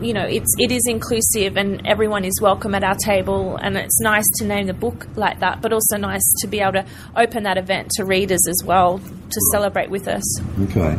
you 0.00 0.12
know 0.12 0.24
it's 0.24 0.54
it 0.58 0.72
is 0.72 0.86
inclusive 0.86 1.56
and 1.56 1.86
everyone 1.86 2.24
is 2.24 2.40
welcome 2.40 2.74
at 2.74 2.82
our 2.82 2.96
table 2.96 3.56
and 3.56 3.76
it's 3.76 4.00
nice 4.00 4.26
to 4.38 4.44
name 4.44 4.66
the 4.66 4.74
book 4.74 5.06
like 5.16 5.40
that, 5.40 5.60
but 5.60 5.72
also 5.72 5.96
nice 5.96 6.22
to 6.40 6.46
be 6.46 6.60
able 6.60 6.72
to 6.72 6.86
open 7.16 7.44
that 7.44 7.58
event 7.58 7.90
to 7.92 8.04
readers 8.04 8.46
as 8.48 8.62
well 8.64 8.98
to 8.98 9.40
celebrate 9.52 9.90
with 9.90 10.08
us. 10.08 10.40
Okay. 10.62 10.98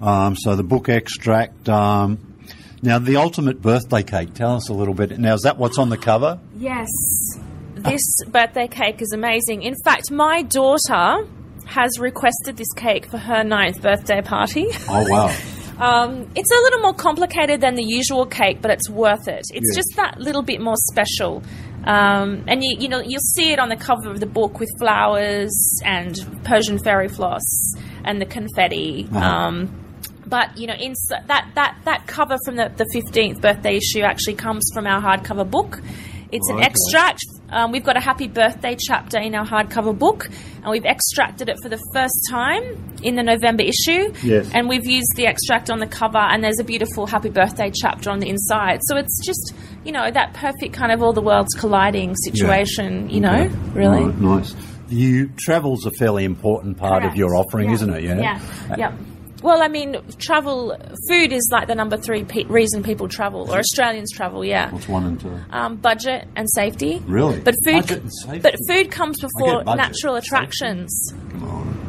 Um, 0.00 0.36
so 0.36 0.54
the 0.54 0.62
book 0.62 0.88
extract. 0.88 1.68
Um, 1.68 2.18
now, 2.82 2.98
the 2.98 3.16
ultimate 3.16 3.62
birthday 3.62 4.02
cake. 4.02 4.34
Tell 4.34 4.56
us 4.56 4.68
a 4.68 4.74
little 4.74 4.94
bit. 4.94 5.18
Now, 5.18 5.34
is 5.34 5.42
that 5.42 5.56
what's 5.58 5.78
on 5.78 5.88
the 5.88 5.96
cover? 5.96 6.38
Yes. 6.56 6.88
This 7.74 8.02
birthday 8.28 8.68
cake 8.68 9.02
is 9.02 9.12
amazing. 9.12 9.62
In 9.62 9.74
fact, 9.82 10.10
my 10.10 10.42
daughter 10.42 11.26
has 11.66 11.98
requested 11.98 12.56
this 12.56 12.72
cake 12.76 13.06
for 13.06 13.18
her 13.18 13.42
ninth 13.42 13.82
birthday 13.82 14.22
party. 14.22 14.66
Oh, 14.88 15.04
wow. 15.08 15.36
Um, 15.78 16.30
it's 16.34 16.50
a 16.50 16.60
little 16.62 16.80
more 16.80 16.94
complicated 16.94 17.60
than 17.60 17.74
the 17.74 17.84
usual 17.84 18.26
cake, 18.26 18.58
but 18.62 18.70
it's 18.70 18.88
worth 18.88 19.28
it. 19.28 19.42
It's 19.52 19.68
Yes. 19.74 19.76
just 19.76 19.96
that 19.96 20.18
little 20.18 20.42
bit 20.42 20.60
more 20.60 20.76
special. 20.90 21.42
Um, 21.84 22.44
and 22.48 22.64
you, 22.64 22.76
you 22.80 22.88
know, 22.88 23.00
you'll 23.00 23.20
see 23.20 23.52
it 23.52 23.58
on 23.58 23.68
the 23.68 23.76
cover 23.76 24.10
of 24.10 24.18
the 24.20 24.26
book 24.26 24.58
with 24.58 24.70
flowers 24.78 25.52
and 25.84 26.18
Persian 26.44 26.78
fairy 26.78 27.08
floss 27.08 27.44
and 28.04 28.20
the 28.20 28.26
confetti. 28.26 29.06
Uh-huh. 29.12 29.18
Um, 29.24 29.82
but 30.26 30.56
you 30.58 30.66
know, 30.66 30.74
ins- 30.74 31.06
that 31.08 31.52
that 31.54 31.76
that 31.84 32.06
cover 32.08 32.36
from 32.44 32.56
the 32.56 32.72
the 32.76 32.86
fifteenth 32.92 33.40
birthday 33.40 33.76
issue 33.76 34.00
actually 34.00 34.34
comes 34.34 34.68
from 34.74 34.86
our 34.86 35.00
hardcover 35.00 35.48
book. 35.48 35.80
It's 36.32 36.48
an 36.50 36.56
Okay. 36.56 36.66
extract. 36.66 37.20
Um, 37.50 37.70
we've 37.70 37.84
got 37.84 37.96
a 37.96 38.00
happy 38.00 38.26
birthday 38.26 38.76
chapter 38.78 39.18
in 39.18 39.34
our 39.34 39.46
hardcover 39.46 39.96
book, 39.96 40.28
and 40.62 40.70
we've 40.70 40.84
extracted 40.84 41.48
it 41.48 41.56
for 41.62 41.68
the 41.68 41.78
first 41.94 42.14
time 42.28 42.62
in 43.02 43.14
the 43.14 43.22
November 43.22 43.62
issue. 43.62 44.12
Yes. 44.24 44.50
And 44.52 44.68
we've 44.68 44.84
used 44.86 45.12
the 45.14 45.26
extract 45.26 45.70
on 45.70 45.78
the 45.78 45.86
cover, 45.86 46.18
and 46.18 46.42
there's 46.42 46.58
a 46.58 46.64
beautiful 46.64 47.06
happy 47.06 47.30
birthday 47.30 47.70
chapter 47.72 48.10
on 48.10 48.18
the 48.18 48.28
inside. 48.28 48.80
So 48.82 48.96
it's 48.96 49.24
just, 49.24 49.54
you 49.84 49.92
know, 49.92 50.10
that 50.10 50.34
perfect 50.34 50.72
kind 50.72 50.90
of 50.90 51.02
all 51.02 51.12
the 51.12 51.20
worlds 51.22 51.54
colliding 51.54 52.16
situation, 52.16 53.08
you 53.10 53.20
know, 53.20 53.32
Okay. 53.44 53.54
really. 53.74 54.04
Right, 54.06 54.20
nice. 54.20 54.54
You 54.88 55.30
travel's 55.38 55.86
a 55.86 55.90
fairly 55.92 56.24
important 56.24 56.76
part 56.76 57.04
of 57.04 57.16
your 57.16 57.34
offering, 57.36 57.68
Yeah. 57.68 57.74
isn't 57.74 57.90
it? 57.94 58.02
Yeah. 58.04 58.18
Yeah. 58.20 58.38
Yeah. 58.76 58.92
Well, 59.42 59.62
I 59.62 59.68
mean, 59.68 59.96
travel, 60.18 60.76
food 61.08 61.32
is 61.32 61.48
like 61.52 61.68
the 61.68 61.74
number 61.74 61.96
three 61.96 62.24
pe- 62.24 62.44
reason 62.44 62.82
people 62.82 63.06
travel, 63.08 63.50
or 63.52 63.58
Australians 63.58 64.10
travel, 64.12 64.44
yeah. 64.44 64.70
What's 64.72 64.88
one 64.88 65.04
and 65.04 65.20
two? 65.20 65.38
Um, 65.50 65.76
budget 65.76 66.26
and 66.36 66.48
safety. 66.54 67.02
Really? 67.06 67.40
But 67.40 67.54
food, 67.64 67.82
Budget 67.82 68.02
and 68.02 68.12
safety? 68.14 68.38
but 68.40 68.54
food 68.66 68.90
comes 68.90 69.20
before 69.20 69.62
natural 69.64 70.14
Safety? 70.14 70.26
attractions. 70.26 71.12
Come 71.32 71.44
on. 71.44 71.85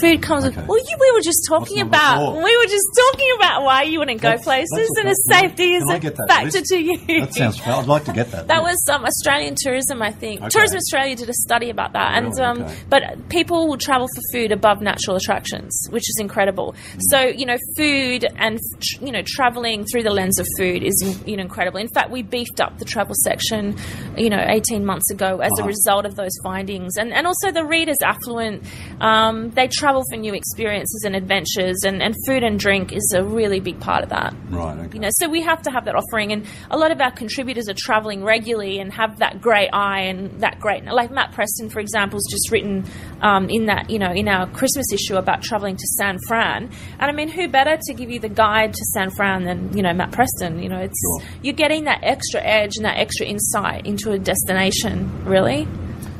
Food 0.00 0.22
comes. 0.22 0.44
Okay. 0.44 0.64
Well, 0.66 0.78
you, 0.78 0.96
we 1.00 1.10
were 1.12 1.20
just 1.20 1.44
talking 1.46 1.80
about. 1.80 2.18
four? 2.18 2.42
We 2.42 2.56
were 2.56 2.66
just 2.66 2.86
talking 2.96 3.28
about 3.36 3.62
why 3.64 3.82
you 3.84 3.98
wouldn't 3.98 4.20
go 4.20 4.36
places, 4.38 4.90
and 5.00 5.08
a 5.08 5.14
safety 5.30 5.74
is 5.74 5.84
a 5.88 6.00
factor 6.28 6.44
list? 6.58 6.66
to 6.66 6.78
you. 6.78 6.98
That 7.20 7.34
sounds 7.34 7.58
fun. 7.58 7.80
I'd 7.84 7.86
like 7.88 8.04
to 8.04 8.12
get 8.12 8.30
that. 8.32 8.48
That 8.48 8.62
list. 8.62 8.86
was 8.88 8.94
um, 8.96 9.04
Australian 9.04 9.54
tourism, 9.56 10.02
I 10.02 10.10
think. 10.10 10.40
Okay. 10.40 10.48
Tourism 10.50 10.76
Australia 10.78 11.16
did 11.16 11.28
a 11.28 11.34
study 11.34 11.70
about 11.70 11.92
that, 11.92 12.16
and 12.22 12.38
um, 12.40 12.62
Okay. 12.62 12.76
but 12.88 13.28
people 13.28 13.68
will 13.68 13.78
travel 13.78 14.06
for 14.14 14.22
food 14.32 14.52
above 14.52 14.80
natural 14.80 15.16
attractions, 15.16 15.86
which 15.90 16.08
is 16.08 16.16
incredible. 16.20 16.72
Mm. 16.72 16.98
So 17.10 17.20
you 17.22 17.46
know, 17.46 17.56
food 17.76 18.26
and 18.36 18.58
you 19.00 19.12
know, 19.12 19.22
traveling 19.26 19.84
through 19.86 20.02
the 20.02 20.10
lens 20.10 20.38
of 20.38 20.46
food 20.58 20.82
is 20.82 20.94
you 21.26 21.36
know 21.36 21.42
incredible. 21.42 21.78
In 21.78 21.88
fact, 21.88 22.10
we 22.10 22.22
beefed 22.22 22.60
up 22.60 22.78
the 22.78 22.84
travel 22.84 23.14
section, 23.24 23.76
you 24.16 24.30
know, 24.30 24.44
eighteen 24.48 24.84
months 24.84 25.10
ago 25.10 25.38
as 25.40 25.50
a 25.58 25.62
Uh-huh. 25.62 25.68
result 25.68 26.04
of 26.06 26.14
those 26.16 26.32
findings, 26.42 26.96
and 26.96 27.12
and 27.12 27.26
also 27.26 27.50
the 27.52 27.64
readers 27.64 27.96
affluent. 28.04 28.62
Um, 29.00 29.50
they 29.50 29.68
travel 29.84 30.02
for 30.10 30.16
new 30.16 30.32
experiences 30.32 31.02
and 31.04 31.14
adventures, 31.14 31.76
and, 31.84 32.02
and 32.02 32.14
food 32.26 32.42
and 32.42 32.58
drink 32.58 32.90
is 32.90 33.12
a 33.14 33.22
really 33.22 33.60
big 33.60 33.78
part 33.80 34.02
of 34.02 34.08
that. 34.08 34.34
Right. 34.48 34.78
Okay. 34.78 34.94
You 34.94 35.00
know, 35.00 35.10
so 35.12 35.28
we 35.28 35.42
have 35.42 35.60
to 35.62 35.70
have 35.70 35.84
that 35.84 35.94
offering, 35.94 36.32
and 36.32 36.46
a 36.70 36.78
lot 36.78 36.90
of 36.90 37.02
our 37.02 37.10
contributors 37.10 37.68
are 37.68 37.74
traveling 37.76 38.24
regularly 38.24 38.78
and 38.78 38.90
have 38.94 39.18
that 39.18 39.42
great 39.42 39.68
eye 39.74 40.04
and 40.04 40.40
that 40.40 40.58
great, 40.58 40.84
like 40.86 41.10
Matt 41.10 41.32
Preston, 41.32 41.68
for 41.68 41.80
example, 41.80 42.16
has 42.16 42.26
just 42.30 42.50
written 42.50 42.84
um, 43.20 43.50
in 43.50 43.66
that 43.66 43.90
you 43.90 43.98
know 43.98 44.10
in 44.10 44.26
our 44.26 44.46
Christmas 44.46 44.86
issue 44.90 45.16
about 45.16 45.42
traveling 45.42 45.76
to 45.76 45.86
San 45.98 46.18
Fran, 46.26 46.70
and 46.98 47.10
I 47.10 47.12
mean, 47.12 47.28
who 47.28 47.46
better 47.48 47.76
to 47.78 47.92
give 47.92 48.10
you 48.10 48.20
the 48.20 48.30
guide 48.30 48.72
to 48.72 48.84
San 48.94 49.10
Fran 49.10 49.44
than 49.44 49.76
you 49.76 49.82
know 49.82 49.92
Matt 49.92 50.12
Preston? 50.12 50.62
You 50.62 50.70
know, 50.70 50.78
it's 50.78 50.98
Sure. 51.04 51.28
you're 51.42 51.54
getting 51.54 51.84
that 51.84 52.00
extra 52.02 52.40
edge 52.40 52.76
and 52.76 52.86
that 52.86 52.96
extra 52.96 53.26
insight 53.26 53.84
into 53.86 54.12
a 54.12 54.18
destination, 54.18 55.26
really. 55.26 55.68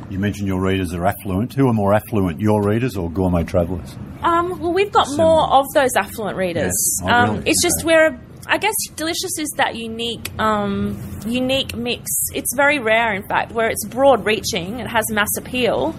You 0.09 0.19
mentioned 0.19 0.47
your 0.47 0.61
readers 0.61 0.93
are 0.93 1.05
affluent. 1.05 1.53
Who 1.55 1.67
are 1.67 1.73
more 1.73 1.93
affluent, 1.93 2.39
your 2.39 2.63
readers 2.63 2.95
or 2.95 3.09
gourmet 3.09 3.43
travellers? 3.43 3.95
Um, 4.21 4.59
well, 4.59 4.71
we've 4.73 4.91
got 4.91 5.07
Similar. 5.07 5.27
more 5.29 5.49
of 5.59 5.65
those 5.73 5.95
affluent 5.95 6.37
readers. 6.37 6.73
Yes. 7.01 7.01
Oh, 7.03 7.07
um, 7.07 7.29
really? 7.37 7.49
It's 7.49 7.61
just 7.63 7.77
Okay. 7.79 7.87
we're, 7.87 8.19
I 8.47 8.57
guess, 8.59 8.75
delicious 8.95 9.39
is 9.39 9.51
that 9.57 9.75
unique, 9.75 10.29
um, 10.39 10.97
unique 11.25 11.75
mix. 11.75 12.11
It's 12.35 12.55
very 12.55 12.77
rare, 12.79 13.13
in 13.13 13.27
fact, 13.27 13.51
where 13.51 13.67
it's 13.69 13.83
broad-reaching. 13.87 14.79
It 14.79 14.87
has 14.87 15.09
mass 15.11 15.35
appeal, 15.37 15.95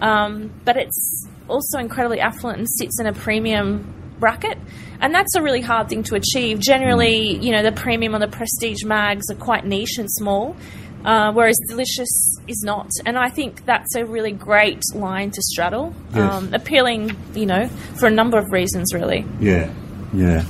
um, 0.00 0.50
but 0.64 0.76
it's 0.78 1.26
also 1.48 1.78
incredibly 1.78 2.20
affluent 2.20 2.60
and 2.60 2.68
sits 2.78 2.98
in 2.98 3.06
a 3.06 3.12
premium 3.12 3.92
bracket. 4.18 4.56
And 5.02 5.14
that's 5.14 5.34
a 5.34 5.42
really 5.42 5.60
hard 5.62 5.88
thing 5.88 6.02
to 6.04 6.14
achieve. 6.14 6.60
Generally, 6.60 7.36
Mm. 7.38 7.42
you 7.42 7.52
know, 7.52 7.62
the 7.62 7.72
premium 7.72 8.14
or 8.14 8.18
the 8.20 8.28
prestige 8.28 8.84
mags 8.84 9.30
are 9.30 9.34
quite 9.34 9.64
niche 9.66 9.96
and 9.98 10.10
small. 10.10 10.56
Uh, 11.04 11.32
whereas 11.32 11.58
delicious 11.68 12.36
is 12.46 12.62
not, 12.62 12.90
and 13.06 13.16
I 13.16 13.30
think 13.30 13.64
that's 13.64 13.94
a 13.94 14.04
really 14.04 14.32
great 14.32 14.82
line 14.94 15.30
to 15.30 15.42
straddle. 15.42 15.94
Yes. 16.14 16.32
Um, 16.32 16.52
appealing, 16.52 17.16
you 17.34 17.46
know, 17.46 17.68
for 17.98 18.06
a 18.06 18.10
number 18.10 18.38
of 18.38 18.52
reasons, 18.52 18.92
really. 18.92 19.24
Yeah. 19.38 19.72
Yeah. 20.12 20.44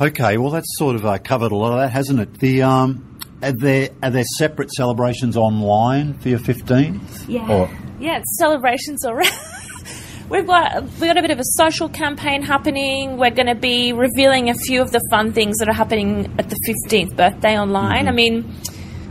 Okay. 0.00 0.38
Well, 0.38 0.50
that's 0.50 0.78
sort 0.78 0.96
of 0.96 1.04
uh, 1.04 1.18
covered 1.18 1.52
a 1.52 1.56
lot 1.56 1.72
of 1.72 1.80
that, 1.80 1.90
hasn't 1.90 2.20
it? 2.20 2.38
The 2.38 2.62
um, 2.62 3.18
are 3.42 3.52
there 3.52 3.90
are 4.02 4.10
there 4.10 4.24
separate 4.24 4.72
celebrations 4.72 5.36
online 5.36 6.14
for 6.14 6.28
your 6.30 6.38
fifteenth? 6.38 7.28
Or, 7.50 7.70
yeah, 8.00 8.18
it's 8.18 8.38
celebrations 8.38 9.04
already. 9.04 9.30
We've 10.28 10.46
got 10.46 10.82
we've 10.82 11.00
got 11.00 11.18
a 11.18 11.20
bit 11.20 11.30
of 11.30 11.40
a 11.40 11.44
social 11.44 11.90
campaign 11.90 12.40
happening. 12.40 13.18
We're 13.18 13.32
going 13.32 13.48
to 13.48 13.54
be 13.54 13.92
revealing 13.92 14.48
a 14.48 14.54
few 14.54 14.80
of 14.80 14.90
the 14.90 15.00
fun 15.10 15.34
things 15.34 15.58
that 15.58 15.68
are 15.68 15.74
happening 15.74 16.34
at 16.38 16.48
the 16.48 16.56
fifteenth 16.64 17.14
birthday 17.16 17.58
online. 17.58 18.08
I 18.08 18.12
mean, 18.12 18.54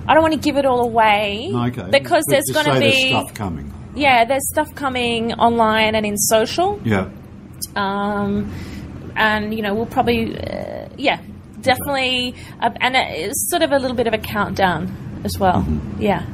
I 0.07 0.13
don't 0.13 0.23
want 0.23 0.33
to 0.33 0.39
give 0.39 0.57
it 0.57 0.65
all 0.65 0.81
away 0.81 1.51
okay. 1.53 1.87
because 1.91 2.23
But 2.27 2.31
there's 2.33 2.45
going 2.53 2.65
to 2.73 2.79
be 2.79 3.09
stuff 3.09 3.33
coming. 3.33 3.71
yeah, 3.95 4.25
there's 4.25 4.47
stuff 4.49 4.73
coming 4.75 5.33
online 5.33 5.95
and 5.95 6.05
in 6.05 6.17
social. 6.17 6.79
Yeah. 6.83 7.09
um, 7.75 8.51
and 9.15 9.53
you 9.53 9.61
know 9.61 9.73
we'll 9.75 9.85
probably 9.85 10.35
uh, 10.37 10.87
yeah 10.97 11.21
definitely 11.61 12.33
uh, 12.61 12.69
and 12.79 12.95
it's 12.95 13.49
sort 13.49 13.61
of 13.61 13.71
a 13.71 13.77
little 13.77 13.95
bit 13.95 14.07
of 14.07 14.13
a 14.13 14.17
countdown 14.17 15.21
as 15.23 15.37
well 15.37 15.61
Mm-hmm. 15.61 16.01
yeah 16.01 16.25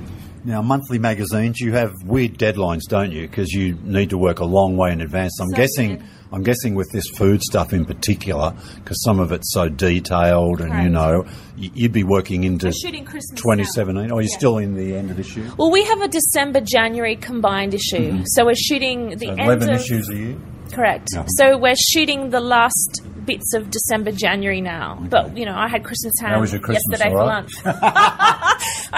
Now, 0.46 0.62
monthly 0.62 1.00
magazines, 1.00 1.60
you 1.60 1.74
have 1.74 1.92
weird 2.06 2.38
deadlines, 2.38 2.84
don't 2.88 3.12
you? 3.12 3.28
Because 3.28 3.52
you 3.52 3.74
need 3.84 4.12
to 4.12 4.18
work 4.18 4.40
a 4.40 4.46
long 4.46 4.78
way 4.78 4.94
in 4.94 5.02
advance. 5.02 5.34
I'm 5.42 5.50
So 5.50 5.58
guessing. 5.58 5.90
weird. 5.90 6.04
I'm 6.32 6.44
guessing 6.44 6.76
with 6.76 6.92
this 6.92 7.08
food 7.10 7.42
stuff 7.42 7.72
in 7.74 7.86
particular, 7.86 8.54
because 8.76 9.02
some 9.04 9.20
of 9.20 9.32
it's 9.32 9.54
so 9.54 9.70
detailed, 9.70 10.62
and 10.62 10.84
you 10.84 10.90
know, 10.90 11.26
you'd 11.56 11.94
be 11.94 12.04
working 12.04 12.44
into 12.44 12.68
We're 12.68 12.72
shooting 12.74 13.06
Christmas 13.06 13.40
2017. 13.42 14.12
Oh, 14.12 14.16
you're 14.20 14.24
Yeah. 14.24 14.38
still 14.38 14.58
in 14.58 14.76
the 14.76 14.96
end 14.96 15.10
of 15.10 15.16
the 15.18 15.22
issue. 15.22 15.50
well 15.58 15.72
we 15.72 15.84
have 15.86 16.02
a 16.02 16.08
december 16.08 16.60
january 16.62 17.16
combined 17.16 17.74
issue 17.74 18.12
mm-hmm. 18.12 18.24
so 18.26 18.46
we're 18.46 18.56
shooting 18.56 19.10
the 19.18 19.26
So 19.26 19.32
end 19.32 19.40
11 19.42 19.70
of 19.70 19.80
issues 19.82 20.10
a 20.10 20.16
year. 20.16 20.36
correct 20.74 21.08
Yeah. 21.14 21.26
so 21.30 21.58
we're 21.58 21.76
shooting 21.76 22.30
the 22.30 22.40
last 22.40 23.02
bits 23.26 23.54
of 23.56 23.70
december 23.72 24.12
january 24.12 24.62
now 24.62 25.00
but 25.10 25.36
you 25.38 25.46
know 25.46 25.56
i 25.56 25.68
had 25.68 25.84
christmas 25.84 26.14
ham 26.22 26.40
was 26.40 26.52
your 26.54 26.62
Christmas, 26.62 26.84
yesterday 26.92 27.14
all 27.16 27.22
for 27.22 27.26
lunch 27.26 27.52
I 27.66 28.56
had 28.60 28.86
deviled 28.86 28.97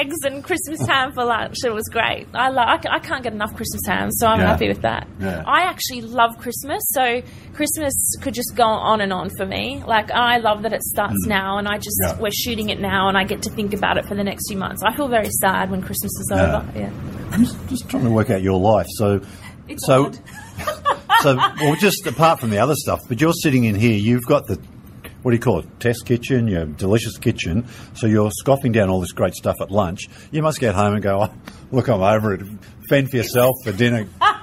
eggs 0.00 0.16
and 0.24 0.42
Christmas 0.42 0.80
ham 0.86 1.12
for 1.12 1.24
lunch. 1.24 1.56
It 1.64 1.72
was 1.72 1.84
great. 1.88 2.26
I, 2.34 2.48
lo- 2.50 2.62
I, 2.62 2.80
I 2.90 2.98
can't 3.00 3.22
get 3.22 3.32
enough 3.32 3.54
Christmas 3.54 3.82
ham, 3.86 4.10
so 4.12 4.26
I'm 4.26 4.40
Yeah. 4.40 4.46
happy 4.46 4.68
with 4.68 4.82
that. 4.82 5.06
Yeah. 5.20 5.42
I 5.46 5.62
actually 5.62 6.02
love 6.02 6.38
Christmas, 6.38 6.82
so 6.88 7.22
Christmas 7.54 7.92
could 8.22 8.34
just 8.34 8.54
go 8.54 8.64
on 8.64 9.00
and 9.00 9.12
on 9.12 9.30
for 9.36 9.46
me. 9.46 9.82
Like 9.86 10.10
I 10.10 10.38
love 10.38 10.62
that 10.62 10.72
it 10.72 10.82
starts 10.82 11.26
now, 11.26 11.58
and 11.58 11.68
I 11.68 11.76
just 11.78 11.98
Mm. 12.04 12.14
Yeah. 12.16 12.20
we're 12.22 12.30
shooting 12.30 12.70
it 12.70 12.80
now, 12.80 13.08
and 13.08 13.18
I 13.18 13.24
get 13.24 13.42
to 13.42 13.50
think 13.50 13.74
about 13.74 13.98
it 13.98 14.06
for 14.06 14.14
the 14.14 14.24
next 14.24 14.48
few 14.48 14.56
months. 14.56 14.82
I 14.82 14.94
feel 14.96 15.08
very 15.08 15.28
sad 15.40 15.70
when 15.70 15.82
Christmas 15.82 16.12
is 16.20 16.30
over. 16.32 16.64
Yeah, 16.74 16.90
I'm 17.32 17.44
just, 17.44 17.68
just 17.68 17.88
trying 17.88 18.04
to 18.04 18.10
work 18.10 18.30
out 18.30 18.42
your 18.42 18.58
life. 18.58 18.86
So, 18.90 19.20
it's 19.68 19.84
so, 19.86 20.10
so, 21.20 21.36
well, 21.36 21.76
just 21.76 22.06
apart 22.06 22.40
from 22.40 22.50
the 22.50 22.58
other 22.58 22.74
stuff, 22.74 23.00
but 23.08 23.20
you're 23.20 23.32
sitting 23.32 23.64
in 23.64 23.74
here. 23.74 23.92
You've 23.96 24.24
got 24.26 24.46
the 24.46 24.58
what 25.22 25.30
do 25.32 25.36
you 25.36 25.40
call 25.40 25.60
it? 25.60 25.80
Test 25.80 26.06
kitchen, 26.06 26.48
your 26.48 26.66
delicious 26.66 27.18
kitchen. 27.18 27.66
So 27.94 28.06
you're 28.06 28.30
scoffing 28.30 28.72
down 28.72 28.88
all 28.90 29.00
this 29.00 29.12
great 29.12 29.34
stuff 29.34 29.56
at 29.60 29.70
lunch. 29.70 30.08
You 30.30 30.42
must 30.42 30.60
get 30.60 30.74
home 30.74 30.94
and 30.94 31.02
go, 31.02 31.22
oh, 31.22 31.34
look, 31.70 31.88
I'm 31.88 32.02
over 32.02 32.34
it. 32.34 32.42
Fend 32.88 33.10
for 33.10 33.16
yourself 33.16 33.54
for 33.64 33.72
dinner. 33.72 34.06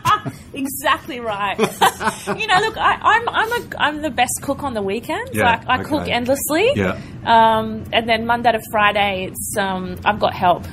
Exactly 0.54 1.20
right. 1.20 1.58
you 2.38 2.48
know, 2.48 2.60
look, 2.60 2.78
I, 2.78 2.98
I'm 3.02 3.30
I'm 3.30 3.52
a 3.52 3.78
I'm 3.78 4.02
the 4.02 4.10
best 4.10 4.40
cook 4.42 4.64
on 4.64 4.74
the 4.74 4.82
weekends. 4.82 5.32
Yeah, 5.34 5.44
like 5.44 5.70
I 5.70 5.80
okay. 5.80 5.90
cook 5.90 6.08
endlessly. 6.08 6.72
Yeah. 6.76 7.00
Um, 7.26 7.86
and 7.94 8.10
then 8.10 8.26
Monday 8.26 8.52
to 8.52 8.60
Friday, 8.72 9.28
it's 9.30 9.56
um, 9.58 9.96
I've 10.04 10.20
got 10.20 10.34
help. 10.34 10.66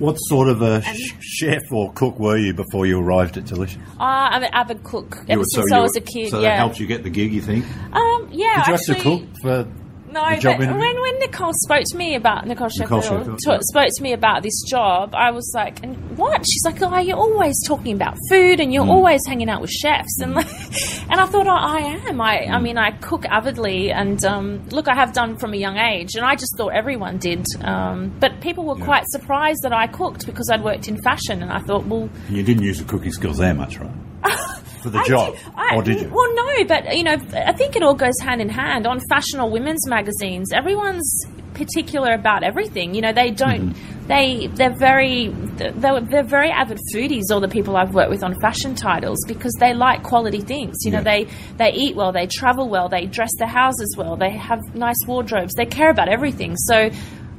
What 0.00 0.14
sort 0.16 0.48
of 0.48 0.62
a 0.62 0.80
sh- 0.82 1.12
chef 1.20 1.60
or 1.70 1.92
cook 1.92 2.18
were 2.18 2.38
you 2.38 2.54
before 2.54 2.86
you 2.86 2.98
arrived 2.98 3.36
at 3.36 3.44
Delicious? 3.44 3.76
Uh, 3.98 4.02
I'm 4.32 4.42
an 4.42 4.50
avid 4.52 4.82
cook 4.82 5.18
ever 5.28 5.40
were- 5.40 5.44
since 5.44 5.66
you 5.70 5.76
I 5.76 5.78
were- 5.78 5.82
was 5.84 5.96
a 5.96 6.00
kid. 6.00 6.30
So 6.30 6.40
yeah. 6.40 6.48
that 6.50 6.56
helped 6.56 6.80
you 6.80 6.86
get 6.86 7.02
the 7.02 7.10
gig, 7.10 7.32
you 7.34 7.42
think? 7.42 7.64
Um, 7.92 8.28
yeah. 8.32 8.64
Did 8.64 8.68
you 8.68 8.74
actually, 8.74 8.94
have 8.94 8.96
to 8.96 9.02
cook 9.02 9.22
for 9.42 9.68
No, 10.12 10.22
but 10.22 10.44
interview? 10.44 10.66
when, 10.78 11.00
when 11.00 11.18
Nicole 11.20 11.52
spoke 11.54 11.84
to 11.90 11.96
me 11.96 12.14
about 12.16 12.46
Nicole 12.46 12.68
Nicole 12.78 13.00
Sheffield 13.00 13.20
Sheffield, 13.20 13.40
yeah. 13.46 13.58
spoke 13.62 13.88
to 13.96 14.02
me 14.02 14.12
about 14.12 14.42
this 14.42 14.60
job, 14.68 15.14
I 15.14 15.30
was 15.30 15.50
like, 15.54 15.82
"And 15.82 15.96
what?" 16.18 16.44
She's 16.50 16.64
like, 16.64 16.80
"Oh, 16.82 16.98
you're 16.98 17.16
always 17.16 17.54
talking 17.66 17.94
about 17.94 18.16
food, 18.28 18.60
and 18.60 18.72
you're 18.72 18.86
always 18.86 19.20
hanging 19.26 19.48
out 19.48 19.60
with 19.60 19.70
chefs." 19.70 20.20
And 20.20 20.34
like, 20.34 20.46
and 21.10 21.20
I 21.20 21.26
thought, 21.26 21.46
oh, 21.46 21.50
I 21.50 22.00
am. 22.08 22.20
I, 22.20 22.38
Hmm. 22.46 22.52
I 22.54 22.58
mean, 22.60 22.78
I 22.78 22.90
cook 22.92 23.24
avidly, 23.26 23.92
and 23.92 24.24
um, 24.24 24.66
look, 24.70 24.88
I 24.88 24.94
have 24.94 25.12
done 25.12 25.36
from 25.36 25.52
a 25.54 25.56
young 25.56 25.76
age, 25.76 26.14
and 26.16 26.24
I 26.24 26.34
just 26.34 26.56
thought 26.56 26.72
everyone 26.74 27.18
did. 27.18 27.44
Um, 27.62 28.12
but 28.20 28.40
people 28.40 28.64
were 28.64 28.78
Yeah. 28.78 28.84
quite 28.84 29.04
surprised 29.08 29.60
that 29.62 29.72
I 29.72 29.86
cooked 29.86 30.26
because 30.26 30.50
I'd 30.50 30.62
worked 30.64 30.88
in 30.88 31.00
fashion, 31.02 31.42
and 31.42 31.52
I 31.52 31.60
thought, 31.60 31.86
well, 31.86 32.08
You 32.28 32.42
didn't 32.42 32.62
use 32.64 32.78
the 32.78 32.84
cooking 32.84 33.12
skills 33.12 33.38
there 33.38 33.54
much, 33.54 33.78
right? 33.78 33.90
For 34.82 34.90
the 34.90 34.98
I 34.98 35.04
job, 35.06 35.34
did- 35.34 35.42
I- 35.56 35.76
or 35.76 35.82
did 35.82 36.00
you? 36.00 36.08
Well, 36.08 36.34
no, 36.34 36.64
but 36.64 36.96
you 36.96 37.02
know, 37.04 37.16
I 37.34 37.52
think 37.52 37.76
it 37.76 37.82
all 37.82 37.94
goes 37.94 38.18
hand 38.20 38.40
in 38.40 38.48
hand. 38.48 38.86
On 38.86 39.00
fashion 39.08 39.38
or 39.40 39.50
women's 39.50 39.86
magazines, 39.86 40.52
everyone's 40.52 41.24
particular 41.54 42.12
about 42.12 42.42
everything. 42.42 42.94
You 42.94 43.02
know, 43.02 43.12
they 43.12 43.30
don't. 43.30 43.74
Mm-hmm. 43.74 44.06
They 44.06 44.46
they're 44.54 44.74
very 44.76 45.28
they're, 45.28 46.00
they're 46.00 46.24
very 46.24 46.50
avid 46.50 46.78
foodies. 46.94 47.24
All 47.30 47.40
the 47.40 47.48
people 47.48 47.76
I've 47.76 47.94
worked 47.94 48.10
with 48.10 48.24
on 48.24 48.34
fashion 48.40 48.74
titles 48.74 49.18
because 49.28 49.52
they 49.60 49.72
like 49.74 50.02
quality 50.02 50.40
things. 50.40 50.76
You 50.84 50.92
know, 50.92 50.98
Yeah. 50.98 51.04
they 51.04 51.26
they 51.58 51.72
eat 51.72 51.94
well, 51.94 52.10
they 52.10 52.26
travel 52.26 52.68
well, 52.68 52.88
they 52.88 53.06
dress 53.06 53.30
their 53.38 53.48
houses 53.48 53.94
well, 53.96 54.16
they 54.16 54.30
have 54.30 54.60
nice 54.74 54.96
wardrobes, 55.06 55.52
they 55.54 55.66
care 55.66 55.90
about 55.90 56.08
everything. 56.08 56.56
So. 56.56 56.90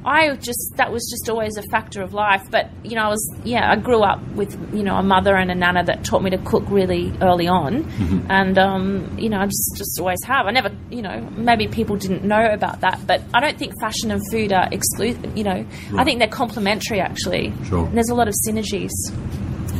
I 0.04 0.34
just 0.36 0.74
that 0.76 0.90
was 0.90 1.08
just 1.10 1.30
always 1.30 1.56
a 1.56 1.62
factor 1.70 2.02
of 2.02 2.12
life, 2.12 2.42
but 2.50 2.70
you 2.82 2.96
know 2.96 3.02
I 3.02 3.08
was 3.08 3.34
yeah 3.44 3.70
I 3.70 3.76
grew 3.76 4.02
up 4.02 4.20
with 4.32 4.52
you 4.74 4.82
know 4.82 4.96
a 4.96 5.02
mother 5.02 5.36
and 5.36 5.50
a 5.50 5.54
nana 5.54 5.84
that 5.84 6.04
taught 6.04 6.22
me 6.22 6.30
to 6.30 6.38
cook 6.38 6.64
really 6.68 7.12
early 7.20 7.46
on, 7.46 7.84
Mm-hmm. 7.84 8.30
and 8.30 8.58
um, 8.58 9.16
you 9.18 9.28
know 9.28 9.38
I 9.38 9.46
just 9.46 9.76
just 9.76 10.00
always 10.00 10.22
have. 10.24 10.46
I 10.46 10.50
never 10.50 10.70
you 10.90 11.02
know 11.02 11.20
maybe 11.36 11.68
people 11.68 11.96
didn't 11.96 12.24
know 12.24 12.44
about 12.44 12.80
that, 12.80 13.00
but 13.06 13.22
I 13.32 13.40
don't 13.40 13.58
think 13.58 13.72
fashion 13.80 14.10
and 14.10 14.20
food 14.30 14.52
are 14.52 14.68
exclusive. 14.72 15.36
You 15.38 15.44
know 15.44 15.66
I 15.96 16.04
think 16.04 16.18
they're 16.18 16.28
complementary 16.28 17.00
actually. 17.00 17.52
Sure. 17.64 17.86
And 17.86 17.96
there's 17.96 18.08
a 18.10 18.14
lot 18.14 18.26
of 18.28 18.34
synergies. 18.48 18.90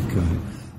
Okay. 0.07 0.27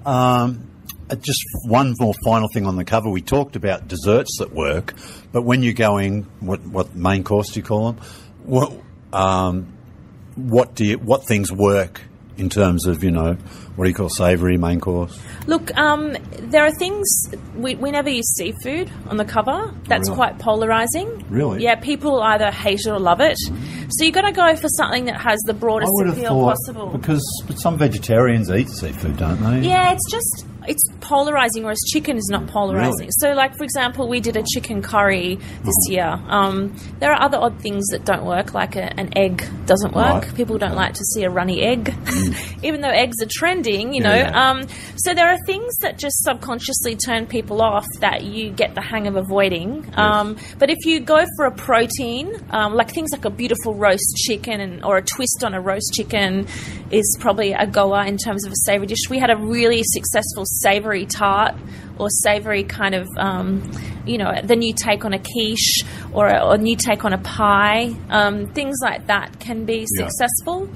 Um, 0.05 0.67
uh, 1.09 1.15
just 1.15 1.43
one 1.65 1.93
more 1.99 2.13
final 2.23 2.47
thing 2.53 2.65
on 2.65 2.75
the 2.77 2.85
cover. 2.85 3.09
We 3.09 3.21
talked 3.21 3.55
about 3.55 3.87
desserts 3.87 4.37
that 4.39 4.53
work, 4.53 4.93
but 5.31 5.41
when 5.41 5.63
you're 5.63 5.73
going, 5.73 6.23
what 6.39 6.61
what 6.61 6.95
main 6.95 7.23
course 7.23 7.49
do 7.51 7.59
you 7.59 7.65
call 7.65 7.91
them? 7.91 8.05
What 8.45 8.71
um, 9.13 9.71
what 10.35 10.75
do 10.75 10.85
you, 10.85 10.97
what 10.97 11.25
things 11.27 11.51
work 11.51 12.01
in 12.35 12.49
terms 12.49 12.87
of 12.87 13.03
you 13.03 13.11
know 13.11 13.33
what 13.75 13.85
do 13.85 13.89
you 13.89 13.95
call 13.95 14.09
savoury 14.09 14.57
main 14.57 14.79
course? 14.79 15.19
Look, 15.47 15.75
um, 15.77 16.15
there 16.39 16.63
are 16.65 16.71
things 16.71 17.07
we, 17.55 17.75
we 17.75 17.91
never 17.91 18.09
use 18.09 18.31
seafood 18.35 18.91
on 19.07 19.17
the 19.17 19.25
cover. 19.25 19.73
That's 19.87 20.09
Really? 20.09 20.15
quite 20.15 20.39
polarizing. 20.39 21.25
Really? 21.29 21.63
Yeah, 21.63 21.75
people 21.75 22.21
either 22.21 22.51
hate 22.51 22.81
it 22.85 22.87
or 22.87 22.99
love 22.99 23.19
it. 23.19 23.37
So 23.89 24.05
you've 24.05 24.13
got 24.13 24.21
to 24.21 24.31
go 24.31 24.55
for 24.55 24.67
something 24.69 25.05
that 25.05 25.19
has 25.21 25.39
the 25.45 25.53
broadest 25.53 25.91
appeal 26.05 26.29
thought 26.29 26.55
possible. 26.55 26.87
because 26.89 27.43
some 27.55 27.77
vegetarians 27.77 28.49
eat 28.51 28.69
seafood, 28.69 29.17
don't 29.17 29.41
they? 29.41 29.67
Yeah, 29.67 29.93
it's 29.93 30.09
just 30.11 30.45
it's 30.67 30.83
polarizing, 31.01 31.63
whereas 31.63 31.79
chicken 31.91 32.17
is 32.17 32.27
not 32.31 32.47
polarizing. 32.47 32.99
Really? 32.99 33.09
So, 33.19 33.33
like 33.33 33.55
for 33.57 33.63
example, 33.63 34.07
we 34.07 34.19
did 34.19 34.37
a 34.37 34.43
chicken 34.43 34.81
curry 34.81 35.35
this 35.35 35.73
Mm-hmm. 35.87 35.91
year. 35.93 36.19
Um, 36.27 36.75
there 36.99 37.11
are 37.11 37.21
other 37.21 37.37
odd 37.37 37.59
things 37.61 37.85
that 37.87 38.05
don't 38.05 38.25
work, 38.25 38.53
like 38.53 38.75
a, 38.75 38.97
an 38.99 39.15
egg 39.17 39.43
doesn't 39.65 39.93
work. 39.93 40.23
Right. 40.25 40.35
People 40.35 40.57
don't 40.57 40.75
like 40.75 40.93
to 40.93 41.03
see 41.13 41.23
a 41.23 41.29
runny 41.29 41.61
egg, 41.61 41.93
even 42.63 42.81
though 42.81 42.89
eggs 42.89 43.21
are 43.21 43.27
trending. 43.29 43.93
You 43.93 44.01
know, 44.01 44.13
Mm. 44.13 44.29
Yeah. 44.31 44.49
um, 44.51 44.67
so 44.97 45.13
there 45.13 45.27
are 45.29 45.37
things 45.45 45.75
that 45.77 45.97
just 45.97 46.23
subconsciously 46.23 46.95
turn 46.95 47.25
people 47.25 47.61
off 47.61 47.85
that 47.99 48.23
you 48.23 48.51
get 48.51 48.75
the 48.75 48.81
hang 48.81 49.07
of 49.07 49.15
avoiding. 49.15 49.85
Um, 49.95 50.37
but 50.59 50.69
if 50.69 50.85
you 50.85 50.99
go 50.99 51.25
for 51.35 51.45
a 51.45 51.51
protein, 51.51 52.31
um, 52.51 52.75
like 52.75 52.91
things 52.91 53.09
like 53.11 53.25
a 53.25 53.29
beautiful 53.29 53.73
roast 53.73 54.15
chicken 54.17 54.61
and, 54.61 54.83
or 54.85 54.97
a 54.97 55.01
twist 55.01 55.43
on 55.43 55.53
a 55.53 55.61
roast 55.61 55.93
chicken, 55.93 56.47
is 56.91 57.17
probably 57.19 57.53
a 57.53 57.65
goer 57.65 58.03
in 58.05 58.17
terms 58.17 58.45
of 58.45 58.51
a 58.51 58.55
savory 58.65 58.87
dish. 58.87 59.09
We 59.09 59.17
had 59.19 59.31
a 59.31 59.35
really 59.37 59.81
successful 59.83 60.43
savory 60.61 61.05
tart 61.05 61.55
or 61.99 62.09
savory 62.09 62.63
kind 62.63 62.95
of, 62.95 63.07
um, 63.17 63.61
you 64.05 64.17
know, 64.17 64.31
the 64.43 64.55
new 64.55 64.73
take 64.73 65.05
on 65.05 65.13
a 65.13 65.19
quiche 65.19 65.83
or 66.11 66.27
a, 66.27 66.39
or 66.43 66.57
new 66.57 66.75
take 66.75 67.05
on 67.05 67.13
a 67.13 67.17
pie. 67.19 67.93
Um, 68.09 68.47
things 68.53 68.77
like 68.81 69.07
that 69.07 69.39
can 69.39 69.65
be 69.65 69.85
Yeah. 69.97 70.07
successful. 70.07 70.69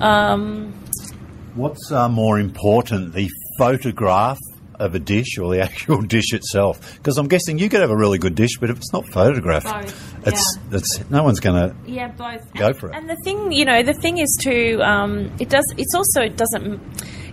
Um, 0.00 0.72
What's 1.54 1.92
uh, 1.92 2.08
more 2.08 2.38
important, 2.40 3.12
the 3.12 3.28
photograph 3.58 4.38
of 4.76 4.94
a 4.94 4.98
dish 4.98 5.36
or 5.38 5.54
the 5.54 5.60
actual 5.68 6.00
dish 6.00 6.32
itself? 6.32 6.96
Because 6.96 7.18
I'm 7.18 7.28
guessing 7.28 7.58
you 7.58 7.68
could 7.68 7.82
have 7.82 7.90
a 7.90 7.96
really 7.96 8.16
good 8.18 8.34
dish, 8.34 8.56
but 8.58 8.70
if 8.70 8.78
it's 8.78 8.92
not 8.92 9.06
photographed, 9.12 9.66
Both, 9.66 10.26
it's 10.26 10.58
it's 10.70 11.10
no 11.10 11.22
one's 11.22 11.40
going 11.40 11.56
to. 11.56 11.76
Yeah, 11.86 12.08
both. 12.08 12.40
Go 12.54 12.68
and, 12.68 12.78
for 12.78 12.88
it. 12.88 12.94
And 12.96 13.08
the 13.08 13.16
thing, 13.22 13.52
you 13.52 13.66
know, 13.66 13.82
the 13.82 13.92
thing 13.92 14.16
is 14.18 14.34
to 14.44 14.80
Um, 14.80 15.30
it 15.38 15.50
does. 15.50 15.64
It's 15.76 15.94
also 15.94 16.22
it 16.22 16.36
doesn't. 16.38 16.80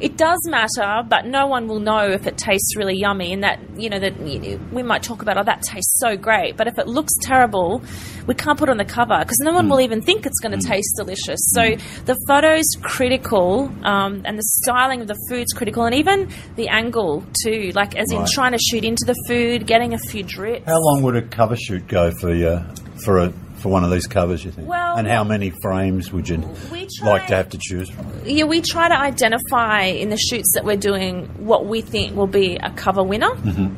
It 0.02 0.18
does 0.18 0.40
matter, 0.48 1.04
but 1.08 1.26
no 1.26 1.48
one 1.48 1.68
will 1.68 1.80
know 1.80 2.10
if 2.10 2.26
it 2.26 2.38
tastes 2.38 2.76
really 2.78 2.96
yummy. 2.98 3.34
And 3.34 3.44
that 3.44 3.60
you 3.78 3.90
know 3.90 4.00
that 4.00 4.20
you 4.26 4.40
know, 4.40 4.60
we 4.72 4.82
might 4.84 5.04
talk 5.04 5.22
about. 5.22 5.38
Oh, 5.38 5.44
that 5.44 5.62
tastes 5.62 6.00
so 6.00 6.16
great, 6.16 6.56
but 6.58 6.68
if 6.68 6.78
it 6.80 6.88
looks 6.88 7.14
terrible, 7.22 7.82
we 8.28 8.34
can't 8.34 8.58
put 8.58 8.70
it 8.70 8.72
on 8.72 8.78
the 8.78 8.86
cover 8.86 9.18
because 9.20 9.40
no 9.42 9.54
one 9.54 9.66
Hmm. 9.66 9.72
will 9.72 9.82
even 9.82 10.02
think 10.02 10.26
it's 10.26 10.40
going 10.40 10.58
to 10.58 10.66
taste 10.66 10.94
delicious. 10.98 11.40
So 11.54 11.76
the 12.06 12.16
photo's 12.28 12.66
critical, 12.82 13.72
um, 13.84 14.22
and 14.26 14.38
the 14.38 14.44
styling 14.64 15.02
of 15.02 15.08
the 15.08 15.18
food's 15.30 15.52
critical, 15.54 15.84
and 15.86 15.96
even 15.96 16.30
the 16.56 16.70
angle 16.70 17.24
too. 17.44 17.72
Like 17.76 17.96
as 17.96 18.12
in 18.12 18.26
trying 18.34 18.54
to 18.54 18.58
shoot 18.60 18.84
into 18.86 19.04
the 19.06 19.16
food, 19.28 19.68
getting 19.68 19.94
a 19.94 19.98
few 19.98 20.24
drips. 20.24 20.66
How 20.66 20.80
long 20.80 21.02
would 21.04 21.16
a 21.16 21.22
cover 21.22 21.56
shoot 21.56 21.88
go 21.88 22.12
for 22.20 22.34
you 22.34 22.62
for 23.04 23.20
a 23.20 23.34
for 23.60 23.70
one 23.70 23.84
of 23.84 23.92
these 23.92 24.08
covers? 24.08 24.44
You 24.44 24.52
think? 24.52 24.68
Well- 24.68 24.98
and 24.98 25.08
how 25.08 25.24
many 25.24 25.52
frames 25.62 26.12
would 26.12 26.28
you 26.30 26.38
We 26.72 26.88
like 27.04 27.28
to 27.28 27.36
have 27.36 27.50
to 27.50 27.60
choose 27.60 27.90
from? 27.90 28.06
Yeah, 28.26 28.46
we 28.46 28.62
try 28.62 28.88
to 28.88 29.00
identify 29.00 29.84
in 29.84 30.10
the 30.10 30.18
shoots 30.18 30.52
that 30.56 30.66
we're 30.66 30.78
doing 30.78 31.28
what 31.38 31.66
we 31.66 31.82
think 31.82 32.16
will 32.16 32.28
be 32.28 32.56
a 32.58 32.72
cover 32.72 33.04
winner. 33.04 33.32
Mm-hmm. 33.32 33.76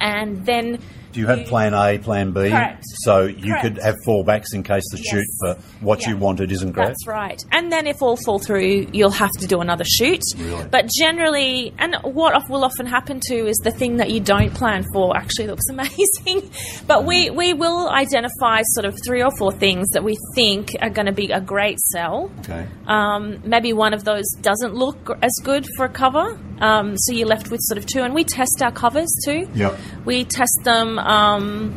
And 0.00 0.46
then 0.46 0.78
you 1.14 1.26
have 1.26 1.46
plan 1.46 1.74
A, 1.74 1.98
plan 1.98 2.32
B? 2.32 2.50
Correct. 2.50 2.84
So 3.04 3.22
you 3.26 3.48
Correct. 3.52 3.62
could 3.62 3.78
have 3.78 3.94
fallbacks 4.06 4.54
in 4.54 4.62
case 4.62 4.84
the 4.92 4.98
Yes. 4.98 5.06
shoot 5.10 5.26
for 5.40 5.54
what 5.80 6.06
you 6.06 6.16
wanted 6.16 6.50
isn't 6.52 6.72
great? 6.72 6.88
That's 6.88 7.06
right. 7.06 7.42
And 7.52 7.70
then 7.72 7.86
if 7.86 8.02
all 8.02 8.16
fall 8.16 8.38
through, 8.38 8.88
you'll 8.92 9.10
have 9.10 9.30
to 9.40 9.46
do 9.46 9.60
another 9.60 9.84
shoot. 9.84 10.22
Really? 10.36 10.64
But 10.70 10.88
generally, 10.88 11.72
and 11.78 11.96
what 12.02 12.34
will 12.48 12.64
often 12.64 12.86
happen 12.86 13.20
too 13.26 13.46
is 13.46 13.56
the 13.64 13.70
thing 13.70 13.96
that 13.98 14.10
you 14.10 14.20
don't 14.20 14.52
plan 14.54 14.84
for 14.92 15.16
actually 15.16 15.46
looks 15.46 15.66
amazing. 15.70 16.50
but 16.86 17.04
we, 17.04 17.30
we 17.30 17.52
will 17.52 17.88
identify 17.88 18.60
sort 18.74 18.84
of 18.84 18.96
three 19.04 19.22
or 19.22 19.30
four 19.38 19.52
things 19.52 19.88
that 19.90 20.04
we 20.04 20.16
think 20.34 20.76
are 20.80 20.90
going 20.90 21.06
to 21.06 21.12
be 21.12 21.30
a 21.30 21.40
great 21.40 21.78
sell. 21.80 22.30
Okay. 22.40 22.66
Um, 22.86 23.40
maybe 23.44 23.72
one 23.72 23.94
of 23.94 24.04
those 24.04 24.24
doesn't 24.40 24.74
look 24.74 25.10
as 25.22 25.32
good 25.42 25.66
for 25.76 25.84
a 25.86 25.88
cover, 25.88 26.38
um, 26.60 26.96
so 26.96 27.12
you're 27.12 27.28
left 27.28 27.50
with 27.50 27.60
sort 27.62 27.78
of 27.78 27.86
two. 27.86 28.00
And 28.02 28.14
we 28.14 28.24
test 28.24 28.60
our 28.62 28.72
covers 28.72 29.08
too. 29.24 29.48
Yep. 29.54 29.78
We 30.04 30.24
test 30.24 30.58
them 30.64 30.97
um, 30.98 31.74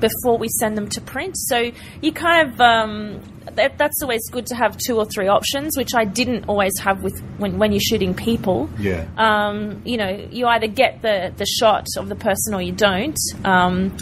before 0.00 0.36
we 0.38 0.48
send 0.48 0.76
them 0.76 0.88
to 0.90 1.00
print. 1.00 1.36
So 1.36 1.70
you 2.02 2.12
kind 2.12 2.50
of 2.52 2.60
um, 2.60 3.20
that, 3.52 3.78
that's 3.78 4.02
always 4.02 4.28
good 4.30 4.46
to 4.46 4.54
have 4.54 4.76
two 4.76 4.96
or 4.96 5.06
three 5.06 5.28
options, 5.28 5.76
which 5.76 5.94
I 5.94 6.04
didn't 6.04 6.44
always 6.48 6.72
have 6.80 7.02
with 7.02 7.18
when, 7.38 7.58
when 7.58 7.72
you're 7.72 7.80
shooting 7.80 8.14
people. 8.14 8.68
Yeah. 8.78 9.06
Um, 9.16 9.82
you 9.84 9.96
know, 9.96 10.28
you 10.30 10.46
either 10.46 10.66
get 10.66 11.02
the 11.02 11.32
the 11.36 11.46
shot 11.46 11.86
of 11.96 12.08
the 12.08 12.16
person 12.16 12.54
or 12.54 12.62
you 12.62 12.72
don't. 12.72 13.18
Um, 13.44 13.96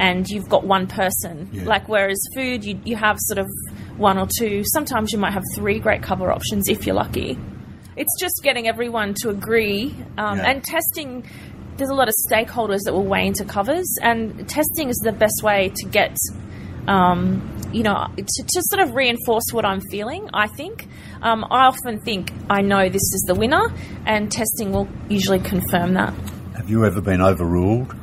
and 0.00 0.28
you've 0.28 0.48
got 0.48 0.62
one 0.64 0.86
person. 0.86 1.48
Yeah. 1.50 1.64
Like 1.64 1.88
whereas 1.88 2.20
food, 2.34 2.64
you 2.64 2.80
you 2.84 2.94
have 2.94 3.16
sort 3.18 3.38
of 3.38 3.48
one 3.96 4.16
or 4.16 4.28
two. 4.38 4.62
Sometimes 4.64 5.10
you 5.12 5.18
might 5.18 5.32
have 5.32 5.42
three 5.56 5.80
great 5.80 6.02
cover 6.04 6.30
options 6.30 6.68
if 6.68 6.86
you're 6.86 6.94
lucky. 6.94 7.36
It's 7.96 8.14
just 8.20 8.40
getting 8.44 8.68
everyone 8.68 9.14
to 9.22 9.28
agree 9.30 9.92
um, 10.16 10.38
Yeah. 10.38 10.50
and 10.50 10.62
testing. 10.62 11.24
There's 11.78 11.90
a 11.90 11.94
lot 11.94 12.08
of 12.08 12.14
stakeholders 12.28 12.80
that 12.86 12.92
will 12.92 13.06
weigh 13.06 13.28
into 13.28 13.44
covers, 13.44 13.86
and 14.02 14.48
testing 14.48 14.88
is 14.88 14.96
the 14.96 15.12
best 15.12 15.44
way 15.44 15.70
to 15.76 15.86
get, 15.88 16.16
um, 16.88 17.56
you 17.72 17.84
know, 17.84 18.08
to, 18.16 18.42
to 18.42 18.62
sort 18.64 18.82
of 18.82 18.96
reinforce 18.96 19.44
what 19.52 19.64
I'm 19.64 19.80
feeling. 19.88 20.28
I 20.34 20.48
think 20.48 20.88
um, 21.22 21.44
I 21.44 21.66
often 21.66 22.00
think 22.00 22.32
I 22.50 22.62
know 22.62 22.88
this 22.88 22.96
is 22.96 23.24
the 23.28 23.36
winner, 23.36 23.72
and 24.06 24.30
testing 24.30 24.72
will 24.72 24.88
usually 25.08 25.38
confirm 25.38 25.94
that. 25.94 26.12
Have 26.56 26.68
you 26.68 26.84
ever 26.84 27.00
been 27.00 27.22
overruled 27.22 27.94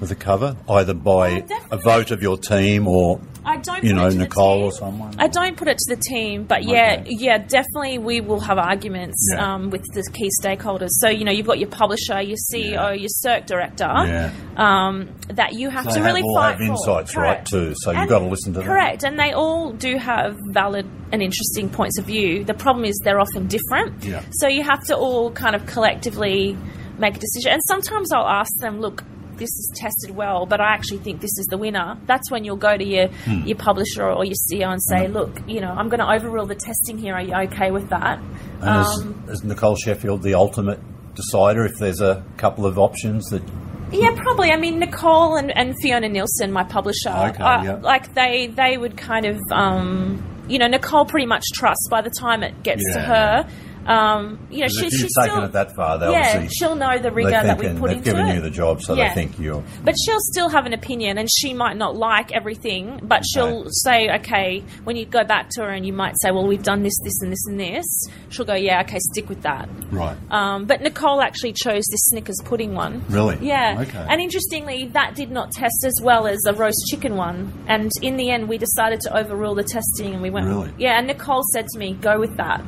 with 0.00 0.10
a 0.10 0.14
cover, 0.16 0.56
either 0.66 0.94
by 0.94 1.44
Oh, 1.50 1.66
a 1.72 1.76
vote 1.76 2.10
of 2.10 2.22
your 2.22 2.38
team 2.38 2.88
or 2.88 3.20
I 3.48 3.56
don't. 3.56 3.82
you 3.84 3.90
put 3.90 3.96
know 3.96 4.06
it 4.06 4.10
to 4.12 4.16
the 4.18 4.24
Nicole 4.24 4.56
team. 4.56 4.64
or 4.66 4.72
someone? 4.72 5.14
I 5.18 5.26
don't 5.28 5.56
put 5.56 5.68
it 5.68 5.78
to 5.78 5.94
the 5.96 6.00
team, 6.00 6.44
but 6.44 6.64
yeah, 6.64 6.98
Okay. 7.00 7.06
yeah, 7.18 7.38
definitely 7.38 7.98
we 7.98 8.20
will 8.20 8.40
have 8.40 8.58
arguments 8.58 9.28
Yeah. 9.32 9.54
um, 9.54 9.70
with 9.70 9.84
the 9.94 10.02
key 10.12 10.30
stakeholders. 10.42 10.88
So 11.00 11.08
you 11.08 11.24
know, 11.24 11.32
you've 11.32 11.46
got 11.46 11.58
your 11.58 11.68
publisher, 11.70 12.20
your 12.20 12.36
CEO, 12.52 12.72
Yeah. 12.72 12.92
your 12.92 13.08
circ 13.08 13.46
director, 13.46 13.88
Yeah. 13.88 14.30
um, 14.56 15.08
that 15.28 15.54
you 15.54 15.70
have 15.70 15.84
So 15.84 15.94
to 15.98 16.00
really 16.02 16.20
have 16.20 16.24
all 16.26 16.34
fight 16.36 16.48
have 16.50 16.58
for. 16.58 16.64
insights, 16.64 17.16
right, 17.16 17.44
too, 17.46 17.72
so 17.76 17.92
you've 17.92 18.08
got 18.08 18.18
to 18.20 18.26
listen 18.26 18.52
to 18.52 18.58
them. 18.60 18.68
Correct, 18.68 19.04
and 19.04 19.18
they 19.18 19.32
all 19.32 19.72
do 19.72 19.96
have 19.96 20.36
valid 20.50 20.86
and 21.12 21.22
interesting 21.22 21.68
points 21.70 21.98
of 21.98 22.04
view. 22.04 22.44
The 22.44 22.54
problem 22.54 22.84
is 22.84 23.00
they're 23.04 23.20
often 23.20 23.46
different. 23.46 24.04
Yeah. 24.04 24.20
So 24.32 24.46
you 24.48 24.62
have 24.62 24.84
to 24.88 24.96
all 24.96 25.30
kind 25.30 25.56
of 25.56 25.64
collectively 25.66 26.56
make 26.98 27.16
a 27.16 27.20
decision. 27.20 27.52
And 27.52 27.62
sometimes 27.66 28.12
I'll 28.12 28.26
ask 28.28 28.50
them, 28.60 28.80
look. 28.80 29.02
This 29.38 29.48
is 29.50 29.72
tested 29.76 30.14
well, 30.14 30.46
but 30.46 30.60
I 30.60 30.72
actually 30.74 30.98
think 30.98 31.20
this 31.20 31.36
is 31.38 31.46
the 31.46 31.56
winner. 31.58 31.96
That's 32.06 32.30
when 32.30 32.44
you'll 32.44 32.56
go 32.56 32.76
to 32.76 32.84
your 32.84 33.08
Hmm. 33.24 33.46
your 33.46 33.56
publisher 33.56 34.04
or 34.04 34.24
your 34.24 34.34
CEO 34.34 34.70
and 34.70 34.82
say, 34.82 35.08
"Look, 35.08 35.40
you 35.46 35.60
know, 35.60 35.70
I'm 35.70 35.88
going 35.88 36.00
to 36.00 36.10
overrule 36.10 36.46
the 36.46 36.54
testing 36.54 36.98
here. 36.98 37.14
Are 37.14 37.22
you 37.22 37.34
okay 37.48 37.70
with 37.70 37.88
that?" 37.90 38.18
And 38.60 38.68
Um, 38.68 39.24
is, 39.28 39.38
is 39.40 39.44
Nicole 39.44 39.76
Sheffield 39.76 40.22
the 40.22 40.34
ultimate 40.34 40.80
decider 41.14 41.64
if 41.64 41.78
there's 41.78 42.00
a 42.00 42.22
couple 42.36 42.66
of 42.66 42.78
options 42.78 43.24
that 43.30 43.42
Yeah, 43.90 44.10
probably. 44.16 44.50
I 44.50 44.56
mean, 44.56 44.78
Nicole 44.80 45.36
and, 45.36 45.50
and 45.56 45.74
Fiona 45.80 46.08
Nielsen, 46.08 46.52
my 46.52 46.62
publisher, 46.64 47.08
Okay, 47.08 47.42
uh, 47.42 47.62
yeah. 47.62 47.78
like 47.80 48.14
they 48.14 48.46
they 48.54 48.76
would 48.76 48.96
kind 48.96 49.24
of, 49.26 49.38
um, 49.50 50.22
you 50.48 50.58
know, 50.58 50.66
Nicole 50.66 51.04
pretty 51.06 51.26
much 51.26 51.44
trusts 51.54 51.88
by 51.90 52.00
the 52.02 52.10
time 52.10 52.42
it 52.42 52.62
gets 52.62 52.82
to 52.94 53.00
her. 53.00 53.48
Um, 53.88 54.46
you 54.50 54.60
know, 54.60 54.68
she, 54.68 54.86
if 54.86 54.92
she's 54.92 55.14
taken 55.18 55.30
still, 55.32 55.44
it 55.44 55.52
that 55.52 55.74
far, 55.74 55.98
yeah, 56.10 56.46
she'll 56.50 56.76
know 56.76 56.98
the 56.98 57.10
rigor 57.10 57.30
that 57.30 57.58
we 57.58 57.68
put 57.68 57.88
they've 57.88 57.96
into 57.98 58.02
given 58.10 58.26
it. 58.26 58.34
you 58.34 58.40
the 58.42 58.50
job, 58.50 58.82
so 58.82 58.94
Yeah. 58.94 59.08
they 59.08 59.14
think 59.14 59.38
you're 59.38 59.64
But 59.82 59.94
she'll 60.04 60.20
still 60.20 60.50
have 60.50 60.66
an 60.66 60.74
opinion, 60.74 61.16
and 61.16 61.28
she 61.30 61.54
might 61.54 61.76
not 61.76 61.96
like 61.96 62.30
everything. 62.32 63.00
But 63.02 63.24
she'll 63.24 63.64
say, 63.70 64.10
okay, 64.16 64.62
when 64.84 64.96
you 64.96 65.06
go 65.06 65.24
back 65.24 65.48
to 65.52 65.62
her 65.62 65.70
and 65.70 65.86
you 65.86 65.92
might 65.94 66.14
say, 66.20 66.30
well, 66.30 66.46
we've 66.46 66.62
done 66.62 66.82
this, 66.82 66.98
this, 67.02 67.20
and 67.22 67.32
this, 67.32 67.44
and 67.48 67.58
this. 67.58 67.86
She'll 68.28 68.44
go, 68.44 68.54
yeah, 68.54 68.82
okay, 68.82 68.98
stick 69.12 69.28
with 69.28 69.42
that. 69.42 69.68
right. 69.90 70.16
Um, 70.30 70.66
but 70.66 70.82
Nicole 70.82 71.22
actually 71.22 71.54
chose 71.54 71.84
this 71.90 72.00
Snickers 72.10 72.40
pudding 72.44 72.74
one. 72.74 73.02
Really? 73.08 73.38
Yeah. 73.40 73.78
Okay. 73.88 74.06
And 74.08 74.20
interestingly, 74.20 74.88
that 74.92 75.14
did 75.14 75.30
not 75.30 75.50
test 75.52 75.84
as 75.86 75.98
well 76.02 76.26
as 76.26 76.38
a 76.46 76.52
roast 76.52 76.84
chicken 76.90 77.16
one. 77.16 77.52
And 77.66 77.90
in 78.02 78.16
the 78.16 78.30
end, 78.30 78.48
we 78.48 78.58
decided 78.58 79.00
to 79.00 79.16
overrule 79.16 79.54
the 79.54 79.64
testing 79.64 80.12
and 80.12 80.22
we 80.22 80.28
went, 80.30 80.46
Really? 80.46 80.72
yeah. 80.78 80.98
And 80.98 81.06
Nicole 81.06 81.42
said 81.52 81.66
to 81.68 81.78
me, 81.78 81.94
go 81.94 82.18
with 82.20 82.36
that. 82.36 82.62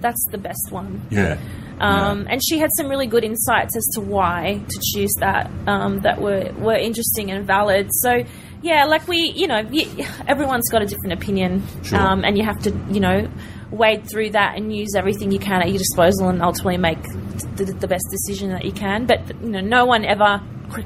That's 0.00 0.24
the 0.30 0.38
best 0.38 0.68
one. 0.70 1.02
yeah. 1.10 1.38
Um, 1.80 2.22
Yeah. 2.22 2.32
And 2.32 2.40
she 2.44 2.58
had 2.58 2.70
some 2.76 2.88
really 2.88 3.06
good 3.06 3.22
insights 3.24 3.76
as 3.76 3.86
to 3.94 4.00
why 4.00 4.60
to 4.68 4.80
choose 4.92 5.12
that 5.20 5.50
um, 5.66 6.00
that 6.00 6.20
were, 6.20 6.52
were 6.58 6.74
interesting 6.76 7.30
and 7.30 7.46
valid. 7.46 7.88
So, 7.92 8.24
yeah, 8.62 8.84
like 8.86 9.06
we, 9.06 9.32
you 9.36 9.46
know, 9.46 9.62
everyone's 10.26 10.68
got 10.70 10.82
a 10.82 10.86
different 10.86 11.12
opinion, 11.12 11.62
Sure. 11.84 11.98
um, 12.00 12.24
and 12.24 12.36
you 12.36 12.44
have 12.44 12.58
to, 12.62 12.70
you 12.90 12.98
know, 13.00 13.28
wade 13.70 14.08
through 14.10 14.30
that 14.30 14.56
and 14.56 14.74
use 14.74 14.94
everything 14.96 15.30
you 15.30 15.38
can 15.38 15.62
at 15.62 15.68
your 15.68 15.78
disposal, 15.78 16.28
and 16.28 16.42
ultimately 16.42 16.78
make 16.78 17.00
the, 17.56 17.64
the 17.78 17.86
best 17.86 18.06
decision 18.10 18.50
that 18.50 18.64
you 18.64 18.72
can. 18.72 19.06
But 19.06 19.28
you 19.42 19.50
know, 19.50 19.60
no 19.60 19.84
one 19.86 20.04
ever 20.04 20.40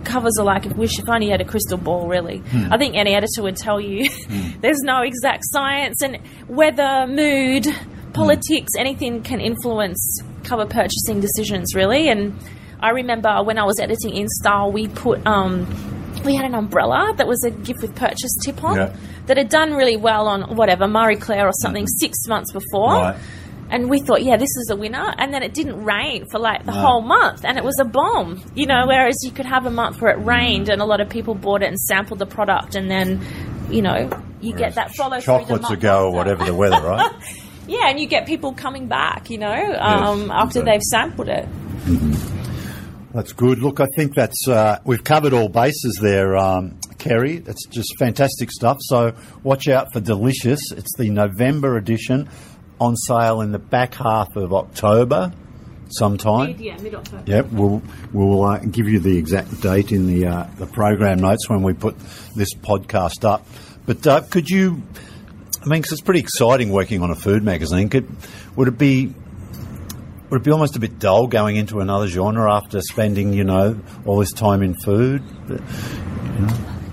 covers 0.04 0.38
are 0.38 0.44
like 0.44 0.64
wish 0.76 0.98
if 1.00 1.08
only 1.08 1.26
you 1.26 1.32
had 1.32 1.40
a 1.40 1.44
crystal 1.44 1.76
ball 1.76 2.06
really 2.06 2.38
Hmm. 2.38 2.72
i 2.72 2.78
think 2.78 2.94
any 2.94 3.14
editor 3.16 3.42
would 3.42 3.56
tell 3.56 3.80
you 3.80 4.08
there's 4.60 4.78
no 4.82 5.00
exact 5.02 5.42
science 5.46 6.00
and 6.02 6.20
weather 6.46 7.04
mood 7.08 7.66
Mm. 8.12 8.14
politics 8.14 8.70
anything 8.78 9.22
can 9.22 9.40
influence 9.40 10.20
cover 10.44 10.66
purchasing 10.66 11.20
decisions 11.20 11.74
really 11.74 12.08
and 12.08 12.34
i 12.80 12.90
remember 12.90 13.42
when 13.42 13.58
i 13.58 13.64
was 13.64 13.80
editing 13.80 14.14
in 14.14 14.28
style 14.28 14.70
we 14.70 14.88
put 14.88 15.26
um 15.26 15.66
we 16.24 16.34
had 16.34 16.44
an 16.44 16.54
umbrella 16.54 17.14
that 17.16 17.26
was 17.26 17.42
a 17.44 17.50
gift 17.50 17.82
with 17.82 17.94
purchase 17.96 18.34
tip 18.44 18.62
on 18.62 18.76
Yeah. 18.76 18.96
that 19.26 19.36
had 19.36 19.48
done 19.48 19.72
really 19.74 19.96
well 19.96 20.28
on 20.28 20.56
whatever 20.56 20.86
Marie 20.86 21.16
Claire 21.16 21.46
or 21.48 21.52
something 21.62 21.84
mm. 21.84 22.00
six 22.00 22.28
months 22.28 22.52
before 22.52 22.92
Right. 22.94 23.16
And 23.70 23.88
we 23.88 24.00
thought, 24.00 24.22
yeah, 24.22 24.36
this 24.36 24.50
is 24.50 24.68
a 24.70 24.76
winner. 24.76 25.14
And 25.16 25.32
then 25.32 25.42
it 25.42 25.54
didn't 25.54 25.82
rain 25.82 26.26
for 26.30 26.38
like 26.38 26.66
the 26.66 26.72
No. 26.72 26.80
whole 26.80 27.00
month, 27.00 27.42
and 27.42 27.56
it 27.56 27.64
was 27.64 27.78
a 27.80 27.86
bomb. 27.86 28.42
You 28.54 28.66
know, 28.66 28.84
whereas 28.86 29.16
you 29.24 29.30
could 29.30 29.46
have 29.46 29.64
a 29.64 29.70
month 29.70 29.98
where 30.02 30.10
it 30.12 30.18
mm. 30.18 30.26
rained 30.26 30.68
and 30.68 30.82
a 30.82 30.84
lot 30.84 31.00
of 31.00 31.08
people 31.08 31.34
bought 31.34 31.62
it 31.62 31.68
and 31.68 31.78
sampled 31.80 32.18
the 32.18 32.26
product, 32.26 32.74
and 32.74 32.90
then, 32.90 33.24
you 33.70 33.80
know, 33.80 34.10
you 34.42 34.52
get 34.52 34.74
that 34.74 34.94
follow 34.94 35.20
through 35.20 35.38
the 35.38 35.40
Chocolates 35.40 35.62
month 35.62 35.78
ago 35.78 36.04
or 36.08 36.12
whatever 36.12 36.44
the 36.44 36.54
weather, 36.54 36.82
right? 36.86 37.12
Yeah, 37.72 37.88
and 37.88 37.98
you 37.98 38.06
get 38.06 38.26
people 38.26 38.52
coming 38.52 38.86
back, 38.86 39.30
you 39.30 39.38
know, 39.38 39.76
um, 39.80 40.30
after 40.30 40.60
okay. 40.60 40.72
they've 40.72 40.82
sampled 40.82 41.28
it. 41.28 41.48
That's 43.14 43.32
good. 43.32 43.60
Look, 43.60 43.80
I 43.80 43.86
think 43.96 44.14
that's 44.14 44.46
uh, 44.46 44.78
we've 44.84 45.02
covered 45.02 45.32
all 45.32 45.48
bases 45.48 45.98
there, 46.02 46.36
um, 46.36 46.78
Kerrie. 46.98 47.38
That's 47.38 47.64
just 47.66 47.96
fantastic 47.98 48.50
stuff. 48.50 48.76
So 48.80 49.14
watch 49.42 49.68
out 49.68 49.88
for 49.94 50.00
Delicious. 50.00 50.60
It's 50.72 50.94
the 50.98 51.08
November 51.08 51.78
edition, 51.78 52.28
on 52.78 52.94
sale 52.94 53.40
in 53.40 53.52
the 53.52 53.58
back 53.58 53.94
half 53.94 54.36
of 54.36 54.52
October, 54.52 55.32
sometime. 55.88 56.56
Yeah, 56.58 56.76
mid 56.76 56.94
October. 56.94 57.24
Yep, 57.24 57.52
we'll 57.52 57.82
we'll 58.12 58.44
uh, 58.44 58.58
give 58.58 58.86
you 58.86 58.98
the 58.98 59.16
exact 59.16 59.62
date 59.62 59.92
in 59.92 60.06
the 60.06 60.26
uh, 60.26 60.46
the 60.58 60.66
program 60.66 61.20
notes 61.20 61.48
when 61.48 61.62
we 61.62 61.72
put 61.72 61.98
this 62.36 62.52
podcast 62.52 63.24
up. 63.24 63.46
But 63.86 64.06
uh, 64.06 64.20
could 64.28 64.50
you? 64.50 64.82
I 65.62 65.66
mean, 65.66 65.80
because 65.80 65.92
it's 65.92 66.00
pretty 66.02 66.20
exciting 66.20 66.70
working 66.70 67.02
on 67.02 67.10
a 67.10 67.14
food 67.14 67.44
magazine. 67.44 67.88
Could 67.88 68.08
would 68.56 68.68
it 68.68 68.78
be? 68.78 69.14
Would 70.30 70.40
it 70.40 70.44
be 70.44 70.50
almost 70.50 70.76
a 70.76 70.80
bit 70.80 70.98
dull 70.98 71.26
going 71.26 71.56
into 71.56 71.80
another 71.80 72.08
genre 72.08 72.52
after 72.52 72.80
spending, 72.80 73.34
you 73.34 73.44
know, 73.44 73.78
all 74.06 74.18
this 74.18 74.32
time 74.32 74.62
in 74.62 74.74
food? 74.74 75.22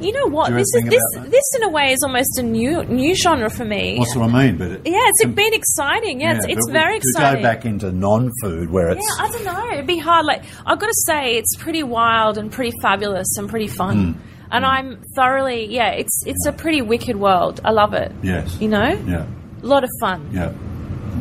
You 0.01 0.13
know 0.13 0.27
what? 0.27 0.49
You 0.49 0.57
This 0.57 0.67
is 0.75 0.83
this 0.83 1.01
this 1.29 1.43
in 1.57 1.63
a 1.63 1.69
way 1.69 1.91
is 1.91 2.03
almost 2.03 2.37
a 2.37 2.43
new 2.43 2.83
new 2.83 3.15
genre 3.15 3.49
for 3.49 3.65
me. 3.65 3.97
That's 3.97 4.15
what 4.15 4.29
I 4.29 4.45
mean. 4.45 4.57
But 4.57 4.71
it, 4.71 4.81
yeah, 4.85 4.99
it's 5.01 5.25
been 5.25 5.53
exciting. 5.53 6.21
Yeah, 6.21 6.35
it's, 6.35 6.47
yeah, 6.47 6.53
it's 6.53 6.67
but 6.67 6.73
very 6.73 6.99
to 6.99 7.05
exciting. 7.07 7.41
go 7.41 7.49
back 7.49 7.65
into 7.65 7.91
non-food 7.91 8.69
where 8.69 8.89
it's 8.89 9.05
Yeah, 9.05 9.25
I 9.25 9.31
don't 9.31 9.43
know. 9.43 9.73
It'd 9.73 9.87
be 9.87 9.97
hard. 9.97 10.25
Like 10.25 10.43
I've 10.65 10.79
got 10.79 10.87
to 10.87 11.01
say, 11.05 11.37
it's 11.37 11.55
pretty 11.57 11.83
wild 11.83 12.37
and 12.37 12.51
pretty 12.51 12.77
fabulous 12.81 13.37
and 13.37 13.49
pretty 13.49 13.67
fun. 13.67 14.13
Hmm. 14.13 14.28
And 14.51 14.65
mm. 14.65 14.69
I'm 14.69 15.01
thoroughly, 15.15 15.65
yeah. 15.65 15.91
It's 15.91 16.23
it's 16.25 16.45
a 16.45 16.51
pretty 16.51 16.81
wicked 16.81 17.15
world. 17.15 17.59
I 17.63 17.71
love 17.71 17.93
it. 17.93 18.11
yes, 18.23 18.59
You 18.59 18.67
know, 18.67 18.89
yeah. 19.07 19.25
a 19.61 19.65
lot 19.65 19.83
of 19.83 19.89
fun. 19.99 20.29
Yeah, 20.33 20.53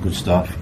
good 0.03 0.15
stuff. 0.15 0.55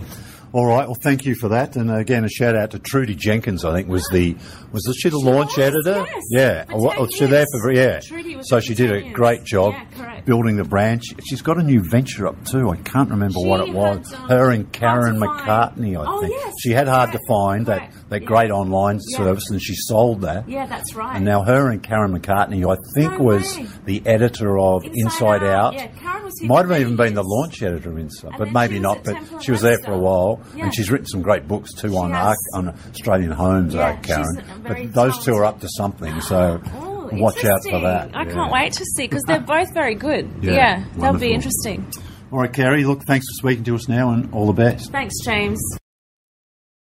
All 0.57 0.64
right, 0.64 0.86
well, 0.86 0.96
thank 0.98 1.26
you 1.26 1.34
for 1.34 1.50
that, 1.50 1.76
and 1.76 1.90
again, 1.90 2.24
a 2.24 2.30
shout 2.30 2.57
out 2.57 2.70
to 2.70 2.78
Trudy 2.78 3.14
Jenkins. 3.14 3.62
I 3.62 3.74
think 3.74 3.88
was 3.90 4.09
the 4.11 4.34
was 4.72 4.82
she 4.98 5.11
the 5.11 5.18
launch 5.18 5.59
was, 5.59 5.59
editor? 5.59 6.07
yes, 6.09 6.22
yeah, 6.30 6.64
Oh, 6.70 6.88
10 6.88 6.98
oh, 6.98 7.07
she 7.09 7.26
there 7.26 7.44
for 7.61 7.72
yeah. 7.72 8.00
So 8.40 8.61
she 8.61 8.74
did 8.74 8.88
10 8.88 9.11
a 9.11 9.12
great 9.12 9.44
job 9.44 9.74
Yeah, 9.98 10.20
building 10.22 10.57
the 10.57 10.64
brand. 10.64 11.02
She- 11.04 11.14
She's 11.28 11.42
got 11.42 11.59
a 11.59 11.62
new 11.62 11.82
venture 11.90 12.26
up 12.26 12.42
too. 12.46 12.70
I 12.70 12.76
can't 12.76 13.11
remember 13.11 13.38
what 13.40 13.68
it 13.68 13.74
was. 13.74 14.11
had, 14.11 14.18
um, 14.18 14.28
Her 14.30 14.50
and 14.50 14.72
Karen. 14.72 15.20
McCartney, 15.20 15.94
I 16.00 16.04
Oh, 16.07 16.20
think. 16.22 16.32
yes, 16.32 16.54
she 16.62 16.70
had 16.72 16.88
hard 16.88 17.12
to 17.12 17.18
correct, 17.18 17.28
find 17.28 17.66
that 17.66 17.90
that 18.09 18.22
Yeah. 18.22 18.26
great 18.26 18.50
online 18.50 18.98
Yeah. 19.11 19.18
service, 19.18 19.50
and 19.50 19.61
she 19.61 19.74
sold 19.76 20.22
that. 20.22 20.48
Yeah, 20.48 20.64
that's 20.66 20.94
right. 20.94 21.16
And 21.16 21.24
now 21.26 21.42
her 21.42 21.68
and 21.70 21.82
Karen 21.82 22.18
McCartney, 22.18 22.64
I 22.66 22.76
think, 22.94 23.18
No 23.18 23.24
was 23.24 23.59
way. 23.59 23.66
the 23.84 24.02
editor 24.07 24.59
of 24.59 24.84
Inside, 24.94 25.42
Out. 25.42 25.74
Yeah, 25.74 25.88
Karen 25.88 26.24
was 26.24 26.32
here 26.40 26.48
Might 26.48 26.66
have 26.66 26.80
even 26.80 26.96
been 26.96 27.12
the 27.14 27.24
launch 27.24 27.62
editor 27.62 27.90
of 27.90 27.98
Inside, 27.98 28.30
And 28.30 28.38
but 28.38 28.52
maybe 28.52 28.78
not. 28.78 29.04
But 29.04 29.16
she 29.42 29.50
was 29.50 29.61
there 29.61 29.78
for 29.84 29.92
a 29.92 29.98
while, 29.98 30.40
Yeah. 30.55 30.64
and 30.64 30.74
she's 30.74 30.90
written 30.90 31.07
some 31.07 31.22
great 31.22 31.47
books 31.49 31.72
too 31.74 31.97
on 31.97 32.12
has. 32.12 32.26
Arc, 32.28 32.36
on 32.55 32.68
Australian 32.90 33.32
homes. 33.32 33.74
Yeah, 33.74 33.88
uh, 33.90 33.97
Karen, 34.03 34.24
she's 34.36 34.44
very 34.59 34.86
but 34.86 34.94
those 34.94 35.24
two 35.24 35.34
are 35.34 35.44
up 35.44 35.61
to 35.61 35.68
something. 35.76 36.20
So 36.20 36.61
Oh, 36.74 37.09
watch 37.12 37.44
out 37.44 37.62
for 37.68 37.80
that. 37.80 38.11
I 38.14 38.24
Yeah. 38.24 38.32
can't 38.32 38.53
wait 38.53 38.72
to 38.74 38.84
see 38.97 39.05
because 39.05 39.22
they're 39.26 39.40
both 39.47 39.72
very 39.74 39.94
good. 39.94 40.28
Yeah, 40.42 40.53
Yeah, 40.53 40.84
that'll 40.97 41.20
be 41.20 41.32
interesting. 41.32 41.86
All 42.32 42.40
right, 42.40 42.53
Kerrie. 42.53 42.84
Look, 42.84 43.05
thanks 43.07 43.24
for 43.28 43.47
speaking 43.49 43.64
to 43.64 43.74
us 43.76 43.88
now, 43.88 44.11
and 44.11 44.32
all 44.34 44.47
the 44.47 44.53
best. 44.53 44.90
Thanks, 44.90 45.14
James. 45.24 45.61